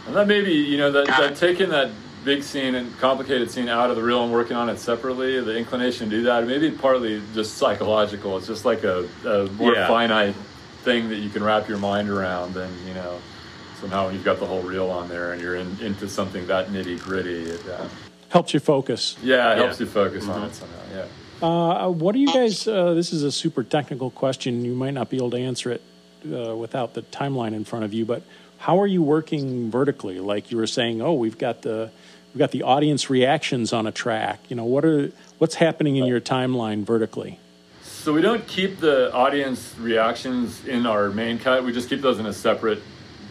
And 0.07 0.15
that 0.15 0.25
maybe 0.25 0.53
you 0.53 0.77
know 0.77 0.91
that, 0.93 1.07
that 1.07 1.35
taking 1.35 1.67
that 1.71 1.91
big 2.23 2.41
scene 2.41 2.75
and 2.75 2.97
complicated 2.99 3.51
scene 3.51 3.67
out 3.67 3.89
of 3.89 3.97
the 3.97 4.01
reel 4.01 4.23
and 4.23 4.31
working 4.31 4.55
on 4.55 4.69
it 4.69 4.79
separately, 4.79 5.41
the 5.41 5.57
inclination 5.57 6.09
to 6.09 6.15
do 6.15 6.23
that, 6.23 6.47
maybe 6.47 6.71
partly 6.71 7.21
just 7.33 7.57
psychological. 7.57 8.37
It's 8.37 8.47
just 8.47 8.63
like 8.63 8.85
a, 8.85 9.05
a 9.25 9.47
more 9.51 9.73
Yeah. 9.73 9.85
finite 9.89 10.35
thing 10.83 11.09
that 11.09 11.17
you 11.17 11.29
can 11.29 11.43
wrap 11.43 11.67
your 11.67 11.79
mind 11.79 12.07
around 12.09 12.53
than 12.53 12.71
you 12.87 12.93
know. 12.93 13.19
Somehow 13.81 14.07
you've 14.07 14.23
got 14.23 14.39
the 14.39 14.45
whole 14.45 14.61
reel 14.61 14.89
on 14.89 15.09
there 15.09 15.33
and 15.33 15.41
you're 15.41 15.57
in, 15.57 15.77
into 15.81 16.07
something 16.07 16.47
that 16.47 16.69
nitty 16.69 17.01
gritty. 17.03 17.43
It, 17.43 17.67
uh, 17.67 17.85
Helps 18.29 18.53
you 18.53 18.61
focus. 18.61 19.17
yeah, 19.21 19.51
it 19.51 19.57
Yeah. 19.57 19.63
helps 19.65 19.81
you 19.81 19.85
focus 19.85 20.29
on 20.29 20.43
it 20.43 20.55
somehow. 20.55 20.77
Yeah. 20.95 21.05
Uh, 21.43 21.89
what 21.89 22.13
do 22.13 22.19
you 22.19 22.31
guys? 22.31 22.65
Uh, 22.65 22.93
this 22.93 23.11
is 23.11 23.21
a 23.21 23.31
super 23.31 23.65
technical 23.65 24.09
question. 24.09 24.63
You 24.63 24.73
might 24.73 24.93
not 24.93 25.09
be 25.09 25.17
able 25.17 25.31
to 25.31 25.37
answer 25.37 25.71
it 25.71 25.81
uh, 26.25 26.55
without 26.55 26.93
the 26.93 27.01
timeline 27.01 27.53
in 27.53 27.65
front 27.65 27.83
of 27.83 27.93
you. 27.93 28.05
But 28.05 28.23
how 28.59 28.79
are 28.79 28.87
you 28.87 29.03
working 29.03 29.69
vertically? 29.69 30.21
Like 30.21 30.51
you 30.51 30.57
were 30.57 30.67
saying, 30.67 31.01
oh, 31.01 31.15
we've 31.15 31.37
got 31.37 31.61
the 31.61 31.91
we've 32.33 32.39
got 32.39 32.51
the 32.51 32.63
audience 32.63 33.09
reactions 33.09 33.73
on 33.73 33.85
a 33.85 33.91
track. 33.91 34.39
You 34.47 34.55
know, 34.55 34.63
what 34.63 34.85
are 34.85 35.11
what's 35.37 35.55
happening 35.55 35.97
in 35.97 36.05
your 36.05 36.21
timeline 36.21 36.85
vertically? 36.85 37.39
So 37.81 38.13
we 38.13 38.21
don't 38.21 38.47
keep 38.47 38.79
the 38.79 39.13
audience 39.13 39.75
reactions 39.77 40.65
in 40.65 40.85
our 40.85 41.09
main 41.09 41.39
cut. 41.39 41.65
We 41.65 41.73
just 41.73 41.89
keep 41.89 41.99
those 41.99 42.19
in 42.19 42.25
a 42.25 42.33
separate 42.33 42.81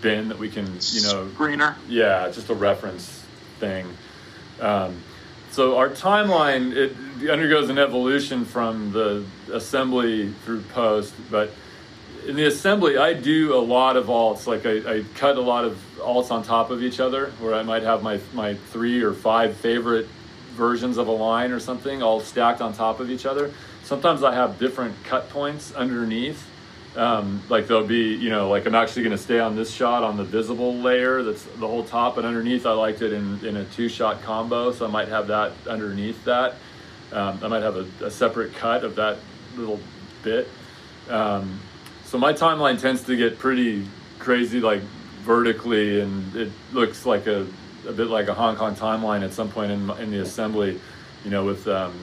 bin 0.03 0.29
that 0.29 0.39
we 0.39 0.51
can, 0.51 0.67
you 0.67 1.01
know, 1.01 1.31
Screener. 1.35 1.77
Yeah, 1.89 2.31
just 2.31 2.51
a 2.51 2.55
reference 2.55 3.25
thing. 3.59 3.87
Um, 4.61 5.01
so 5.53 5.77
our 5.77 5.89
timeline 5.89 6.75
it 6.75 6.97
undergoes 7.31 7.69
an 7.71 7.79
evolution 7.79 8.45
from 8.45 8.93
the 8.93 9.25
assembly 9.53 10.33
through 10.45 10.63
post, 10.63 11.15
but 11.31 11.51
in 12.27 12.37
the 12.37 12.47
assembly, 12.47 12.97
I 12.99 13.15
do 13.15 13.55
a 13.55 13.61
lot 13.61 13.97
of 13.97 14.07
alts. 14.07 14.47
Like 14.47 14.65
I, 14.65 14.99
I 14.99 15.05
cut 15.17 15.37
a 15.37 15.41
lot 15.41 15.65
of 15.65 15.79
alts 15.99 16.31
on 16.31 16.43
top 16.43 16.71
of 16.71 16.83
each 16.83 17.01
other, 17.01 17.31
where 17.41 17.55
I 17.55 17.63
might 17.63 17.83
have 17.83 18.03
my 18.03 18.21
my 18.33 18.55
three 18.55 19.03
or 19.03 19.13
five 19.13 19.57
favorite 19.57 20.09
versions 20.53 20.99
of 20.99 21.09
a 21.09 21.13
line 21.13 21.51
or 21.51 21.61
something 21.61 22.03
all 22.03 22.21
stacked 22.21 22.61
on 22.61 22.73
top 22.73 23.01
of 23.01 23.11
each 23.11 23.27
other. 23.27 23.53
Sometimes 23.83 24.23
I 24.23 24.35
have 24.35 24.59
different 24.59 24.95
cut 25.05 25.29
points 25.31 25.75
underneath. 25.75 26.47
Um, 26.95 27.43
like 27.49 27.69
there'll 27.69 27.87
be, 27.87 28.15
you 28.15 28.29
know, 28.29 28.51
like 28.51 28.67
I'm 28.67 28.75
actually 28.75 29.03
going 29.05 29.17
to 29.17 29.23
stay 29.23 29.41
on 29.41 29.57
this 29.57 29.73
shot 29.73 30.03
on 30.03 30.19
the 30.19 30.25
visible 30.25 30.75
layer 30.75 31.23
that's 31.23 31.43
the 31.43 31.67
whole 31.67 31.85
top, 31.85 32.19
and 32.19 32.27
underneath 32.27 32.67
I 32.67 32.73
liked 32.73 33.01
it 33.01 33.15
in, 33.15 33.43
in 33.47 33.57
a 33.57 33.65
two 33.65 33.89
shot 33.89 34.23
combo, 34.23 34.73
so 34.73 34.87
I 34.87 34.91
might 34.91 35.09
have 35.09 35.27
that 35.29 35.53
underneath 35.67 36.23
that. 36.27 36.57
Um, 37.13 37.41
I 37.43 37.49
might 37.49 37.63
have 37.63 37.77
a, 37.77 37.87
a 38.05 38.11
separate 38.11 38.55
cut 38.55 38.85
of 38.85 38.97
that 38.97 39.17
little 39.57 39.81
bit. 40.23 40.49
Um, 41.09 41.61
so 42.05 42.19
my 42.19 42.35
timeline 42.35 42.79
tends 42.79 43.03
to 43.05 43.17
get 43.17 43.39
pretty 43.39 43.87
crazy, 44.19 44.61
like 44.61 44.83
vertically, 45.23 46.01
and 46.01 46.37
it 46.37 46.51
looks 46.73 47.07
like 47.07 47.27
a, 47.27 47.47
a 47.89 47.93
bit 47.93 48.09
like 48.09 48.29
a 48.29 48.35
Hong 48.35 48.55
Kong 48.57 48.75
timeline 48.77 49.25
at 49.25 49.33
some 49.33 49.51
point 49.51 49.73
in, 49.73 49.91
in 49.93 50.11
the 50.11 50.21
assembly, 50.21 50.79
you 51.25 51.31
know, 51.31 51.45
with, 51.45 51.67
um, 51.69 51.95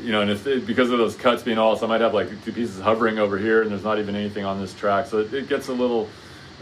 you 0.00 0.12
know, 0.12 0.22
and 0.22 0.30
if 0.30 0.46
it, 0.46 0.66
because 0.66 0.90
of 0.90 0.98
those 0.98 1.16
cuts 1.16 1.42
being 1.42 1.58
all, 1.58 1.76
so 1.76 1.86
I 1.86 1.88
might 1.88 2.00
have 2.00 2.14
like 2.14 2.28
two 2.44 2.52
pieces 2.52 2.80
hovering 2.80 3.18
over 3.18 3.38
here, 3.38 3.62
and 3.62 3.70
there's 3.70 3.84
not 3.84 3.98
even 3.98 4.16
anything 4.16 4.44
on 4.44 4.60
this 4.60 4.74
track, 4.74 5.06
so 5.06 5.18
it, 5.18 5.32
it 5.32 5.48
gets 5.48 5.68
a 5.68 5.72
little 5.72 6.08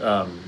um, 0.01 0.39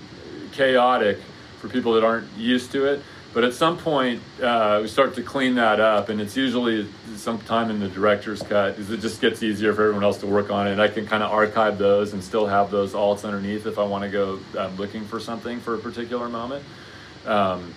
chaotic 0.51 1.17
for 1.59 1.69
people 1.69 1.93
that 1.93 2.03
aren't 2.03 2.27
used 2.37 2.71
to 2.71 2.85
it. 2.85 3.01
But 3.33 3.45
at 3.45 3.53
some 3.53 3.77
point, 3.77 4.21
uh, 4.43 4.79
we 4.81 4.89
start 4.89 5.15
to 5.15 5.23
clean 5.23 5.55
that 5.55 5.79
up, 5.79 6.09
and 6.09 6.19
it's 6.19 6.35
usually 6.35 6.85
sometime 7.15 7.69
in 7.69 7.79
the 7.79 7.87
director's 7.87 8.43
cut 8.43 8.75
because 8.75 8.91
it 8.91 8.99
just 8.99 9.21
gets 9.21 9.41
easier 9.41 9.73
for 9.73 9.83
everyone 9.83 10.03
else 10.03 10.17
to 10.17 10.27
work 10.27 10.51
on 10.51 10.67
it. 10.67 10.73
And 10.73 10.81
I 10.81 10.89
can 10.89 11.07
kind 11.07 11.23
of 11.23 11.31
archive 11.31 11.77
those 11.77 12.11
and 12.11 12.21
still 12.21 12.45
have 12.45 12.71
those 12.71 12.91
alts 12.91 13.23
underneath 13.23 13.65
if 13.65 13.79
I 13.79 13.83
want 13.83 14.03
to 14.03 14.09
go 14.09 14.39
um, 14.57 14.75
looking 14.75 15.05
for 15.05 15.21
something 15.21 15.61
for 15.61 15.75
a 15.75 15.77
particular 15.77 16.27
moment. 16.27 16.65
Um, 17.25 17.73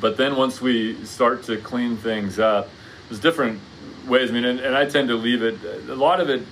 but 0.00 0.16
then 0.16 0.36
once 0.36 0.62
we 0.62 1.04
start 1.04 1.42
to 1.44 1.58
clean 1.58 1.98
things 1.98 2.38
up, 2.38 2.70
there's 3.08 3.20
different 3.20 3.60
ways. 4.06 4.30
I 4.30 4.32
mean, 4.32 4.44
and, 4.44 4.60
and 4.60 4.76
I 4.76 4.86
tend 4.86 5.08
to 5.08 5.16
leave 5.16 5.42
it. 5.42 5.58
A 5.88 5.94
lot 5.94 6.20
of 6.20 6.30
it. 6.30 6.42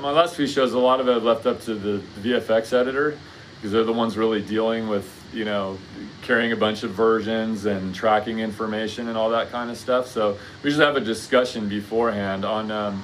My 0.00 0.10
last 0.10 0.36
few 0.36 0.46
shows, 0.46 0.74
a 0.74 0.78
lot 0.78 1.00
of 1.00 1.08
it 1.08 1.12
I've 1.12 1.24
left 1.24 1.46
up 1.46 1.62
to 1.62 1.74
the, 1.74 2.02
the 2.20 2.34
VFX 2.34 2.72
editor 2.72 3.18
because 3.56 3.72
they're 3.72 3.84
the 3.84 3.92
ones 3.92 4.16
really 4.16 4.42
dealing 4.42 4.88
with 4.88 5.14
you 5.32 5.44
know 5.44 5.78
carrying 6.22 6.52
a 6.52 6.56
bunch 6.56 6.82
of 6.82 6.90
versions 6.90 7.64
and 7.64 7.94
tracking 7.94 8.38
information 8.38 9.08
and 9.08 9.16
all 9.16 9.30
that 9.30 9.50
kind 9.50 9.70
of 9.70 9.76
stuff. 9.76 10.06
So 10.06 10.38
we 10.62 10.70
just 10.70 10.80
have 10.80 10.96
a 10.96 11.00
discussion 11.00 11.68
beforehand 11.68 12.44
on 12.44 12.70
um, 12.70 13.02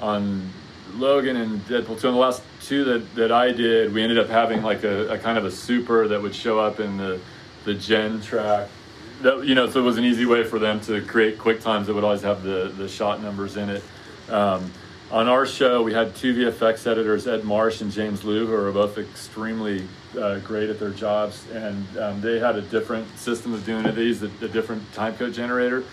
on 0.00 0.50
Logan 0.94 1.36
and 1.36 1.60
Deadpool 1.66 2.00
2. 2.00 2.08
And 2.08 2.16
the 2.16 2.20
last 2.20 2.42
two 2.62 2.84
that, 2.84 3.14
that 3.14 3.32
I 3.32 3.52
did, 3.52 3.92
we 3.92 4.02
ended 4.02 4.18
up 4.18 4.28
having 4.28 4.62
like 4.62 4.82
a, 4.82 5.12
a 5.12 5.18
kind 5.18 5.38
of 5.38 5.44
a 5.44 5.50
super 5.50 6.08
that 6.08 6.20
would 6.20 6.34
show 6.34 6.58
up 6.58 6.80
in 6.80 6.96
the 6.96 7.20
the 7.64 7.74
gen 7.74 8.20
track. 8.20 8.68
That, 9.22 9.44
you 9.44 9.54
know, 9.54 9.68
so 9.68 9.80
it 9.80 9.82
was 9.82 9.98
an 9.98 10.04
easy 10.04 10.24
way 10.24 10.44
for 10.44 10.58
them 10.58 10.80
to 10.82 11.02
create 11.02 11.38
quick 11.38 11.60
times 11.60 11.86
that 11.86 11.94
would 11.94 12.04
always 12.04 12.22
have 12.22 12.42
the, 12.42 12.72
the 12.76 12.88
shot 12.88 13.22
numbers 13.22 13.58
in 13.58 13.68
it. 13.68 13.82
Um, 14.30 14.70
on 15.10 15.28
our 15.28 15.44
show, 15.44 15.82
we 15.82 15.92
had 15.92 16.14
two 16.14 16.34
VFX 16.34 16.86
editors, 16.86 17.26
Ed 17.26 17.44
Marsh 17.44 17.80
and 17.80 17.92
James 17.92 18.24
Liu, 18.24 18.46
who 18.46 18.54
are 18.54 18.70
both 18.72 18.96
extremely 18.96 19.86
uh, 20.18 20.38
great 20.38 20.70
at 20.70 20.78
their 20.78 20.90
jobs, 20.90 21.44
and 21.50 21.84
um, 21.98 22.20
they 22.20 22.38
had 22.38 22.56
a 22.56 22.62
different 22.62 23.18
system 23.18 23.52
of 23.52 23.66
doing 23.66 23.84
it. 23.84 23.94
They 23.94 24.04
used 24.04 24.22
a, 24.22 24.30
a 24.44 24.48
different 24.48 24.90
timecode 24.92 25.34
generator. 25.34 25.84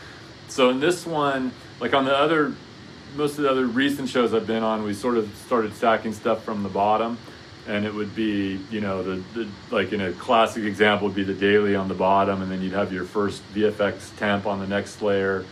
So 0.47 0.69
in 0.69 0.79
this 0.79 1.05
one, 1.05 1.51
like 1.79 1.93
on 1.93 2.05
the 2.05 2.15
other, 2.15 2.53
most 3.15 3.37
of 3.37 3.43
the 3.43 3.49
other 3.49 3.65
recent 3.65 4.07
shows 4.07 4.33
I've 4.33 4.47
been 4.47 4.63
on, 4.63 4.83
we 4.83 4.93
sort 4.93 5.17
of 5.17 5.35
started 5.35 5.75
stacking 5.75 6.13
stuff 6.13 6.45
from 6.45 6.63
the 6.63 6.69
bottom, 6.69 7.17
and 7.67 7.85
it 7.85 7.93
would 7.93 8.15
be, 8.15 8.59
you 8.71 8.81
know, 8.81 9.03
the, 9.03 9.23
the 9.33 9.47
like 9.71 9.91
in 9.91 10.01
a 10.01 10.13
classic 10.13 10.63
example 10.63 11.07
would 11.07 11.15
be 11.15 11.23
the 11.23 11.33
daily 11.33 11.75
on 11.75 11.87
the 11.87 11.93
bottom, 11.93 12.41
and 12.41 12.51
then 12.51 12.61
you'd 12.61 12.73
have 12.73 12.93
your 12.93 13.03
first 13.05 13.41
VFX 13.53 14.15
temp 14.17 14.45
on 14.45 14.59
the 14.59 14.67
next 14.67 15.01
layer. 15.01 15.45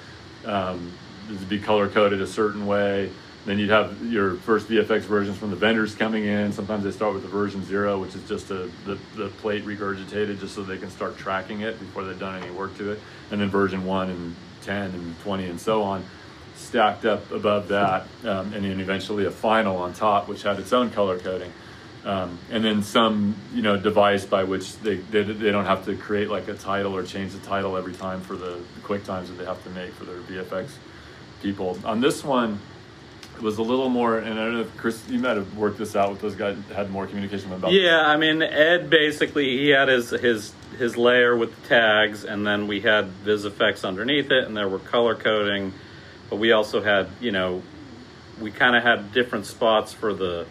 Um, 0.45 0.91
would 1.29 1.49
be 1.49 1.59
color 1.59 1.89
coded 1.89 2.21
a 2.21 2.27
certain 2.27 2.65
way. 2.67 3.09
Then 3.45 3.59
you'd 3.59 3.69
have 3.69 4.01
your 4.03 4.35
first 4.37 4.67
VFX 4.67 5.01
versions 5.01 5.37
from 5.37 5.51
the 5.51 5.55
vendors 5.55 5.93
coming 5.93 6.25
in. 6.25 6.51
Sometimes 6.51 6.83
they 6.83 6.91
start 6.91 7.13
with 7.13 7.23
the 7.23 7.29
version 7.29 7.63
zero, 7.63 7.99
which 7.99 8.15
is 8.15 8.27
just 8.27 8.49
a, 8.49 8.69
the, 8.85 8.97
the 9.15 9.27
plate 9.39 9.65
regurgitated 9.65 10.39
just 10.39 10.55
so 10.55 10.63
they 10.63 10.77
can 10.77 10.89
start 10.89 11.17
tracking 11.17 11.61
it 11.61 11.79
before 11.79 12.03
they've 12.03 12.19
done 12.19 12.41
any 12.41 12.51
work 12.51 12.75
to 12.77 12.91
it. 12.91 12.99
And 13.31 13.41
then 13.41 13.49
version 13.49 13.85
one 13.85 14.09
and 14.09 14.35
10 14.63 14.91
and 14.91 15.19
20 15.21 15.45
and 15.45 15.61
so 15.61 15.83
on 15.83 16.03
stacked 16.55 17.05
up 17.05 17.29
above 17.31 17.67
that. 17.67 18.07
Um, 18.23 18.53
and 18.53 18.65
then 18.65 18.79
eventually 18.79 19.25
a 19.25 19.31
final 19.31 19.77
on 19.77 19.93
top, 19.93 20.27
which 20.27 20.41
had 20.41 20.59
its 20.59 20.73
own 20.73 20.89
color 20.89 21.19
coding. 21.19 21.51
Um, 22.05 22.37
and 22.51 22.63
then 22.63 22.83
some, 22.83 23.35
you 23.51 23.63
know, 23.63 23.77
device 23.77 24.25
by 24.25 24.43
which 24.43 24.77
they, 24.77 24.97
they, 24.97 25.23
they 25.23 25.49
don't 25.49 25.65
have 25.65 25.85
to 25.85 25.95
create 25.95 26.29
like 26.29 26.47
a 26.47 26.53
title 26.53 26.95
or 26.95 27.03
change 27.03 27.33
the 27.33 27.39
title 27.39 27.75
every 27.75 27.93
time 27.93 28.21
for 28.21 28.35
the, 28.35 28.61
quick 28.83 29.03
times 29.03 29.29
that 29.29 29.39
they 29.39 29.45
have 29.45 29.63
to 29.63 29.71
make 29.71 29.91
for 29.93 30.05
their 30.05 30.19
VFX 30.19 30.69
people. 31.41 31.79
On 31.83 32.01
this 32.01 32.23
one, 32.23 32.59
it 33.35 33.41
was 33.41 33.57
a 33.57 33.63
little 33.63 33.89
more, 33.89 34.19
and 34.19 34.39
I 34.39 34.45
don't 34.45 34.53
know 34.53 34.61
if 34.61 34.77
Chris, 34.77 35.01
you 35.09 35.19
might 35.19 35.35
have 35.35 35.57
worked 35.57 35.77
this 35.79 35.95
out 35.95 36.11
with 36.11 36.21
those 36.21 36.35
guys, 36.35 36.57
had 36.73 36.91
more 36.91 37.07
communication 37.07 37.51
about. 37.51 37.71
this. 37.71 37.81
Yeah, 37.81 38.01
I 38.01 38.17
mean 38.17 38.41
Ed 38.41 38.89
basically 38.89 39.57
he 39.57 39.69
had 39.69 39.89
his 39.89 40.11
his 40.11 40.53
his 40.77 40.95
layer 40.95 41.35
with 41.35 41.53
the 41.61 41.67
tags, 41.67 42.23
and 42.23 42.47
then 42.47 42.67
we 42.67 42.81
had 42.81 43.09
VisFX 43.25 43.85
underneath 43.85 44.31
it, 44.31 44.45
and 44.45 44.55
there 44.55 44.69
were 44.69 44.79
color 44.79 45.15
coding, 45.15 45.73
but 46.29 46.37
we 46.37 46.53
also 46.53 46.81
had 46.81 47.09
you 47.19 47.31
know 47.31 47.61
we 48.39 48.51
kind 48.51 48.75
of 48.75 48.83
had 48.83 49.11
different 49.11 49.45
spots 49.45 49.91
for 49.91 50.13
the 50.13 50.45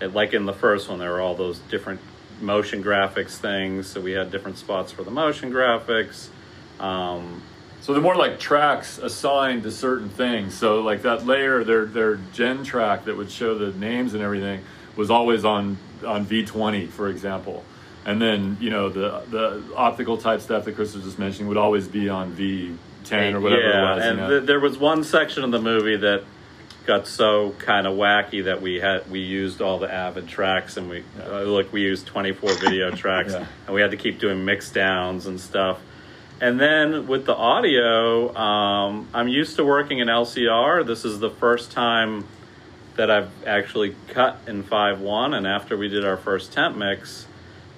like 0.00 0.32
in 0.34 0.46
the 0.46 0.52
first 0.52 0.88
one 0.88 0.98
there 0.98 1.12
were 1.12 1.20
all 1.20 1.34
those 1.34 1.58
different 1.70 2.00
motion 2.40 2.82
graphics 2.84 3.36
things, 3.36 3.86
so 3.88 4.00
we 4.00 4.12
had 4.12 4.30
different 4.30 4.58
spots 4.58 4.92
for 4.92 5.02
the 5.02 5.10
motion 5.10 5.50
graphics. 5.52 6.28
Um, 6.80 7.42
So 7.80 7.92
they're 7.92 8.02
more 8.02 8.16
like 8.16 8.38
tracks 8.38 8.98
assigned 8.98 9.62
to 9.62 9.70
certain 9.70 10.08
things. 10.08 10.54
So 10.54 10.80
like 10.82 11.02
that 11.02 11.26
layer, 11.26 11.64
their 11.64 11.86
their 11.86 12.16
gen 12.32 12.64
track 12.64 13.04
that 13.06 13.16
would 13.16 13.30
show 13.30 13.56
the 13.56 13.72
names 13.78 14.14
and 14.14 14.22
everything 14.22 14.60
was 14.96 15.10
always 15.10 15.44
on 15.44 15.78
on 16.06 16.26
V20, 16.26 16.88
for 16.90 17.08
example. 17.08 17.64
And 18.04 18.20
then 18.20 18.56
you 18.60 18.70
know 18.70 18.88
the 18.88 19.22
the 19.30 19.62
optical 19.76 20.16
type 20.16 20.40
stuff 20.40 20.64
that 20.64 20.74
Chris 20.74 20.94
was 20.94 21.04
just 21.04 21.18
mentioning 21.18 21.48
would 21.48 21.56
always 21.56 21.88
be 21.88 22.08
on 22.08 22.32
V10 22.34 23.34
or 23.34 23.40
whatever 23.40 23.62
yeah, 23.62 23.92
it 23.92 23.96
was. 23.96 24.04
and 24.04 24.18
you 24.18 24.24
know? 24.24 24.30
th- 24.30 24.46
there 24.46 24.60
was 24.60 24.76
one 24.78 25.02
section 25.04 25.44
of 25.44 25.50
the 25.50 25.60
movie 25.60 25.96
that 25.96 26.24
got 26.88 27.06
so 27.06 27.50
kind 27.58 27.86
of 27.86 27.92
wacky 27.98 28.44
that 28.44 28.62
we 28.62 28.76
had 28.80 29.08
we 29.10 29.20
used 29.20 29.60
all 29.60 29.78
the 29.78 29.92
avid 29.92 30.26
tracks 30.26 30.78
and 30.78 30.88
we 30.88 31.04
uh, 31.22 31.42
like 31.44 31.70
we 31.70 31.82
used 31.82 32.06
24 32.06 32.54
video 32.54 32.90
tracks 33.02 33.32
Yeah. 33.34 33.44
and 33.66 33.74
we 33.74 33.82
had 33.82 33.90
to 33.90 33.98
keep 33.98 34.18
doing 34.18 34.42
mix 34.46 34.70
downs 34.70 35.26
and 35.26 35.38
stuff. 35.38 35.78
And 36.40 36.58
then 36.58 37.06
with 37.06 37.26
the 37.26 37.34
audio 37.34 38.34
um, 38.34 39.06
i'm 39.12 39.28
used 39.28 39.56
to 39.56 39.64
working 39.66 39.98
in 39.98 40.08
lcr 40.08 40.86
this 40.86 41.04
is 41.04 41.20
the 41.20 41.28
first 41.30 41.72
time 41.72 42.26
that 42.96 43.10
i've 43.10 43.30
actually 43.46 43.94
cut 44.08 44.38
in 44.46 44.64
5.1 44.64 45.36
and 45.36 45.46
after 45.46 45.76
we 45.76 45.88
did 45.88 46.04
our 46.06 46.16
first 46.16 46.52
temp 46.52 46.74
mix 46.76 47.26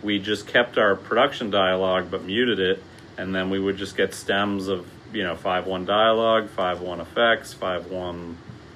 we 0.02 0.18
just 0.20 0.46
kept 0.46 0.78
our 0.78 0.94
production 0.94 1.50
dialogue 1.50 2.10
but 2.12 2.22
muted 2.24 2.58
it. 2.60 2.82
And 3.18 3.34
then 3.34 3.50
we 3.50 3.58
would 3.58 3.76
just 3.76 3.96
get 3.98 4.14
stems 4.14 4.68
of 4.68 4.86
you 5.12 5.24
know 5.24 5.34
5.1 5.34 5.84
dialogue 5.84 6.48
5.1 6.56 7.00
effects 7.00 7.52
5.1 7.54 8.34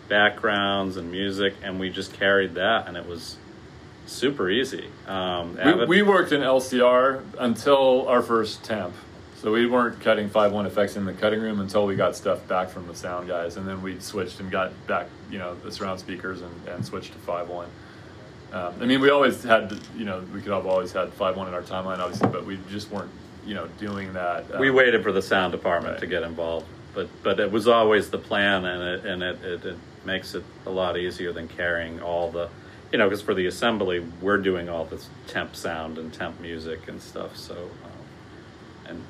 backgrounds 0.09 0.97
and 0.97 1.11
music 1.11 1.55
and 1.63 1.79
we 1.81 1.91
just 1.91 2.13
carried 2.15 2.55
that 2.55 2.87
and 2.89 2.97
it 2.97 3.07
was 3.07 3.37
super 4.07 4.51
easy 4.51 4.89
um, 5.07 5.57
we, 5.57 5.87
we 5.87 6.03
worked 6.03 6.33
in 6.33 6.41
LCR 6.41 7.23
until 7.39 8.07
our 8.09 8.23
first 8.23 8.63
temp. 8.65 8.93
So 9.37 9.53
we 9.53 9.67
weren't 9.67 10.01
cutting 10.01 10.31
5.1 10.31 10.65
effects 10.67 10.97
in 10.97 11.05
the 11.05 11.13
cutting 11.13 11.41
room 11.41 11.61
until 11.61 11.85
we 11.85 11.97
got 11.97 12.17
stuff 12.17 12.47
back 12.49 12.71
from 12.71 12.87
the 12.87 12.95
sound 12.95 13.29
guys. 13.29 13.59
And 13.59 13.69
then 13.69 13.83
we 13.83 14.01
switched 14.01 14.41
and 14.41 14.51
got 14.51 14.73
back, 14.87 15.07
you 15.31 15.39
know, 15.39 15.55
the 15.57 15.71
surround 15.71 16.01
speakers 16.01 16.41
and, 16.41 16.69
and 16.69 16.85
switched 16.87 17.13
to 17.13 17.19
5.1. 17.19 17.67
Um, 18.55 18.75
I 18.81 18.87
mean, 18.87 19.01
we 19.03 19.11
always 19.11 19.43
had, 19.45 19.79
you 19.95 20.07
know, 20.07 20.25
we 20.33 20.41
could 20.41 20.53
have 20.53 20.67
always 20.67 20.93
had 20.93 21.11
5.1 21.19 21.49
in 21.49 21.53
our 21.53 21.61
timeline, 21.61 21.99
obviously, 21.99 22.29
but 22.29 22.47
we 22.47 22.59
just 22.71 22.91
weren't, 22.91 23.11
you 23.45 23.53
know, 23.55 23.69
doing 23.79 24.15
that. 24.15 24.51
um, 24.55 24.61
we 24.61 24.71
waited 24.71 25.03
for 25.03 25.13
the 25.13 25.21
sound 25.23 25.53
department 25.53 25.93
Right. 25.95 26.01
to 26.01 26.07
get 26.07 26.23
involved 26.23 26.67
but 26.95 27.09
but 27.25 27.41
it 27.41 27.51
was 27.51 27.67
always 27.67 28.09
the 28.11 28.19
plan 28.19 28.65
and 28.65 28.83
it 28.83 29.05
and 29.05 29.23
it, 29.23 29.45
it, 29.45 29.65
it 29.67 29.77
makes 30.07 30.35
it 30.35 30.45
a 30.67 30.71
lot 30.71 30.97
easier 30.97 31.33
than 31.33 31.49
carrying 31.49 32.01
all 32.01 32.31
the 32.31 32.49
you 32.93 32.99
know 32.99 33.09
because 33.09 33.23
for 33.23 33.35
the 33.35 33.47
assembly 33.47 34.05
we're 34.21 34.39
doing 34.39 34.69
all 34.69 34.85
this 34.85 35.09
temp 35.27 35.57
sound 35.57 35.99
and 35.99 36.13
temp 36.13 36.39
music 36.41 36.89
and 36.89 37.01
stuff 37.01 37.37
so 37.37 37.55
um, 37.55 37.91
and 38.87 39.03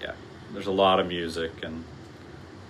yeah 0.00 0.12
there's 0.52 0.66
a 0.66 0.72
lot 0.72 1.00
of 1.00 1.06
music 1.06 1.52
in 1.62 1.84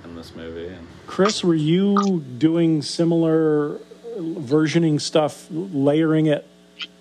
in 0.04 0.14
this 0.14 0.34
movie 0.34 0.68
and 0.68 0.86
Chris, 1.08 1.42
were 1.42 1.54
you 1.54 2.20
doing 2.20 2.82
similar 2.82 3.78
versioning 4.18 5.00
stuff, 5.00 5.46
layering 5.50 6.26
it, 6.26 6.46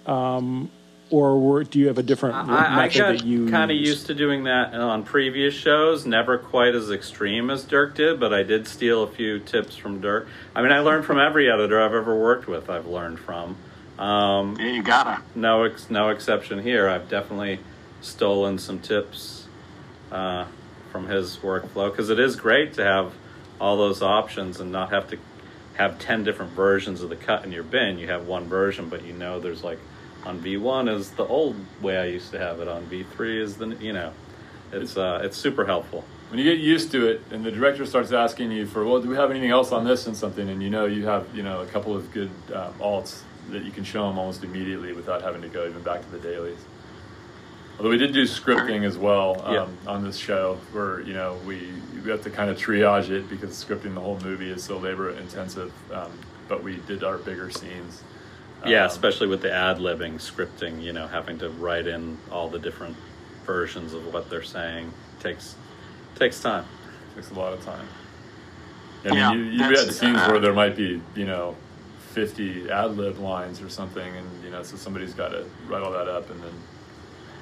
um, 0.06 0.72
or 1.10 1.40
were, 1.40 1.64
do 1.64 1.80
you 1.80 1.88
have 1.88 1.98
a 1.98 2.04
different 2.04 2.36
I, 2.36 2.42
I 2.42 2.76
method 2.76 2.98
got 2.98 3.12
that 3.18 3.26
you 3.26 3.50
kind 3.50 3.72
of 3.72 3.78
used 3.78 4.08
to 4.08 4.14
doing 4.14 4.44
that 4.46 4.74
on 4.74 5.04
previous 5.04 5.54
shows. 5.54 6.06
Never 6.06 6.38
quite 6.38 6.76
as 6.76 6.92
extreme 6.92 7.50
as 7.50 7.64
Dirk 7.64 7.96
did, 7.96 8.20
but 8.20 8.34
I 8.34 8.44
did 8.44 8.68
steal 8.68 9.04
a 9.04 9.08
few 9.08 9.40
tips 9.40 9.76
from 9.76 10.02
Dirk. 10.02 10.28
I 10.56 10.62
mean, 10.62 10.72
I 10.72 10.80
learned 10.80 11.06
from 11.06 11.20
every 11.20 11.50
editor 11.52 11.82
I've 11.82 11.94
ever 11.94 12.16
worked 12.16 12.48
with. 12.48 12.70
I've 12.70 12.88
learned 12.88 13.20
from. 13.20 13.58
Um, 13.98 14.58
Yeah, 14.60 14.72
you 14.72 14.84
gotta. 14.84 15.22
no, 15.34 15.64
ex- 15.64 15.90
no 15.90 16.10
exception 16.10 16.62
here. 16.62 16.88
I've 16.88 17.10
definitely 17.10 17.60
stolen 18.02 18.60
some 18.60 18.80
tips 18.80 19.48
uh, 20.12 20.46
from 20.92 21.08
his 21.08 21.38
workflow 21.38 21.90
because 21.92 22.10
it 22.10 22.20
is 22.20 22.36
great 22.36 22.74
to 22.76 22.84
have 22.84 23.14
all 23.60 23.78
those 23.78 24.02
options 24.04 24.60
and 24.60 24.72
not 24.72 24.92
have 24.92 25.10
to 25.10 25.18
have 25.76 25.98
10 26.00 26.24
different 26.24 26.52
versions 26.52 27.02
of 27.02 27.10
the 27.10 27.16
cut 27.16 27.44
in 27.46 27.52
your 27.52 27.64
bin. 27.64 27.98
You 27.98 28.08
have 28.08 28.28
one 28.28 28.46
version, 28.46 28.90
but 28.90 29.04
you 29.04 29.14
know 29.14 29.40
there's 29.40 29.64
like 29.64 29.80
on 30.28 30.40
V1 30.42 30.94
is 30.94 31.12
the 31.12 31.26
old 31.26 31.56
way 31.82 31.98
I 31.98 32.06
used 32.06 32.32
to 32.32 32.40
have 32.40 32.60
it, 32.60 32.68
on 32.68 32.86
V3 32.88 33.42
is 33.42 33.56
the, 33.58 33.68
you 33.80 33.94
know, 33.94 34.12
it's, 34.74 34.98
uh, 34.98 35.22
it's 35.24 35.38
super 35.38 35.66
helpful. 35.66 36.04
when 36.30 36.38
you 36.40 36.44
get 36.44 36.60
used 36.60 36.92
to 36.92 37.08
it 37.08 37.22
and 37.32 37.46
the 37.46 37.52
director 37.52 37.86
starts 37.86 38.12
asking 38.12 38.52
you 38.52 38.66
for 38.66 38.84
well 38.86 39.00
do 39.02 39.08
we 39.10 39.16
have 39.16 39.32
anything 39.32 39.50
else 39.50 39.72
on 39.72 39.86
this 39.86 40.08
and 40.08 40.18
something 40.18 40.50
and 40.50 40.62
you 40.62 40.70
know 40.70 40.86
you 40.86 41.06
have 41.06 41.24
you 41.34 41.42
know 41.42 41.62
a 41.62 41.66
couple 41.68 41.96
of 41.96 42.12
good 42.12 42.30
um, 42.54 42.74
alts 42.82 43.22
that 43.50 43.64
you 43.64 43.72
can 43.72 43.86
show 43.86 44.06
them 44.10 44.20
almost 44.20 44.44
immediately 44.44 44.92
without 44.92 45.22
having 45.22 45.42
to 45.42 45.48
go 45.48 45.66
even 45.66 45.82
back 45.84 46.02
to 46.02 46.10
the 46.12 46.20
dailies 46.20 46.60
although 47.78 47.90
we 47.90 47.98
did 47.98 48.12
do 48.12 48.24
scripting 48.24 48.84
as 48.86 48.98
well 48.98 49.42
um, 49.46 49.54
Yeah. 49.56 49.68
on 49.94 50.04
this 50.04 50.18
show 50.18 50.58
where 50.74 51.00
you 51.00 51.14
know 51.14 51.40
we 51.46 51.72
we 52.04 52.12
have 52.12 52.24
to 52.24 52.30
kind 52.30 52.50
of 52.50 52.58
triage 52.58 53.10
it 53.10 53.30
because 53.30 53.52
scripting 53.64 53.94
the 53.94 54.02
whole 54.02 54.20
movie 54.20 54.52
is 54.52 54.62
so 54.66 54.78
labor 54.78 55.12
intensive 55.12 55.72
um, 55.94 56.12
but 56.50 56.62
we 56.62 56.76
did 56.88 57.06
our 57.06 57.18
bigger 57.20 57.50
scenes 57.50 58.04
Yeah, 58.66 58.82
Um, 58.84 58.88
especially 58.88 59.28
with 59.28 59.42
the 59.42 59.52
ad 59.54 59.78
libbing 59.78 60.16
scripting, 60.16 60.82
you 60.82 60.94
know, 60.94 61.08
having 61.08 61.38
to 61.40 61.50
write 61.50 61.88
in 61.88 62.18
all 62.32 62.50
the 62.50 62.60
different 62.60 62.96
versions 63.46 63.94
of 63.94 64.12
what 64.14 64.30
they're 64.30 64.44
saying 64.44 64.92
takes 65.20 65.56
takes 66.16 66.40
time. 66.42 66.66
takes 67.16 67.30
a 67.32 67.34
lot 67.36 67.54
of 67.54 67.64
time 67.64 67.88
I 69.06 69.10
Yeah, 69.16 69.30
mean, 69.32 69.40
you, 69.40 69.46
you 69.52 69.60
that's- 69.60 69.86
had 69.86 69.94
scenes 69.94 70.18
uh, 70.18 70.28
where 70.28 70.40
there 70.40 70.54
might 70.54 70.76
be, 70.76 71.00
you 71.16 71.26
know, 71.26 71.56
50 72.14 72.70
ad 72.72 72.98
lib 72.98 73.20
lines 73.20 73.62
or 73.62 73.70
something, 73.70 74.16
and, 74.18 74.44
you 74.44 74.50
know, 74.50 74.64
so 74.64 74.76
somebody's 74.76 75.14
got 75.14 75.30
to 75.30 75.46
write 75.68 75.84
all 75.84 75.92
that 75.92 76.08
up 76.08 76.30
and 76.32 76.42
then 76.42 76.54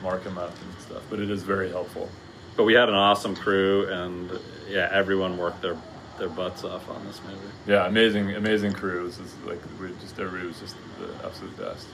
mark 0.03 0.23
them 0.25 0.37
up 0.37 0.51
and 0.51 0.81
stuff. 0.81 1.01
But 1.09 1.19
it 1.21 1.31
is 1.31 1.43
very 1.43 1.69
helpful. 1.69 2.09
But 2.57 2.65
we 2.65 2.73
had 2.73 2.89
an 2.89 2.95
awesome 2.95 3.35
crew, 3.37 3.87
and 3.89 4.29
yeah, 4.69 4.89
everyone 4.91 5.37
worked 5.37 5.61
their 5.61 5.77
their 6.17 6.29
butts 6.29 6.63
off 6.63 6.89
on 6.89 7.05
this 7.05 7.21
movie. 7.23 7.39
Yeah, 7.67 7.87
amazing, 7.87 8.35
amazing 8.35 8.73
crew. 8.73 9.05
This 9.07 9.19
is 9.19 9.35
like, 9.45 9.59
we 9.79 9.89
just, 10.01 10.19
everybody 10.19 10.47
was 10.47 10.59
just 10.59 10.75
the 10.99 11.25
absolute 11.25 11.57
best. 11.57 11.87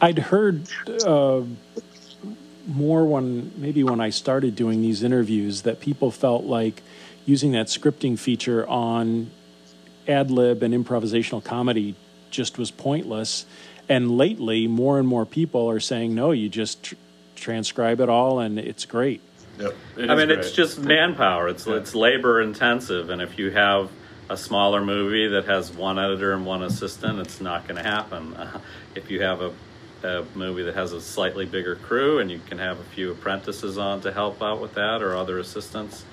I'd 0.00 0.18
heard 0.18 0.66
uh, 1.04 1.42
more 2.66 3.04
when 3.04 3.52
maybe 3.56 3.84
when 3.84 4.00
I 4.00 4.10
started 4.10 4.56
doing 4.56 4.82
these 4.82 5.02
interviews 5.02 5.62
that 5.62 5.80
people 5.80 6.10
felt 6.10 6.44
like 6.44 6.82
using 7.24 7.52
that 7.52 7.66
scripting 7.66 8.18
feature 8.18 8.66
on 8.66 9.30
ad 10.08 10.30
lib 10.30 10.62
and 10.62 10.74
improvisational 10.74 11.42
comedy 11.42 11.94
just 12.30 12.58
was 12.58 12.70
pointless. 12.70 13.46
And 13.88 14.16
lately, 14.16 14.66
more 14.66 14.98
and 14.98 15.06
more 15.06 15.26
people 15.26 15.70
are 15.70 15.80
saying, 15.80 16.14
no, 16.14 16.32
you 16.32 16.48
just 16.48 16.82
tr- 16.82 16.94
transcribe 17.36 18.00
it 18.00 18.08
all 18.08 18.40
and 18.40 18.58
it's 18.58 18.84
great. 18.84 19.20
Yep. 19.58 19.74
it 19.98 20.10
I 20.10 20.14
mean, 20.14 20.26
great. 20.26 20.38
it's 20.38 20.52
just 20.52 20.78
manpower. 20.78 21.48
It's 21.48 21.66
Yeah. 21.66 21.74
it's 21.74 21.94
labor 21.94 22.40
intensive, 22.40 23.10
and 23.10 23.20
if 23.22 23.38
you 23.38 23.50
have 23.50 23.90
a 24.30 24.36
smaller 24.36 24.82
movie 24.84 25.28
that 25.28 25.44
has 25.44 25.70
one 25.70 25.98
editor 25.98 26.32
and 26.32 26.46
one 26.46 26.62
assistant, 26.62 27.18
it's 27.18 27.40
not 27.40 27.68
going 27.68 27.82
to 27.82 27.88
happen. 27.88 28.34
Uh, 28.34 28.60
if 28.94 29.10
you 29.10 29.22
have 29.22 29.40
a, 29.42 29.52
a 30.04 30.24
movie 30.34 30.62
that 30.62 30.74
has 30.74 30.92
a 30.92 31.00
slightly 31.00 31.44
bigger 31.44 31.76
crew 31.76 32.18
and 32.18 32.30
you 32.30 32.40
can 32.48 32.58
have 32.58 32.80
a 32.80 32.84
few 32.84 33.10
apprentices 33.12 33.76
on 33.78 34.00
to 34.00 34.12
help 34.12 34.42
out 34.42 34.60
with 34.60 34.74
that 34.74 35.02
or 35.02 35.14
other 35.16 35.38
assistants, 35.38 36.04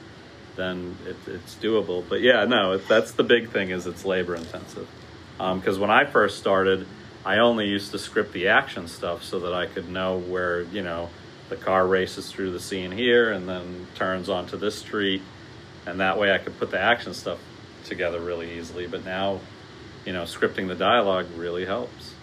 then 0.57 0.97
it, 1.07 1.15
it's 1.27 1.55
doable. 1.55 2.03
But 2.07 2.19
yeah, 2.21 2.43
no, 2.45 2.73
it, 2.73 2.87
that's 2.89 3.13
the 3.13 3.23
big 3.23 3.51
thing 3.51 3.69
is 3.69 3.87
it's 3.87 4.03
labor 4.03 4.35
intensive. 4.35 4.87
Because 5.37 5.79
when 5.79 5.89
I 5.89 6.03
first 6.03 6.37
started, 6.37 6.85
I 7.25 7.37
only 7.37 7.67
used 7.67 7.91
to 7.91 7.99
script 7.99 8.33
the 8.33 8.49
action 8.49 8.89
stuff 8.89 9.23
so 9.23 9.39
that 9.39 9.53
I 9.53 9.67
could 9.67 9.87
know 9.89 10.17
where 10.17 10.63
you 10.63 10.81
know 10.81 11.09
the 11.49 11.55
car 11.55 11.85
races 11.87 12.31
through 12.31 12.51
the 12.51 12.59
scene 12.59 12.91
here 12.91 13.31
and 13.31 13.47
then 13.49 13.87
turns 13.95 14.29
onto 14.29 14.57
this 14.57 14.75
street, 14.77 15.21
and 15.85 15.99
that 15.99 16.17
way 16.17 16.31
I 16.33 16.37
could 16.37 16.57
put 16.59 16.71
the 16.71 16.79
action 16.79 17.13
stuff 17.13 17.39
together 17.85 18.19
really 18.19 18.57
easily. 18.59 18.87
But 18.87 19.03
now, 19.05 19.39
you 20.05 20.13
know, 20.13 20.23
scripting 20.23 20.67
the 20.67 20.75
dialogue 20.75 21.25
really 21.35 21.65
helps. 21.65 22.13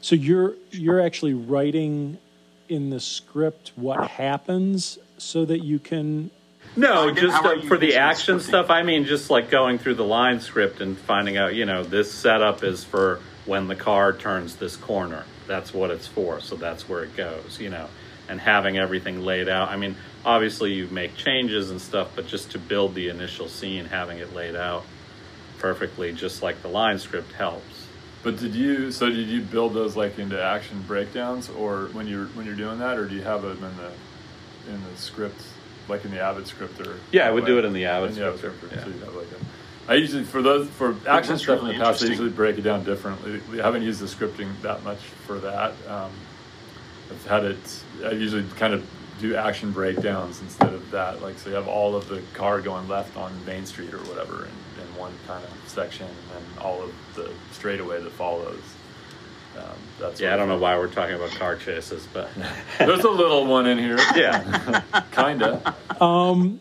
So 0.00 0.14
you're 0.14 0.54
you're 0.70 1.00
actually 1.00 1.34
writing 1.34 2.18
in 2.68 2.90
the 2.90 3.00
script 3.00 3.72
what 3.76 4.08
happens 4.08 4.98
so 5.18 5.44
that 5.44 5.62
you 5.64 5.78
can 5.78 6.30
No, 6.76 7.08
How 7.08 7.14
just 7.14 7.44
uh, 7.44 7.60
for 7.62 7.76
the 7.76 7.96
action 7.96 8.36
scripting? 8.38 8.42
stuff. 8.42 8.70
I 8.70 8.82
mean, 8.82 9.04
just 9.04 9.28
like 9.28 9.50
going 9.50 9.78
through 9.78 9.96
the 9.96 10.04
line 10.04 10.40
script 10.40 10.80
and 10.80 10.96
finding 10.96 11.36
out, 11.36 11.54
you 11.54 11.66
know, 11.66 11.82
this 11.82 12.12
setup 12.12 12.62
is 12.62 12.84
for 12.84 13.20
when 13.44 13.68
the 13.68 13.76
car 13.76 14.12
turns 14.12 14.56
this 14.56 14.76
corner. 14.76 15.24
That's 15.46 15.74
what 15.74 15.90
it's 15.90 16.06
for. 16.06 16.40
So 16.40 16.54
that's 16.56 16.88
where 16.88 17.02
it 17.02 17.16
goes, 17.16 17.58
you 17.60 17.70
know, 17.70 17.88
and 18.30 18.40
having 18.40 18.78
everything 18.78 19.20
laid 19.22 19.48
out. 19.48 19.68
I 19.68 19.76
mean, 19.76 19.96
obviously 20.24 20.72
you 20.72 20.86
make 20.86 21.16
changes 21.16 21.70
and 21.70 21.80
stuff, 21.80 22.12
but 22.14 22.28
just 22.28 22.52
to 22.52 22.58
build 22.58 22.94
the 22.94 23.08
initial 23.08 23.48
scene, 23.48 23.86
having 23.86 24.18
it 24.18 24.32
laid 24.34 24.54
out 24.54 24.84
perfectly, 25.58 26.12
just 26.12 26.42
like 26.42 26.62
the 26.62 26.68
line 26.68 26.98
script 26.98 27.32
helps. 27.32 27.86
But 28.22 28.38
did 28.38 28.54
you? 28.54 28.92
So 28.92 29.10
did 29.10 29.28
you 29.28 29.42
build 29.42 29.74
those 29.74 29.96
like 29.96 30.18
into 30.18 30.40
action 30.40 30.82
breakdowns, 30.86 31.50
or 31.50 31.86
when 31.92 32.06
you're 32.06 32.26
when 32.26 32.46
you're 32.46 32.54
doing 32.54 32.78
that, 32.78 32.98
or 32.98 33.08
do 33.08 33.14
you 33.16 33.22
have 33.22 33.42
them 33.42 33.64
in 33.64 33.76
the 33.76 33.92
in 34.72 34.80
the 34.84 34.96
script, 34.96 35.42
like 35.88 36.04
in 36.04 36.10
the 36.10 36.20
Avid 36.20 36.46
script, 36.46 36.80
or 36.86 36.98
Yeah, 37.12 37.26
I 37.26 37.30
would 37.30 37.46
do 37.46 37.58
it 37.58 37.64
in 37.64 37.72
the 37.72 37.86
Avid 37.86 38.10
In 38.10 38.16
the 38.16 38.36
script, 38.36 38.58
script, 38.58 38.76
yeah. 38.76 38.84
so 38.84 38.90
you 38.90 38.98
have 39.00 39.14
like 39.14 39.26
a. 39.26 39.90
I 39.90 39.94
usually 39.94 40.24
for 40.24 40.42
those 40.42 40.68
for 40.68 40.94
action 41.08 41.32
that's 41.32 41.42
stuff 41.42 41.60
in 41.62 41.68
the 41.68 41.74
past, 41.74 42.04
I 42.04 42.06
usually 42.06 42.30
break 42.30 42.58
it 42.58 42.62
down 42.62 42.84
differently. 42.84 43.40
We 43.50 43.58
haven't 43.58 43.82
used 43.82 44.00
the 44.00 44.06
scripting 44.06 44.48
that 44.60 44.84
much 44.84 44.98
for 44.98 45.38
that. 45.38 45.72
Um, 45.88 46.12
I've 47.10 47.26
had 47.26 47.44
it. 47.44 47.82
I 48.04 48.12
usually 48.12 48.44
kind 48.56 48.74
of 48.74 48.86
do 49.20 49.36
action 49.36 49.70
breakdowns 49.72 50.40
instead 50.40 50.72
of 50.72 50.90
that. 50.90 51.22
Like, 51.22 51.38
so 51.38 51.50
you 51.50 51.56
have 51.56 51.68
all 51.68 51.94
of 51.94 52.08
the 52.08 52.22
car 52.32 52.60
going 52.60 52.88
left 52.88 53.16
on 53.16 53.32
Main 53.44 53.66
Street 53.66 53.92
or 53.92 53.98
whatever 53.98 54.46
in, 54.46 54.82
in 54.82 54.96
one 54.96 55.12
kind 55.26 55.44
of 55.44 55.50
section, 55.68 56.06
and 56.06 56.30
then 56.32 56.64
all 56.64 56.82
of 56.82 56.92
the 57.14 57.30
straightaway 57.52 58.02
that 58.02 58.12
follows. 58.12 58.62
Um, 59.58 59.64
that's 59.98 60.20
Yeah, 60.20 60.32
I 60.32 60.36
don't 60.36 60.48
know 60.48 60.56
why 60.58 60.78
we're 60.78 60.88
talking 60.88 61.16
about 61.16 61.30
car 61.32 61.56
chases, 61.56 62.06
but 62.12 62.30
There's 62.78 63.04
a 63.04 63.10
little 63.10 63.46
one 63.46 63.66
in 63.66 63.78
here. 63.78 63.98
yeah. 64.14 64.82
Kinda. 65.12 65.74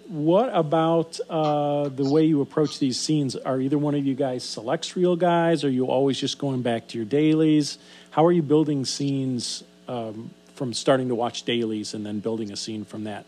What 0.07 0.49
about 0.53 1.19
uh, 1.29 1.89
the 1.89 2.09
way 2.09 2.25
you 2.25 2.41
approach 2.41 2.79
these 2.79 2.99
scenes? 2.99 3.35
Are 3.35 3.61
either 3.61 3.77
one 3.77 3.95
of 3.95 4.05
you 4.05 4.15
guys 4.15 4.43
selects 4.43 4.95
reel 4.97 5.15
guys? 5.15 5.63
Are 5.63 5.69
you 5.69 5.85
always 5.85 6.19
just 6.19 6.39
going 6.39 6.61
back 6.61 6.87
to 6.89 6.97
your 6.97 7.05
dailies? 7.05 7.77
How 8.11 8.25
are 8.25 8.31
you 8.31 8.41
building 8.41 8.83
scenes 8.85 9.63
um, 9.87 10.31
from 10.59 10.73
starting 10.73 11.07
to 11.07 11.15
watch 11.15 11.43
dailies 11.43 11.93
and 11.93 12.05
then 12.05 12.19
building 12.19 12.51
a 12.51 12.55
scene 12.57 12.83
from 12.83 13.05
that 13.05 13.25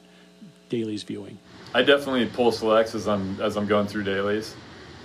dailies 0.68 1.02
viewing? 1.04 1.38
I 1.74 1.82
definitely 1.82 2.26
pull 2.26 2.52
selects 2.52 2.94
as 2.94 3.08
I'm 3.08 3.40
as 3.40 3.56
I'm 3.56 3.68
going 3.68 3.88
through 3.88 4.04
dailies. 4.04 4.54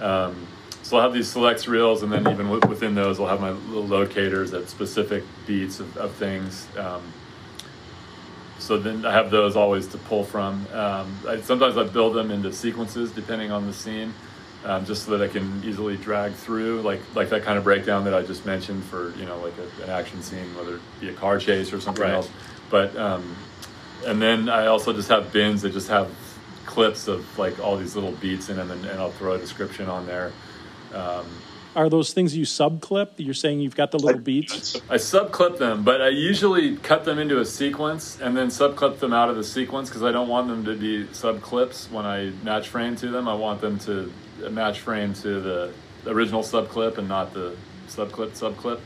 Um, 0.00 0.48
so 0.82 0.96
I'll 0.96 1.04
have 1.04 1.14
these 1.14 1.28
selects 1.28 1.68
reels, 1.68 2.02
and 2.02 2.12
then 2.12 2.22
even 2.22 2.46
wi- 2.46 2.66
within 2.68 2.96
those, 2.96 3.20
I'll 3.20 3.28
have 3.28 3.40
my 3.40 3.50
little 3.50 3.86
locators 3.86 4.52
at 4.54 4.68
specific 4.68 5.22
beats 5.46 5.78
of, 5.78 5.96
of 5.96 6.12
things. 6.14 6.66
Um, 6.76 7.02
so 8.58 8.76
then 8.76 9.06
I 9.06 9.12
have 9.12 9.30
those 9.30 9.54
always 9.54 9.86
to 9.88 9.98
pull 9.98 10.24
from. 10.24 10.66
Um, 10.72 11.16
I, 11.28 11.40
sometimes 11.40 11.76
I 11.76 11.84
build 11.84 12.16
them 12.16 12.32
into 12.32 12.52
sequences 12.52 13.12
depending 13.12 13.52
on 13.52 13.66
the 13.66 13.72
scene, 13.72 14.12
um, 14.66 14.84
just 14.84 15.04
so 15.04 15.16
that 15.16 15.22
I 15.28 15.32
can 15.32 15.62
easily 15.64 15.96
drag 15.96 16.32
through, 16.34 16.82
like 16.82 17.00
like 17.14 17.30
that 17.30 17.42
kind 17.44 17.56
of 17.56 17.64
breakdown 17.64 18.04
that 18.04 18.14
I 18.14 18.22
just 18.22 18.44
mentioned 18.44 18.84
for 18.84 19.14
you 19.16 19.24
know 19.24 19.38
like 19.38 19.54
a, 19.58 19.84
an 19.84 19.90
action 19.90 20.22
scene, 20.22 20.54
whether 20.56 20.76
it 20.76 20.82
be 21.00 21.08
a 21.08 21.14
car 21.14 21.38
chase 21.38 21.72
or 21.72 21.80
something 21.80 22.02
Right. 22.04 22.14
else. 22.14 22.28
But 22.70 22.96
um, 22.96 23.36
and 24.06 24.20
then 24.20 24.48
I 24.48 24.66
also 24.66 24.92
just 24.92 25.08
have 25.08 25.32
bins 25.32 25.62
that 25.62 25.72
just 25.72 25.88
have 25.88 26.10
clips 26.66 27.08
of 27.08 27.38
like 27.38 27.58
all 27.60 27.76
these 27.76 27.94
little 27.94 28.12
beats 28.12 28.48
in 28.48 28.56
them, 28.56 28.70
and, 28.70 28.84
and 28.84 29.00
I'll 29.00 29.12
throw 29.12 29.34
a 29.34 29.38
description 29.38 29.88
on 29.88 30.06
there. 30.06 30.32
Are 31.76 31.90
those 31.90 32.14
things 32.14 32.34
you 32.34 32.46
subclip? 32.46 33.10
You're 33.18 33.34
saying 33.34 33.60
you've 33.60 33.76
got 33.76 33.90
the 33.90 33.98
little 33.98 34.18
beats? 34.18 34.74
I 34.88 34.94
subclip 34.96 35.58
them, 35.58 35.84
but 35.84 36.00
I 36.00 36.08
usually 36.08 36.76
cut 36.78 37.04
them 37.04 37.18
into 37.18 37.38
a 37.38 37.44
sequence 37.44 38.18
and 38.18 38.34
then 38.34 38.48
subclip 38.48 38.98
them 38.98 39.12
out 39.12 39.28
of 39.28 39.36
the 39.36 39.44
sequence 39.44 39.90
because 39.90 40.02
I 40.02 40.10
don't 40.10 40.28
want 40.28 40.48
them 40.48 40.64
to 40.64 40.74
be 40.74 41.04
subclips 41.08 41.90
when 41.90 42.06
I 42.06 42.30
match 42.42 42.68
frame 42.68 42.96
to 42.96 43.08
them. 43.10 43.28
I 43.28 43.34
want 43.34 43.60
them 43.60 43.78
to 43.80 44.10
match 44.51 44.80
frame 44.80 45.14
to 45.14 45.41
the 45.41 45.72
original 46.07 46.43
subclip 46.43 46.99
and 46.99 47.09
not 47.09 47.34
the 47.34 47.57
sub 47.89 48.11
subclip 48.11 48.30
subclip. 48.30 48.80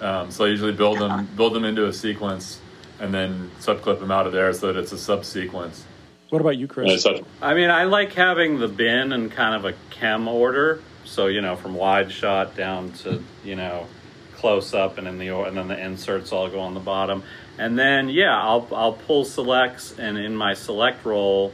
Um, 0.00 0.30
so 0.30 0.44
I 0.44 0.48
usually 0.48 0.72
build 0.72 0.98
them 0.98 1.28
build 1.36 1.54
them 1.54 1.64
into 1.64 1.86
a 1.86 1.92
sequence 1.92 2.60
and 3.00 3.12
then 3.12 3.50
subclip 3.60 4.00
them 4.00 4.10
out 4.10 4.26
of 4.26 4.32
there 4.32 4.52
so 4.52 4.72
that 4.72 4.76
it's 4.78 4.92
a 4.92 4.98
subsequence. 4.98 5.84
What 6.30 6.40
about 6.40 6.58
you, 6.58 6.66
Chris? 6.66 7.06
I 7.40 7.54
mean, 7.54 7.70
I 7.70 7.84
like 7.84 8.12
having 8.12 8.58
the 8.58 8.68
bin 8.68 9.12
in 9.12 9.30
kind 9.30 9.54
of 9.54 9.64
a 9.64 9.74
KEM 9.90 10.28
order. 10.28 10.82
So 11.04 11.26
you 11.26 11.40
know, 11.40 11.56
from 11.56 11.74
wide 11.74 12.12
shot 12.12 12.54
down 12.54 12.92
to 13.04 13.22
you 13.44 13.56
know 13.56 13.86
close 14.34 14.74
up, 14.74 14.98
and 14.98 15.08
in 15.08 15.18
the 15.18 15.34
and 15.34 15.56
then 15.56 15.68
the 15.68 15.78
inserts 15.78 16.32
all 16.32 16.48
go 16.48 16.60
on 16.60 16.74
the 16.74 16.80
bottom. 16.80 17.22
And 17.58 17.78
then 17.78 18.08
yeah, 18.08 18.38
I'll 18.38 18.68
I'll 18.72 18.92
pull 18.92 19.24
selects, 19.24 19.98
and 19.98 20.18
in 20.18 20.36
my 20.36 20.54
select 20.54 21.04
roll, 21.04 21.52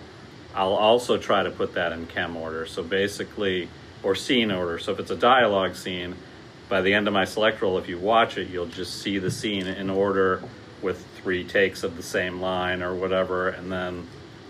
I'll 0.55 0.75
also 0.75 1.19
try 1.19 1.43
to 1.43 1.51
put 1.51 1.75
that 1.75 1.93
in 1.93 2.07
KEM 2.07 2.37
order. 2.37 2.67
So 2.67 2.83
basically, 2.83 3.69
or 4.03 4.15
scene 4.15 4.51
order. 4.51 4.79
So 4.79 4.93
if 4.93 5.01
it's 5.01 5.11
a 5.11 5.17
dialogue 5.17 5.75
scene, 5.75 6.15
by 6.69 6.81
the 6.81 6.95
end 6.95 7.09
of 7.09 7.15
my 7.15 7.25
select 7.25 7.61
roll, 7.61 7.79
if 7.79 7.89
you 7.89 7.99
watch 7.99 8.39
it, 8.39 8.49
you'll 8.49 8.67
just 8.67 9.01
see 9.03 9.19
the 9.19 9.31
scene 9.31 9.67
in 9.67 9.91
order 9.91 10.43
with 10.83 11.05
three 11.17 11.45
takes 11.45 11.83
of 11.83 11.97
the 11.97 12.03
same 12.03 12.41
line 12.41 12.83
or 12.83 12.95
whatever, 12.95 13.49
and 13.49 13.73
then 13.73 14.07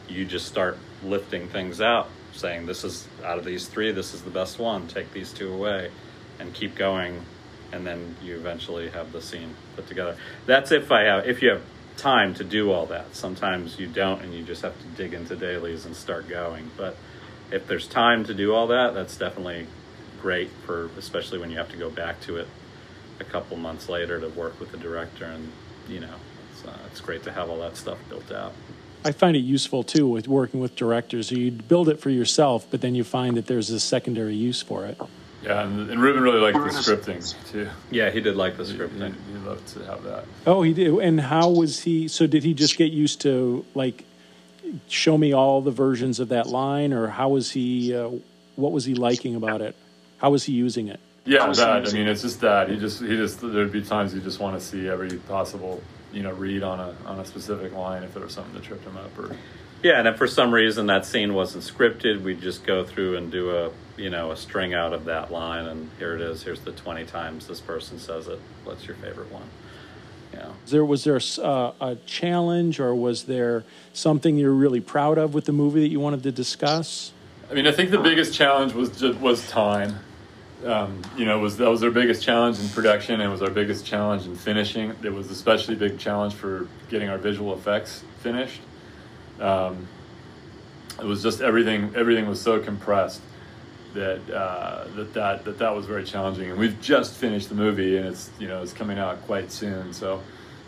you 0.08 0.24
just 0.24 0.46
start 0.46 0.76
lifting 1.02 1.48
things 1.48 1.80
out, 1.80 2.08
saying 2.32 2.66
this 2.66 2.84
is 2.84 3.06
out 3.24 3.38
of 3.38 3.44
these 3.44 3.68
three, 3.68 3.92
this 3.92 4.14
is 4.14 4.22
the 4.22 4.30
best 4.30 4.58
one. 4.58 4.86
Take 4.88 5.12
these 5.12 5.32
two 5.32 5.52
away, 5.52 5.90
and 6.38 6.52
keep 6.52 6.74
going, 6.74 7.24
and 7.72 7.86
then 7.86 8.16
you 8.22 8.36
eventually 8.36 8.88
have 8.90 9.12
the 9.12 9.22
scene 9.22 9.54
put 9.76 9.86
together. 9.86 10.16
That's 10.46 10.72
if 10.72 10.90
I 10.90 11.02
have 11.02 11.26
if 11.26 11.42
you 11.42 11.50
have 11.50 11.62
time 11.96 12.34
to 12.34 12.44
do 12.44 12.72
all 12.72 12.86
that. 12.86 13.14
Sometimes 13.14 13.78
you 13.78 13.86
don't, 13.86 14.22
and 14.22 14.34
you 14.34 14.42
just 14.42 14.62
have 14.62 14.78
to 14.80 14.86
dig 14.96 15.14
into 15.14 15.36
dailies 15.36 15.86
and 15.86 15.94
start 15.94 16.28
going. 16.28 16.70
But 16.76 16.96
if 17.50 17.66
there's 17.66 17.86
time 17.86 18.24
to 18.24 18.34
do 18.34 18.54
all 18.54 18.66
that, 18.68 18.94
that's 18.94 19.16
definitely 19.16 19.66
great 20.24 20.48
for 20.64 20.88
especially 20.96 21.38
when 21.38 21.50
you 21.50 21.58
have 21.58 21.70
to 21.70 21.76
go 21.76 21.90
back 21.90 22.18
to 22.18 22.38
it 22.38 22.48
a 23.20 23.24
couple 23.24 23.58
months 23.58 23.90
later 23.90 24.18
to 24.18 24.28
work 24.30 24.58
with 24.58 24.72
the 24.72 24.78
director 24.78 25.26
and 25.26 25.52
you 25.86 26.00
know 26.00 26.14
it's, 26.50 26.64
uh, 26.64 26.78
it's 26.86 26.98
great 27.02 27.22
to 27.22 27.30
have 27.30 27.50
all 27.50 27.58
that 27.58 27.76
stuff 27.76 27.98
built 28.08 28.32
out 28.32 28.54
I 29.04 29.12
find 29.12 29.36
it 29.36 29.40
useful 29.40 29.82
too 29.82 30.08
with 30.08 30.28
working 30.28 30.60
with 30.60 30.76
directors. 30.76 31.30
You 31.30 31.50
build 31.50 31.90
it 31.90 32.00
for 32.00 32.08
yourself, 32.08 32.66
but 32.70 32.80
then 32.80 32.94
you 32.94 33.04
find 33.04 33.36
that 33.36 33.44
there's 33.44 33.68
a 33.68 33.78
secondary 33.78 34.34
use 34.34 34.62
for 34.62 34.86
it. 34.86 34.98
Yeah, 35.44 35.62
and, 35.62 35.90
and 35.90 36.00
Ruben 36.00 36.22
really 36.22 36.40
liked 36.40 36.56
the 36.56 36.70
scripting 36.70 37.34
too. 37.50 37.68
yeah 37.90 38.10
he 38.10 38.20
did 38.20 38.34
like 38.34 38.56
the 38.56 38.62
scripting 38.62 39.14
he, 39.14 39.32
he 39.32 39.38
loved 39.46 39.66
to 39.68 39.84
have 39.84 40.02
that. 40.04 40.24
Oh, 40.46 40.62
he 40.62 40.72
did. 40.72 40.92
And 40.98 41.20
how 41.20 41.50
was 41.50 41.80
he? 41.80 42.08
So 42.08 42.26
did 42.26 42.44
he 42.44 42.54
just 42.54 42.76
get 42.76 42.92
used 42.92 43.20
to 43.22 43.64
like 43.74 44.04
show 44.88 45.18
me 45.18 45.32
all 45.32 45.60
the 45.60 45.70
versions 45.70 46.20
of 46.20 46.30
that 46.30 46.46
line, 46.46 46.92
or 46.92 47.08
how 47.08 47.28
was 47.30 47.50
he? 47.50 47.94
Uh, 47.94 48.10
what 48.56 48.72
was 48.72 48.84
he 48.84 48.94
liking 48.94 49.34
about 49.34 49.60
it? 49.60 49.76
How 50.18 50.30
was 50.30 50.44
he 50.44 50.52
using 50.52 50.88
it? 50.88 51.00
Yeah, 51.26 51.50
that. 51.52 51.88
I 51.88 51.92
mean, 51.92 52.06
it's 52.06 52.22
just 52.22 52.40
that 52.40 52.68
he 52.68 52.76
just 52.76 53.00
he 53.00 53.16
just 53.16 53.40
there'd 53.40 53.72
be 53.72 53.82
times 53.82 54.14
you 54.14 54.20
just 54.20 54.40
want 54.40 54.58
to 54.58 54.64
see 54.64 54.88
every 54.88 55.16
possible 55.18 55.82
you 56.12 56.22
know 56.22 56.32
read 56.32 56.62
on 56.62 56.80
a 56.80 56.94
on 57.06 57.18
a 57.20 57.24
specific 57.24 57.72
line 57.72 58.02
if 58.02 58.14
there 58.14 58.22
was 58.22 58.32
something 58.32 58.54
that 58.54 58.62
tripped 58.62 58.84
him 58.84 58.96
up 58.96 59.18
or 59.18 59.36
yeah 59.82 59.98
and 59.98 60.06
if 60.06 60.16
for 60.16 60.28
some 60.28 60.54
reason 60.54 60.86
that 60.86 61.04
scene 61.04 61.34
wasn't 61.34 61.62
scripted 61.64 62.22
we'd 62.22 62.40
just 62.40 62.64
go 62.64 62.84
through 62.84 63.16
and 63.16 63.32
do 63.32 63.50
a 63.50 63.70
you 63.96 64.10
know 64.10 64.30
a 64.30 64.36
string 64.36 64.74
out 64.74 64.92
of 64.92 65.04
that 65.04 65.30
line 65.30 65.66
and 65.66 65.90
here 65.98 66.14
it 66.14 66.20
is 66.20 66.42
here's 66.42 66.60
the 66.60 66.72
20 66.72 67.04
times 67.04 67.46
this 67.46 67.60
person 67.60 67.98
says 67.98 68.26
it 68.26 68.40
what's 68.64 68.86
your 68.86 68.96
favorite 68.96 69.30
one 69.30 69.48
yeah 70.32 70.48
Was 70.62 70.70
there 70.70 70.84
was 70.84 71.04
there 71.04 71.20
uh, 71.42 71.72
a 71.80 71.96
challenge, 72.06 72.80
or 72.80 72.94
was 72.94 73.24
there 73.24 73.64
something 73.92 74.36
you're 74.36 74.50
really 74.50 74.80
proud 74.80 75.18
of 75.18 75.34
with 75.34 75.44
the 75.44 75.52
movie 75.52 75.80
that 75.80 75.90
you 75.90 76.00
wanted 76.00 76.22
to 76.24 76.32
discuss? 76.32 77.12
I 77.50 77.54
mean, 77.54 77.66
I 77.66 77.72
think 77.72 77.90
the 77.90 77.98
biggest 77.98 78.34
challenge 78.34 78.72
was 78.72 78.98
just, 78.98 79.20
was 79.20 79.48
time. 79.48 79.98
Um, 80.64 81.02
you 81.16 81.26
know, 81.26 81.38
was 81.38 81.58
that 81.58 81.70
was 81.70 81.82
our 81.84 81.90
biggest 81.90 82.22
challenge 82.22 82.58
in 82.58 82.68
production, 82.70 83.20
and 83.20 83.22
it 83.22 83.28
was 83.28 83.42
our 83.42 83.50
biggest 83.50 83.84
challenge 83.84 84.26
in 84.26 84.34
finishing. 84.34 84.94
It 85.02 85.12
was 85.12 85.30
especially 85.30 85.74
big 85.74 85.98
challenge 85.98 86.34
for 86.34 86.66
getting 86.88 87.08
our 87.10 87.18
visual 87.18 87.52
effects 87.52 88.02
finished. 88.20 88.60
Um, 89.40 89.86
it 90.98 91.04
was 91.04 91.22
just 91.22 91.42
everything. 91.42 91.92
Everything 91.94 92.26
was 92.26 92.40
so 92.40 92.60
compressed 92.60 93.20
that 93.94 94.30
uh, 94.30 94.84
that 94.96 95.14
that 95.14 95.44
that 95.44 95.58
that 95.58 95.74
was 95.74 95.86
very 95.86 96.04
challenging. 96.04 96.50
And 96.50 96.58
we've 96.58 96.80
just 96.80 97.14
finished 97.14 97.48
the 97.48 97.54
movie, 97.54 97.96
and 97.96 98.06
it's 98.06 98.30
you 98.38 98.48
know 98.48 98.62
it's 98.62 98.72
coming 98.72 98.98
out 98.98 99.22
quite 99.22 99.50
soon. 99.50 99.92
So 99.92 100.22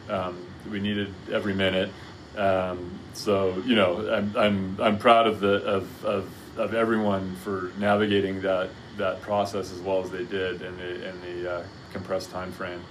um, 0.08 0.46
we 0.70 0.80
needed 0.80 1.12
every 1.30 1.54
minute. 1.54 1.90
Um, 2.36 2.98
so 3.12 3.62
you 3.66 3.74
know, 3.74 4.12
I'm 4.12 4.36
I'm 4.36 4.80
I'm 4.80 4.98
proud 4.98 5.26
of 5.26 5.40
the 5.40 5.62
of, 5.64 6.04
of 6.04 6.30
of 6.58 6.74
everyone 6.74 7.36
for 7.36 7.72
navigating 7.78 8.42
that 8.42 8.70
that 8.96 9.20
process 9.22 9.72
as 9.72 9.80
well 9.80 10.02
as 10.02 10.10
they 10.10 10.24
did 10.24 10.62
in 10.62 10.76
the 10.76 11.08
in 11.08 11.20
the 11.20 11.52
uh, 11.52 11.64
compressed 11.92 12.30
time 12.30 12.52
frame. 12.52 12.82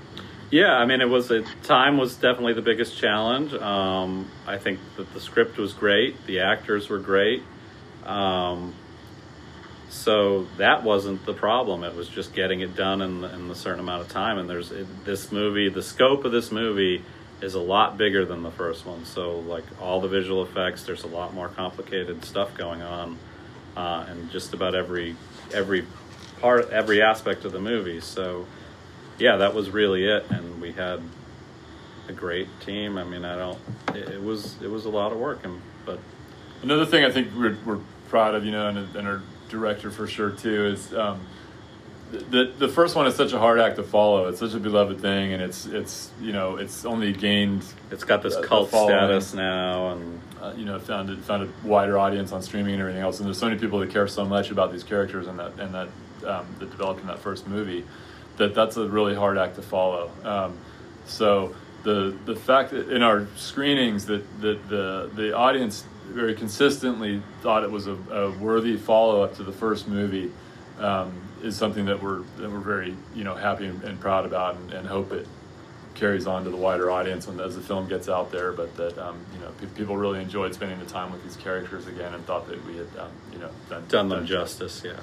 Yeah, 0.52 0.74
I 0.74 0.86
mean, 0.86 1.02
it 1.02 1.10
was 1.10 1.32
a 1.32 1.42
time 1.64 1.98
was 1.98 2.16
definitely 2.16 2.54
the 2.54 2.62
biggest 2.62 2.98
challenge. 2.98 3.54
Um, 3.54 4.30
I 4.46 4.58
think 4.58 4.80
that 4.98 5.12
the 5.14 5.20
script 5.20 5.58
was 5.58 5.74
great, 5.74 6.26
the 6.28 6.42
actors 6.42 6.88
were 6.88 7.00
great, 7.00 7.42
um, 8.06 8.74
so 9.90 10.48
that 10.58 10.84
wasn't 10.84 11.26
the 11.26 11.34
problem. 11.34 11.84
It 11.84 11.96
was 11.96 12.08
just 12.08 12.34
getting 12.34 12.62
it 12.62 12.76
done 12.76 13.02
in, 13.02 13.24
in 13.24 13.50
a 13.50 13.56
certain 13.56 13.80
amount 13.80 14.02
of 14.02 14.10
time. 14.10 14.38
And 14.38 14.50
there's 14.50 14.72
it, 14.72 15.06
this 15.06 15.32
movie, 15.32 15.70
the 15.70 15.84
scope 15.84 16.26
of 16.26 16.32
this 16.32 16.52
movie 16.52 17.04
is 17.42 17.54
a 17.54 17.60
lot 17.60 17.98
bigger 17.98 18.26
than 18.26 18.44
the 18.44 18.52
first 18.52 18.86
one. 18.86 19.06
So 19.06 19.40
like 19.40 19.64
all 19.82 20.02
the 20.02 20.08
visual 20.08 20.44
effects, 20.44 20.84
there's 20.84 21.04
a 21.04 21.08
lot 21.08 21.34
more 21.34 21.50
complicated 21.50 22.24
stuff 22.26 22.56
going 22.56 22.82
on, 22.82 23.18
uh, 23.76 24.06
and 24.08 24.32
just 24.32 24.54
about 24.54 24.76
every 24.76 25.16
every 25.54 25.86
part, 26.42 26.70
every 26.70 27.02
aspect 27.02 27.46
of 27.46 27.52
the 27.52 27.60
movie. 27.60 28.02
So 28.02 28.46
yeah, 29.18 29.38
that 29.38 29.54
was 29.54 29.70
really 29.70 30.06
it, 30.06 30.26
and 30.30 30.62
we 30.62 30.72
had 30.72 31.02
a 32.08 32.14
great 32.14 32.48
team. 32.62 32.98
I 32.98 33.04
mean, 33.04 33.26
I 33.26 33.36
don't. 33.36 33.60
It, 33.94 34.10
it 34.10 34.24
was 34.24 34.62
it 34.62 34.70
was 34.70 34.86
a 34.86 34.90
lot 34.90 35.12
of 35.12 35.18
work, 35.18 35.44
and 35.46 35.62
but 35.86 36.00
Another 36.66 36.86
thing 36.88 37.06
I 37.06 37.12
think 37.12 37.28
we're, 37.36 37.56
we're 37.64 37.80
proud 38.10 38.34
of, 38.34 38.44
you 38.44 38.52
know, 38.52 38.68
and, 38.68 38.96
and 38.96 39.08
our 39.08 39.22
director 39.50 39.92
for 39.92 40.08
sure 40.08 40.32
too, 40.32 40.68
is 40.68 40.94
um, 40.94 41.22
the 42.12 42.54
the 42.58 42.68
first 42.68 42.96
one 42.96 43.08
is 43.08 43.16
such 43.16 43.34
a 43.34 43.40
hard 43.40 43.60
act 43.60 43.78
to 43.78 43.84
follow. 43.84 44.28
It's 44.28 44.40
such 44.40 44.54
a 44.54 44.60
beloved 44.60 45.00
thing, 45.00 45.34
and 45.34 45.42
it's 45.42 45.66
it's 45.66 46.12
you 46.22 46.34
know 46.34 46.58
it's 46.58 46.86
only 46.86 47.14
gained 47.14 47.66
it's 47.92 48.04
got 48.04 48.22
this 48.24 48.38
cult 48.46 48.70
status 48.70 49.34
now, 49.34 49.92
and 49.92 50.22
uh, 50.42 50.54
you 50.56 50.66
know 50.66 50.80
found 50.80 51.10
it, 51.10 51.20
found 51.20 51.44
a 51.44 51.68
wider 51.68 51.98
audience 51.98 52.32
on 52.32 52.42
streaming 52.42 52.74
and 52.74 52.82
everything 52.82 53.02
else. 53.02 53.20
And 53.20 53.28
there's 53.28 53.40
so 53.40 53.48
many 53.48 53.60
people 53.60 53.80
that 53.80 53.90
care 53.90 54.08
so 54.08 54.26
much 54.26 54.52
about 54.52 54.72
these 54.72 54.84
characters 54.84 55.28
and 55.28 55.40
that 55.40 55.60
and 55.60 55.74
that 55.74 55.90
um, 56.28 56.46
that 56.60 56.70
developed 56.72 57.02
in 57.02 57.08
that 57.08 57.20
first 57.20 57.48
movie 57.48 57.86
that 58.38 58.54
that's 58.54 58.78
a 58.78 58.88
really 58.88 59.16
hard 59.16 59.38
act 59.38 59.56
to 59.56 59.62
follow. 59.62 60.12
Um, 60.24 60.58
so 61.06 61.56
the 61.84 62.16
the 62.26 62.36
fact 62.36 62.72
that 62.72 62.90
in 62.90 63.02
our 63.02 63.28
screenings 63.36 64.06
that 64.06 64.24
that 64.42 64.68
the 64.70 65.10
the 65.16 65.36
audience 65.36 65.84
very 66.14 66.34
consistently 66.34 67.22
thought 67.42 67.64
it 67.64 67.72
was 67.72 67.88
a, 67.88 67.94
a 68.12 68.32
worthy 68.32 68.78
follow 68.78 69.22
up 69.22 69.36
to 69.36 69.44
the 69.44 69.52
first 69.52 69.88
movie 69.88 70.32
um, 70.80 71.14
is 71.42 71.56
something 71.56 71.86
that 71.86 72.02
we're 72.02 72.20
that 72.38 72.50
we're 72.52 72.60
very 72.60 72.96
you 73.14 73.24
know 73.24 73.36
happy 73.36 73.66
and, 73.66 73.84
and 73.84 74.00
proud 74.00 74.26
about 74.26 74.56
and, 74.56 74.74
and, 74.74 74.88
hope 74.88 75.12
it 75.12 75.28
carries 75.94 76.28
on 76.28 76.44
to 76.44 76.50
the 76.50 76.58
wider 76.58 76.92
audience 76.92 77.28
when 77.28 77.40
as 77.40 77.56
the 77.56 77.62
film 77.62 77.88
gets 77.88 78.10
out 78.10 78.32
there. 78.32 78.52
But 78.52 78.76
that 78.78 78.98
um, 78.98 79.26
you 79.34 79.40
know 79.40 79.52
pe- 79.60 79.68
people 79.68 79.96
really 79.96 80.22
enjoyed 80.22 80.54
spending 80.54 80.80
the 80.80 80.86
time 80.86 81.12
with 81.12 81.24
these 81.24 81.38
characters 81.38 81.88
again 81.88 82.14
and 82.14 82.26
thought 82.26 82.48
that 82.48 82.66
we 82.66 82.78
had 82.78 82.88
um, 82.98 83.12
you 83.32 83.40
know 83.40 83.50
done, 83.70 83.86
done 83.88 84.10
them 84.10 84.26
justice. 84.26 84.82
Yeah. 84.84 85.00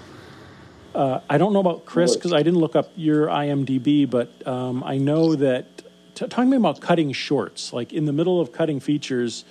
Uh, 0.95 1.21
I 1.31 1.39
don't 1.39 1.55
know 1.55 1.61
about 1.61 1.87
Chris 1.87 2.17
because 2.17 2.35
I 2.35 2.43
didn't 2.43 2.59
look 2.59 2.77
up 2.77 2.93
your 2.97 3.29
IMDb, 3.29 4.09
but 4.09 4.47
um, 4.47 4.85
I 4.85 4.99
know 4.99 5.35
that 5.37 5.83
t- 6.15 6.27
talking 6.27 6.53
about 6.53 6.83
cutting 6.83 7.13
shorts, 7.13 7.73
like 7.73 7.95
in 7.95 8.05
the 8.05 8.13
middle 8.13 8.43
of 8.43 8.53
cutting 8.53 8.79
features, 8.79 9.47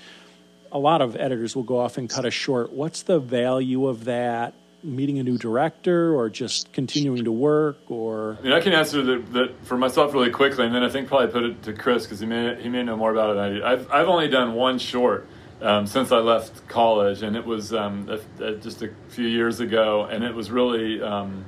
a 0.72 0.80
lot 0.80 1.02
of 1.02 1.16
editors 1.16 1.56
will 1.56 1.64
go 1.64 1.80
off 1.80 1.98
and 1.98 2.10
cut 2.10 2.26
a 2.26 2.32
short. 2.32 2.72
What's 2.72 3.04
the 3.04 3.20
value 3.20 3.88
of 3.88 4.06
that? 4.06 4.54
Meeting 4.84 5.20
a 5.20 5.24
new 5.24 5.38
director, 5.38 6.16
or 6.16 6.28
just 6.28 6.74
continuing 6.74 7.24
to 7.26 7.32
work, 7.32 7.78
or 7.90 8.38
I 8.40 8.42
mean, 8.42 8.54
I 8.54 8.62
can 8.62 8.74
answer 8.74 9.04
that, 9.20 9.54
for 9.62 9.78
myself 9.78 10.12
really 10.12 10.32
quickly, 10.32 10.66
and 10.66 10.74
then 10.74 10.82
I 10.82 10.90
think 10.90 11.08
probably 11.08 11.28
put 11.28 11.44
it 11.44 11.62
to 11.64 11.74
Chris 11.74 12.06
because 12.06 12.20
he 12.20 12.26
may 12.26 12.60
he 12.60 12.68
may 12.68 12.82
know 12.82 12.98
more 12.98 13.12
about 13.12 13.38
it 13.38 13.64
I. 13.64 13.74
I've 13.74 13.92
I've 13.92 14.08
only 14.08 14.28
done 14.28 14.54
one 14.54 14.80
short 14.80 15.28
um, 15.62 15.86
since 15.86 16.12
I 16.12 16.18
left 16.18 16.68
college, 16.68 17.22
and 17.22 17.36
it 17.36 17.46
was 17.46 17.74
um, 17.74 18.10
a, 18.10 18.44
a, 18.44 18.56
just 18.56 18.82
a 18.82 18.90
few 19.10 19.28
years 19.28 19.60
ago, 19.60 20.06
and 20.06 20.24
it 20.24 20.34
was 20.34 20.50
really 20.50 21.02
um, 21.02 21.46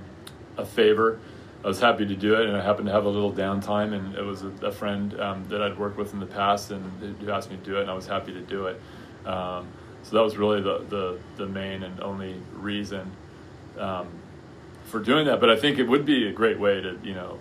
a 0.57 0.65
favor. 0.65 1.19
I 1.63 1.67
was 1.67 1.79
happy 1.79 2.05
to 2.05 2.15
do 2.15 2.35
it, 2.35 2.47
and 2.47 2.55
I 2.55 2.61
happened 2.61 2.87
to 2.87 2.93
have 2.93 3.05
a 3.05 3.09
little 3.09 3.33
downtime, 3.33 3.93
and 3.93 4.15
it 4.15 4.23
was 4.23 4.43
a, 4.43 4.51
a 4.61 4.71
friend 4.71 5.19
um, 5.19 5.45
that 5.45 5.61
I'd 5.61 5.79
worked 5.79 5.97
with 5.97 6.13
in 6.13 6.19
the 6.19 6.25
past, 6.25 6.71
and 6.71 6.83
who 7.19 7.31
asked 7.31 7.49
me 7.49 7.57
to 7.57 7.63
do 7.63 7.77
it, 7.77 7.81
and 7.81 7.89
I 7.89 7.93
was 7.93 8.05
happy 8.05 8.33
to 8.33 8.41
do 8.41 8.67
it. 8.67 8.79
Um, 9.25 9.67
so 10.03 10.17
that 10.17 10.23
was 10.23 10.37
really 10.37 10.61
the, 10.61 10.79
the, 10.89 11.19
the 11.37 11.45
main 11.47 11.83
and 11.83 12.01
only 12.01 12.35
reason 12.53 13.09
um, 13.77 14.07
for 14.85 14.99
doing 14.99 15.25
that. 15.27 15.39
But 15.39 15.49
I 15.49 15.55
think 15.55 15.79
it 15.79 15.87
would 15.87 16.05
be 16.05 16.27
a 16.27 16.31
great 16.31 16.59
way 16.59 16.81
to 16.81 16.99
you 17.03 17.13
know 17.13 17.39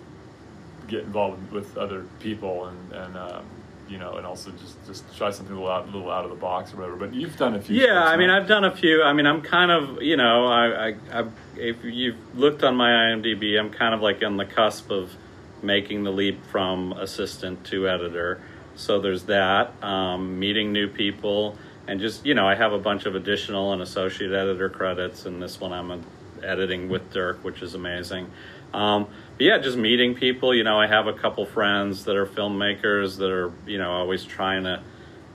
get 0.87 1.01
involved 1.01 1.51
with 1.51 1.77
other 1.77 2.05
people 2.19 2.65
and 2.65 2.91
and 2.93 3.17
um, 3.17 3.45
you 3.89 3.97
know 3.97 4.15
and 4.15 4.25
also 4.25 4.51
just 4.51 4.77
just 4.85 5.17
try 5.17 5.29
something 5.31 5.55
a 5.55 5.59
little 5.59 5.71
out, 5.71 5.83
a 5.83 5.91
little 5.91 6.09
out 6.09 6.23
of 6.23 6.29
the 6.29 6.37
box 6.37 6.73
or 6.73 6.77
whatever. 6.77 6.95
But 6.95 7.13
you've 7.13 7.37
done 7.37 7.55
a 7.55 7.61
few. 7.61 7.75
Yeah, 7.75 8.03
I 8.03 8.17
mean, 8.17 8.29
I've 8.29 8.47
done 8.47 8.63
a 8.63 8.75
few. 8.75 9.03
I 9.03 9.13
mean, 9.13 9.25
I'm 9.25 9.41
kind 9.41 9.71
of 9.71 10.01
you 10.01 10.17
know 10.17 10.45
I, 10.45 10.89
I, 10.89 10.95
I 11.11 11.25
if 11.57 11.83
you've 11.83 12.17
looked 12.35 12.63
on 12.63 12.75
my 12.75 12.89
IMDb, 12.89 13.59
I'm 13.59 13.71
kind 13.71 13.93
of 13.93 14.01
like 14.01 14.23
on 14.23 14.37
the 14.37 14.45
cusp 14.45 14.89
of 14.89 15.15
making 15.61 16.03
the 16.03 16.11
leap 16.11 16.45
from 16.47 16.93
assistant 16.93 17.65
to 17.65 17.87
editor. 17.87 18.41
So 18.75 18.99
there's 18.99 19.23
that. 19.25 19.71
Um, 19.83 20.39
meeting 20.39 20.73
new 20.73 20.87
people 20.87 21.57
and 21.87 21.99
just 21.99 22.25
you 22.25 22.33
know 22.33 22.47
I 22.47 22.55
have 22.55 22.73
a 22.73 22.79
bunch 22.79 23.05
of 23.05 23.15
additional 23.15 23.73
and 23.73 23.81
associate 23.81 24.31
editor 24.31 24.69
credits, 24.69 25.25
and 25.25 25.41
this 25.41 25.59
one 25.59 25.73
I'm 25.73 26.03
editing 26.43 26.89
with 26.89 27.11
Dirk, 27.11 27.43
which 27.43 27.61
is 27.61 27.75
amazing. 27.75 28.31
Um, 28.73 29.07
but 29.37 29.45
yeah, 29.45 29.57
just 29.59 29.77
meeting 29.77 30.15
people. 30.15 30.53
You 30.53 30.63
know, 30.63 30.79
I 30.79 30.87
have 30.87 31.07
a 31.07 31.13
couple 31.13 31.45
friends 31.45 32.05
that 32.05 32.15
are 32.15 32.25
filmmakers 32.25 33.17
that 33.17 33.29
are 33.29 33.51
you 33.65 33.77
know 33.77 33.91
always 33.91 34.23
trying 34.23 34.63
to 34.63 34.81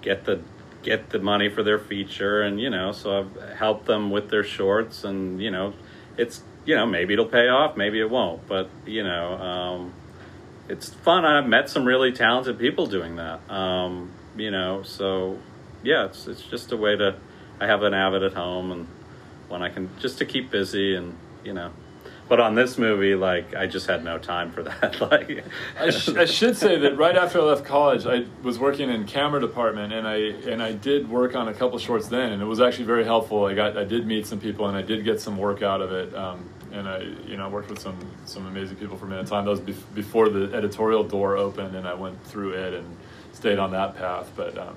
get 0.02 0.24
the 0.24 0.40
get 0.82 1.10
the 1.10 1.18
money 1.18 1.48
for 1.48 1.62
their 1.62 1.78
feature, 1.78 2.42
and 2.42 2.60
you 2.60 2.70
know, 2.70 2.92
so 2.92 3.18
I've 3.20 3.56
helped 3.56 3.86
them 3.86 4.10
with 4.10 4.30
their 4.30 4.44
shorts, 4.44 5.04
and 5.04 5.40
you 5.40 5.50
know, 5.50 5.74
it's 6.16 6.42
you 6.64 6.74
know 6.74 6.86
maybe 6.86 7.12
it'll 7.14 7.26
pay 7.26 7.48
off, 7.48 7.76
maybe 7.76 8.00
it 8.00 8.10
won't, 8.10 8.46
but 8.48 8.68
you 8.86 9.02
know. 9.02 9.34
Um, 9.34 9.92
it's 10.68 10.90
fun. 10.90 11.24
I've 11.24 11.46
met 11.46 11.70
some 11.70 11.84
really 11.86 12.12
talented 12.12 12.58
people 12.58 12.86
doing 12.86 13.16
that. 13.16 13.50
Um, 13.50 14.12
you 14.36 14.50
know, 14.50 14.82
so 14.82 15.38
yeah, 15.82 16.06
it's 16.06 16.26
it's 16.26 16.42
just 16.42 16.72
a 16.72 16.76
way 16.76 16.96
to. 16.96 17.16
I 17.60 17.66
have 17.66 17.82
an 17.82 17.94
Avid 17.94 18.22
at 18.22 18.34
home, 18.34 18.70
and 18.70 18.86
when 19.48 19.62
I 19.62 19.68
can 19.68 19.90
just 19.98 20.18
to 20.18 20.26
keep 20.26 20.50
busy, 20.50 20.94
and 20.94 21.16
you 21.44 21.52
know. 21.52 21.70
But 22.28 22.40
on 22.40 22.54
this 22.54 22.76
movie, 22.76 23.14
like 23.14 23.54
I 23.54 23.66
just 23.66 23.86
had 23.86 24.04
no 24.04 24.18
time 24.18 24.52
for 24.52 24.62
that. 24.62 25.00
like, 25.10 25.44
I, 25.80 25.88
sh- 25.90 26.10
I, 26.10 26.26
should 26.26 26.58
say 26.58 26.78
that 26.78 26.98
right 26.98 27.16
after 27.16 27.40
I 27.40 27.44
left 27.44 27.64
college, 27.64 28.04
I 28.04 28.26
was 28.42 28.58
working 28.58 28.90
in 28.90 29.06
camera 29.06 29.40
department, 29.40 29.94
and 29.94 30.06
I 30.06 30.16
and 30.50 30.62
I 30.62 30.72
did 30.72 31.08
work 31.08 31.34
on 31.34 31.48
a 31.48 31.54
couple 31.54 31.78
shorts 31.78 32.08
then, 32.08 32.32
and 32.32 32.42
it 32.42 32.44
was 32.44 32.60
actually 32.60 32.84
very 32.84 33.04
helpful. 33.04 33.46
I 33.46 33.54
got 33.54 33.78
I 33.78 33.84
did 33.84 34.06
meet 34.06 34.26
some 34.26 34.40
people, 34.40 34.68
and 34.68 34.76
I 34.76 34.82
did 34.82 35.04
get 35.04 35.20
some 35.20 35.38
work 35.38 35.62
out 35.62 35.80
of 35.80 35.92
it. 35.92 36.14
Um, 36.14 36.48
and 36.70 36.86
I, 36.86 36.98
you 37.26 37.38
know, 37.38 37.48
worked 37.48 37.70
with 37.70 37.78
some 37.78 37.98
some 38.26 38.46
amazing 38.46 38.76
people 38.76 38.96
for 38.98 39.06
a 39.06 39.08
minute 39.08 39.26
time. 39.26 39.44
That 39.44 39.50
was 39.50 39.60
be- 39.60 39.74
before 39.94 40.28
the 40.28 40.54
editorial 40.54 41.04
door 41.04 41.36
opened, 41.36 41.74
and 41.74 41.88
I 41.88 41.94
went 41.94 42.22
through 42.24 42.52
it 42.52 42.74
and 42.74 42.96
stayed 43.32 43.58
on 43.58 43.70
that 43.72 43.96
path. 43.96 44.30
But 44.36 44.58
um, 44.58 44.76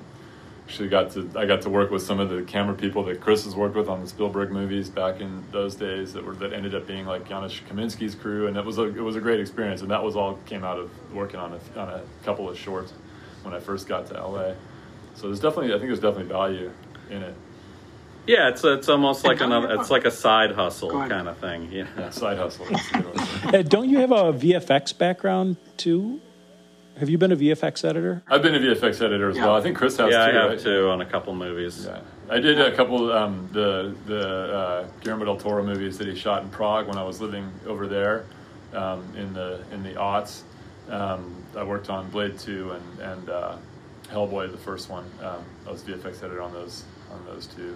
actually 0.71 0.87
got 0.87 1.11
to 1.11 1.29
I 1.35 1.45
got 1.45 1.61
to 1.63 1.69
work 1.69 1.91
with 1.91 2.01
some 2.01 2.21
of 2.21 2.29
the 2.29 2.43
camera 2.43 2.73
people 2.73 3.03
that 3.03 3.19
Chris 3.19 3.43
has 3.43 3.57
worked 3.57 3.75
with 3.75 3.89
on 3.89 3.99
the 3.99 4.07
Spielberg 4.07 4.51
movies 4.51 4.89
back 4.89 5.19
in 5.19 5.43
those 5.51 5.75
days 5.75 6.13
that 6.13 6.23
were 6.23 6.33
that 6.35 6.53
ended 6.53 6.73
up 6.73 6.87
being 6.87 7.05
like 7.05 7.27
Janusz 7.27 7.59
Kaminski's 7.69 8.15
crew, 8.15 8.47
and 8.47 8.55
it 8.55 8.63
was 8.63 8.77
a 8.77 8.83
it 8.83 9.01
was 9.01 9.17
a 9.17 9.19
great 9.19 9.41
experience, 9.41 9.81
and 9.81 9.91
that 9.91 10.01
was 10.01 10.15
all 10.15 10.39
came 10.45 10.63
out 10.63 10.79
of 10.79 10.89
working 11.13 11.41
on 11.41 11.51
a 11.51 11.79
on 11.79 11.89
a 11.89 12.01
couple 12.23 12.49
of 12.49 12.57
shorts 12.57 12.93
when 13.43 13.53
I 13.53 13.59
first 13.59 13.85
got 13.85 14.07
to 14.07 14.13
LA. 14.13 14.53
So 15.15 15.27
there's 15.27 15.41
definitely 15.41 15.73
I 15.73 15.77
think 15.77 15.87
there's 15.87 15.99
definitely 15.99 16.31
value 16.31 16.71
in 17.09 17.21
it. 17.21 17.35
Yeah, 18.25 18.47
it's 18.47 18.63
it's 18.63 18.87
almost 18.87 19.25
like 19.25 19.41
another 19.41 19.75
it's 19.77 19.89
like 19.89 20.05
a 20.05 20.11
side 20.11 20.51
hustle 20.51 20.91
kind 20.91 21.27
of 21.27 21.37
thing. 21.39 21.69
Yeah, 21.69 21.87
yeah 21.97 22.11
side 22.11 22.37
hustle. 22.37 22.65
uh, 23.43 23.61
don't 23.63 23.89
you 23.89 23.97
have 23.97 24.11
a 24.11 24.31
VFX 24.31 24.97
background 24.97 25.57
too? 25.75 26.21
Have 27.01 27.09
you 27.09 27.17
been 27.17 27.31
a 27.31 27.35
VFX 27.35 27.83
editor? 27.83 28.21
I've 28.27 28.43
been 28.43 28.53
a 28.53 28.59
VFX 28.59 29.03
editor 29.03 29.31
as 29.31 29.35
yeah. 29.35 29.47
well. 29.47 29.55
I 29.55 29.61
think 29.61 29.75
Chris 29.75 29.97
has 29.97 30.11
yeah, 30.11 30.23
too. 30.23 30.37
I 30.37 30.39
have 30.39 30.51
right? 30.51 30.59
too 30.59 30.87
on 30.87 31.01
a 31.01 31.05
couple 31.05 31.33
movies. 31.33 31.87
Yeah. 31.87 31.99
I 32.29 32.39
did 32.39 32.61
a 32.61 32.75
couple 32.75 33.11
um, 33.11 33.49
the 33.51 33.95
the 34.05 34.53
uh, 34.53 34.87
Guillermo 34.99 35.25
del 35.25 35.37
Toro 35.37 35.63
movies 35.63 35.97
that 35.97 36.07
he 36.07 36.13
shot 36.15 36.43
in 36.43 36.49
Prague 36.49 36.87
when 36.87 36.99
I 36.99 37.03
was 37.03 37.19
living 37.19 37.51
over 37.65 37.87
there 37.87 38.27
um, 38.75 39.03
in 39.17 39.33
the 39.33 39.63
in 39.71 39.81
the 39.81 39.95
aughts. 39.95 40.43
Um, 40.89 41.43
I 41.57 41.63
worked 41.63 41.89
on 41.89 42.07
Blade 42.11 42.37
Two 42.37 42.69
and 42.73 42.99
and 42.99 43.29
uh, 43.31 43.57
Hellboy, 44.09 44.51
the 44.51 44.59
first 44.59 44.91
one. 44.91 45.05
Um, 45.23 45.43
I 45.65 45.71
was 45.71 45.81
VFX 45.81 46.17
editor 46.19 46.43
on 46.43 46.53
those 46.53 46.83
on 47.11 47.25
those 47.25 47.47
two. 47.47 47.75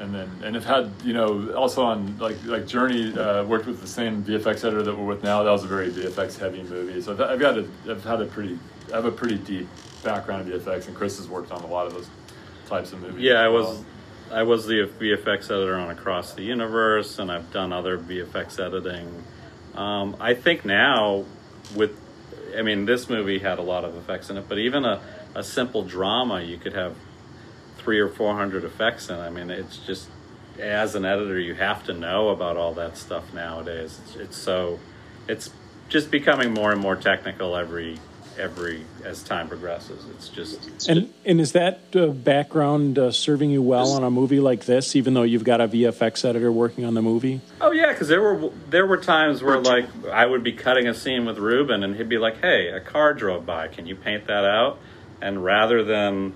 And 0.00 0.14
then 0.14 0.30
and 0.42 0.54
have 0.54 0.64
had 0.64 0.90
you 1.04 1.12
know 1.12 1.52
also 1.54 1.82
on 1.82 2.18
like 2.18 2.36
like 2.44 2.66
Journey 2.66 3.16
uh, 3.16 3.44
worked 3.44 3.66
with 3.66 3.80
the 3.80 3.86
same 3.86 4.24
VFX 4.24 4.64
editor 4.64 4.82
that 4.82 4.98
we're 4.98 5.04
with 5.04 5.22
now. 5.22 5.42
That 5.42 5.50
was 5.50 5.64
a 5.64 5.68
very 5.68 5.90
VFX 5.90 6.38
heavy 6.38 6.62
movie. 6.62 7.00
So 7.00 7.12
I've 7.12 7.38
got 7.38 7.58
a, 7.58 7.66
I've 7.88 8.04
had 8.04 8.20
a 8.20 8.26
pretty 8.26 8.58
I 8.92 8.96
have 8.96 9.04
a 9.04 9.12
pretty 9.12 9.38
deep 9.38 9.68
background 10.02 10.50
in 10.50 10.58
VFX, 10.58 10.88
and 10.88 10.96
Chris 10.96 11.18
has 11.18 11.28
worked 11.28 11.52
on 11.52 11.62
a 11.62 11.66
lot 11.66 11.86
of 11.86 11.94
those 11.94 12.08
types 12.66 12.92
of 12.92 13.00
movies. 13.00 13.22
Yeah, 13.22 13.34
I 13.34 13.48
was 13.48 13.84
I 14.30 14.42
was 14.42 14.66
the 14.66 14.88
VFX 14.98 15.44
editor 15.44 15.76
on 15.76 15.90
Across 15.90 16.34
the 16.34 16.42
Universe, 16.42 17.18
and 17.18 17.30
I've 17.30 17.52
done 17.52 17.72
other 17.72 17.98
VFX 17.98 18.58
editing. 18.64 19.22
Um, 19.74 20.16
I 20.18 20.34
think 20.34 20.64
now 20.64 21.24
with 21.74 21.98
I 22.56 22.62
mean 22.62 22.86
this 22.86 23.08
movie 23.08 23.38
had 23.38 23.58
a 23.58 23.62
lot 23.62 23.84
of 23.84 23.96
effects 23.96 24.30
in 24.30 24.36
it, 24.36 24.48
but 24.48 24.58
even 24.58 24.84
a, 24.84 25.00
a 25.34 25.42
simple 25.42 25.82
drama 25.82 26.40
you 26.40 26.56
could 26.56 26.72
have 26.72 26.96
three 27.82 27.98
or 27.98 28.08
four 28.08 28.34
hundred 28.34 28.64
effects 28.64 29.08
in. 29.08 29.18
I 29.18 29.30
mean, 29.30 29.50
it's 29.50 29.78
just 29.78 30.08
as 30.58 30.94
an 30.94 31.04
editor, 31.04 31.38
you 31.38 31.54
have 31.54 31.84
to 31.84 31.92
know 31.92 32.28
about 32.28 32.56
all 32.56 32.74
that 32.74 32.96
stuff 32.96 33.32
nowadays. 33.32 33.98
It's, 34.04 34.16
it's 34.16 34.36
so, 34.36 34.78
it's 35.28 35.50
just 35.88 36.10
becoming 36.10 36.52
more 36.52 36.72
and 36.72 36.80
more 36.80 36.96
technical 36.96 37.56
every 37.56 37.98
every 38.38 38.82
as 39.04 39.22
time 39.22 39.46
progresses. 39.48 40.06
It's 40.10 40.28
just 40.28 40.88
and 40.88 41.12
and 41.24 41.40
is 41.40 41.52
that 41.52 41.80
uh, 41.94 42.08
background 42.08 42.98
uh, 42.98 43.10
serving 43.10 43.50
you 43.50 43.62
well 43.62 43.92
on 43.92 44.02
a 44.02 44.10
movie 44.10 44.40
like 44.40 44.64
this, 44.64 44.96
even 44.96 45.14
though 45.14 45.22
you've 45.22 45.44
got 45.44 45.60
a 45.60 45.68
VFX 45.68 46.24
editor 46.24 46.50
working 46.50 46.84
on 46.84 46.94
the 46.94 47.02
movie? 47.02 47.40
Oh 47.60 47.72
yeah, 47.72 47.92
because 47.92 48.08
there 48.08 48.22
were 48.22 48.50
there 48.70 48.86
were 48.86 48.96
times 48.96 49.42
where 49.42 49.58
like 49.58 49.86
I 50.10 50.24
would 50.24 50.42
be 50.42 50.52
cutting 50.52 50.88
a 50.88 50.94
scene 50.94 51.26
with 51.26 51.38
Ruben, 51.38 51.82
and 51.82 51.96
he'd 51.96 52.08
be 52.08 52.18
like, 52.18 52.40
"Hey, 52.40 52.68
a 52.68 52.80
car 52.80 53.12
drove 53.14 53.44
by. 53.44 53.68
Can 53.68 53.86
you 53.86 53.96
paint 53.96 54.26
that 54.26 54.44
out?" 54.44 54.78
And 55.20 55.44
rather 55.44 55.84
than 55.84 56.32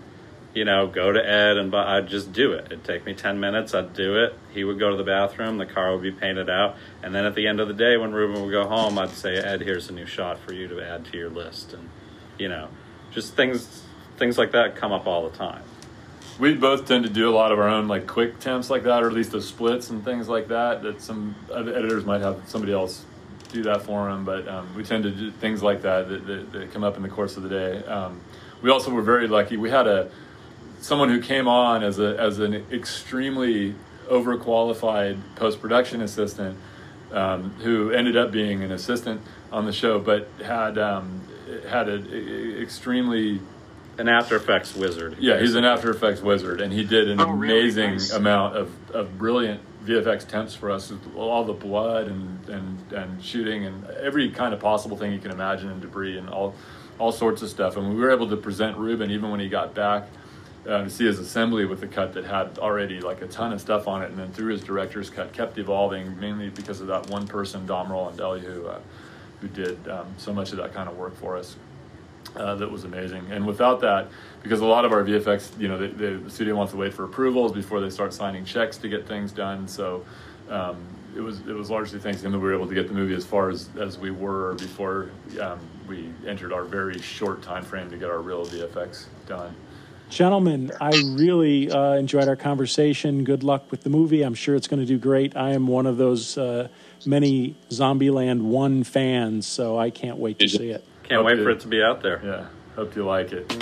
you 0.57 0.65
know, 0.65 0.87
go 0.87 1.13
to 1.13 1.21
Ed 1.21 1.59
and 1.59 1.73
I'd 1.77 2.09
just 2.09 2.33
do 2.33 2.55
it. 2.55 2.65
It'd 2.67 2.83
take 2.83 3.05
me 3.05 3.13
10 3.13 3.39
minutes. 3.39 3.75
I'd 3.75 3.93
do 3.93 4.17
it. 4.25 4.35
He 4.55 4.65
would 4.65 4.79
go 4.79 4.91
to 4.91 4.97
the 4.97 5.05
bathroom. 5.05 5.59
The 5.59 5.67
car 5.67 5.93
would 5.93 6.01
be 6.01 6.13
painted 6.13 6.49
out. 6.49 6.77
And 7.03 7.15
then 7.15 7.27
at 7.27 7.35
the 7.35 7.47
end 7.47 7.61
of 7.61 7.69
the 7.69 7.75
day, 7.75 7.99
when 7.99 8.15
Ruben 8.15 8.43
would 8.43 8.51
go 8.51 8.67
home, 8.67 8.99
I'd 8.99 9.11
say, 9.11 9.37
Ed, 9.37 9.61
here's 9.61 9.91
a 9.91 9.93
new 9.93 10.07
shot 10.07 10.39
for 10.39 10.55
you 10.55 10.67
to 10.69 10.81
add 10.81 11.05
to 11.13 11.19
your 11.19 11.29
list. 11.29 11.75
And, 11.75 11.91
you 12.39 12.49
know, 12.49 12.69
just 13.11 13.35
things, 13.35 13.83
things 14.17 14.39
like 14.39 14.53
that 14.53 14.77
come 14.77 14.93
up 14.93 15.07
all 15.07 15.29
the 15.29 15.37
time. 15.37 15.63
We 16.39 16.55
both 16.55 16.87
tend 16.89 17.05
to 17.05 17.11
do 17.11 17.29
a 17.29 17.35
lot 17.35 17.53
of 17.53 17.59
our 17.59 17.69
own 17.69 17.87
like 17.87 18.07
quick 18.07 18.41
temps 18.41 18.71
like 18.71 18.85
that, 18.85 19.03
or 19.03 19.09
at 19.09 19.13
least 19.13 19.33
the 19.33 19.43
splits 19.43 19.91
and 19.91 20.03
things 20.03 20.27
like 20.27 20.49
that. 20.49 20.83
That 20.83 21.03
some 21.03 21.35
editors 21.55 22.07
might 22.07 22.23
have 22.23 22.41
somebody 22.47 22.73
else 22.73 23.05
do 23.53 23.63
that 23.65 23.83
for 23.83 24.09
them, 24.09 24.25
but 24.25 24.49
um, 24.49 24.75
we 24.75 24.85
tend 24.85 25.05
to 25.05 25.11
do 25.11 25.31
things 25.31 25.63
like 25.63 25.83
that 25.83 26.09
that, 26.09 26.27
that 26.27 26.53
that, 26.53 26.73
come 26.73 26.85
up 26.85 26.97
in 26.97 27.03
the 27.03 27.09
course 27.09 27.37
of 27.37 27.43
the 27.43 27.49
day. 27.49 27.85
Um, 27.85 28.21
we 28.61 28.71
also 28.71 28.91
were 28.91 29.03
very 29.03 29.29
lucky. 29.29 29.57
We 29.57 29.71
had 29.71 29.87
a 29.87 30.11
someone 30.81 31.09
who 31.09 31.21
came 31.21 31.49
on 31.49 31.83
as 31.83 31.99
a 31.99 32.17
as 32.19 32.39
an 32.39 32.55
extremely 32.73 33.75
overqualified 34.09 35.19
post 35.37 35.61
production 35.61 36.01
assistant, 36.03 36.57
um, 37.13 37.51
who 37.63 37.91
ended 37.91 38.17
up 38.17 38.31
being 38.33 38.63
an 38.63 38.73
assistant 38.73 39.21
on 39.53 39.67
the 39.67 39.73
show, 39.73 39.99
but 39.99 40.29
had 40.45 40.79
um, 40.79 41.21
had 41.69 41.89
an 41.89 42.59
extremely 42.61 43.41
an 43.99 44.09
After 44.09 44.37
Effects 44.37 44.75
wizard. 44.75 45.17
Yeah, 45.19 45.41
he's 45.41 45.55
an 45.55 45.65
After 45.65 45.91
Effects 45.91 46.21
wizard, 46.21 46.61
and 46.61 46.73
he 46.73 46.85
did 46.85 47.09
an 47.11 47.19
Oh, 47.21 47.31
really? 47.31 47.61
amazing 47.61 47.93
Nice. 47.93 48.13
amount 48.13 48.57
of, 48.57 48.71
of 48.91 49.17
brilliant 49.17 49.61
VFX 49.87 50.29
temps 50.29 50.55
for 50.55 50.71
us. 50.71 50.91
with 50.91 51.01
All 51.17 51.45
the 51.45 51.55
blood 51.55 52.07
and, 52.09 52.47
and, 52.51 52.93
and 52.93 53.25
shooting 53.25 53.65
and 53.65 53.87
every 54.03 54.31
kind 54.31 54.53
of 54.53 54.61
possible 54.61 54.99
thing 54.99 55.13
you 55.13 55.19
can 55.19 55.31
imagine 55.31 55.71
and 55.71 55.81
debris 55.81 56.19
and 56.19 56.29
all 56.29 56.55
all 56.99 57.13
sorts 57.13 57.41
of 57.43 57.49
stuff. 57.49 57.77
And 57.79 57.89
we 57.91 57.95
were 57.97 58.11
able 58.11 58.29
to 58.29 58.37
present 58.37 58.77
Ruben 58.79 59.11
even 59.11 59.31
when 59.31 59.39
he 59.41 59.49
got 59.49 59.75
back 59.75 60.09
uh, 60.67 60.83
to 60.85 60.91
see 60.91 61.07
his 61.07 61.19
assembly 61.19 61.65
with 61.65 61.81
the 61.81 61.87
cut 61.87 62.13
that 62.15 62.25
had 62.25 62.59
already 62.59 63.01
like 63.01 63.23
a 63.23 63.27
ton 63.27 63.53
of 63.53 63.61
stuff 63.61 63.87
on 63.89 64.03
it, 64.03 64.11
and 64.11 64.19
then 64.19 64.33
through 64.33 64.53
his 64.53 64.63
director's 64.63 65.11
cut 65.11 65.33
kept 65.33 65.59
evolving 65.59 66.19
mainly 66.19 66.49
because 66.51 66.81
of 66.81 66.87
that 66.89 67.09
one 67.11 67.27
person, 67.27 67.67
Dom 67.67 67.89
Rolandelli, 67.89 68.41
who 68.41 68.67
uh, 68.67 68.81
who 69.41 69.49
did 69.49 69.89
um, 69.89 70.07
so 70.17 70.33
much 70.33 70.53
of 70.53 70.59
that 70.59 70.73
kind 70.73 70.89
of 70.89 70.97
work 70.97 71.17
for 71.17 71.37
us 71.37 71.57
uh, 72.35 72.55
that 72.57 72.71
was 72.71 72.85
amazing. 72.85 73.31
And 73.31 73.47
without 73.47 73.81
that, 73.81 74.09
because 74.43 74.61
a 74.61 74.67
lot 74.67 74.85
of 74.85 74.93
our 74.93 75.03
VFX, 75.03 75.59
you 75.59 75.69
know, 75.69 75.79
the 75.79 76.31
studio 76.31 76.55
wants 76.57 76.73
to 76.73 76.79
wait 76.79 76.95
for 76.95 77.05
approvals 77.05 77.53
before 77.53 77.81
they 77.81 77.91
start 77.91 78.13
signing 78.13 78.45
checks 78.45 78.77
to 78.79 78.89
get 78.89 79.07
things 79.07 79.33
done. 79.33 79.69
So 79.69 80.05
um, 80.51 80.77
it 81.15 81.21
was 81.21 81.41
it 81.41 81.55
was 81.55 81.71
largely 81.71 81.99
thanks 81.99 82.21
to 82.21 82.27
him 82.27 82.33
that 82.33 82.39
we 82.39 82.45
were 82.45 82.55
able 82.55 82.69
to 82.69 82.75
get 82.75 82.89
the 82.89 82.95
movie 82.95 83.15
as 83.15 83.25
far 83.25 83.49
as, 83.49 83.69
as 83.79 83.99
we 83.99 84.11
were 84.11 84.55
before 84.55 85.11
um, 85.41 85.59
we 85.89 86.11
entered 86.27 86.53
our 86.53 86.65
very 86.65 87.01
short 87.01 87.43
time 87.43 87.65
frame 87.65 87.91
to 87.91 87.97
get 87.97 88.11
our 88.11 88.21
real 88.21 88.45
VFX 88.45 89.07
done. 89.27 89.55
Gentlemen, 90.09 90.71
I 90.81 90.91
really 91.17 91.71
uh, 91.71 91.95
enjoyed 91.95 92.29
our 92.29 92.37
conversation. 92.37 93.25
Good 93.25 93.43
luck 93.43 93.71
with 93.71 93.83
the 93.83 93.91
movie. 93.91 94.23
I'm 94.23 94.35
sure 94.35 94.55
it's 94.55 94.69
going 94.69 94.81
to 94.81 94.87
do 94.87 94.99
great. 94.99 95.37
I 95.37 95.53
am 95.53 95.67
one 95.67 95.87
of 95.87 95.97
those 95.97 96.39
uh, 96.39 96.69
many 97.05 97.57
Zombieland 97.71 98.43
1 98.43 98.85
fans, 98.85 99.47
so 99.47 99.79
I 99.79 99.91
can't 99.91 100.19
wait 100.19 100.39
to 100.39 100.49
see 100.49 100.71
it. 100.71 100.85
Can't 101.03 101.25
wait 101.25 101.39
for 101.39 101.51
it 101.51 101.61
to 101.61 101.69
be 101.69 101.83
out 101.83 102.03
there. 102.03 102.21
Yeah, 102.25 102.47
hope 102.77 102.95
you 102.95 103.05
like 103.05 103.33
it. 103.33 103.53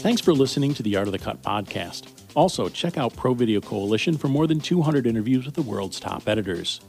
Thanks 0.00 0.22
for 0.22 0.32
listening 0.32 0.72
to 0.74 0.82
the 0.82 0.96
Art 0.96 1.08
of 1.08 1.12
the 1.12 1.18
Cut 1.18 1.42
podcast. 1.42 2.06
Also, 2.34 2.68
check 2.68 2.96
out 2.96 3.14
Pro 3.16 3.34
Video 3.34 3.60
Coalition 3.60 4.16
for 4.16 4.28
more 4.28 4.46
than 4.46 4.60
200 4.60 5.06
interviews 5.06 5.44
with 5.44 5.54
the 5.54 5.62
world's 5.62 6.00
top 6.00 6.28
editors. 6.28 6.80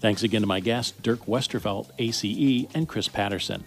Thanks 0.00 0.22
again 0.22 0.40
to 0.40 0.46
my 0.46 0.60
guests, 0.60 0.98
Dirk 1.02 1.26
Westervelt, 1.26 1.90
ACE, 1.98 2.66
and 2.74 2.88
Chris 2.88 3.06
Patterson. 3.06 3.64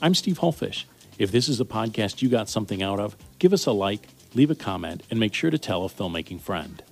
I'm 0.00 0.14
Steve 0.14 0.38
Hullfish. 0.38 0.86
If 1.18 1.30
this 1.30 1.50
is 1.50 1.60
a 1.60 1.66
podcast 1.66 2.22
you 2.22 2.30
got 2.30 2.48
something 2.48 2.82
out 2.82 2.98
of, 2.98 3.14
give 3.38 3.52
us 3.52 3.66
a 3.66 3.72
like, 3.72 4.08
leave 4.32 4.50
a 4.50 4.54
comment, 4.54 5.02
and 5.10 5.20
make 5.20 5.34
sure 5.34 5.50
to 5.50 5.58
tell 5.58 5.84
a 5.84 5.90
filmmaking 5.90 6.40
friend. 6.40 6.82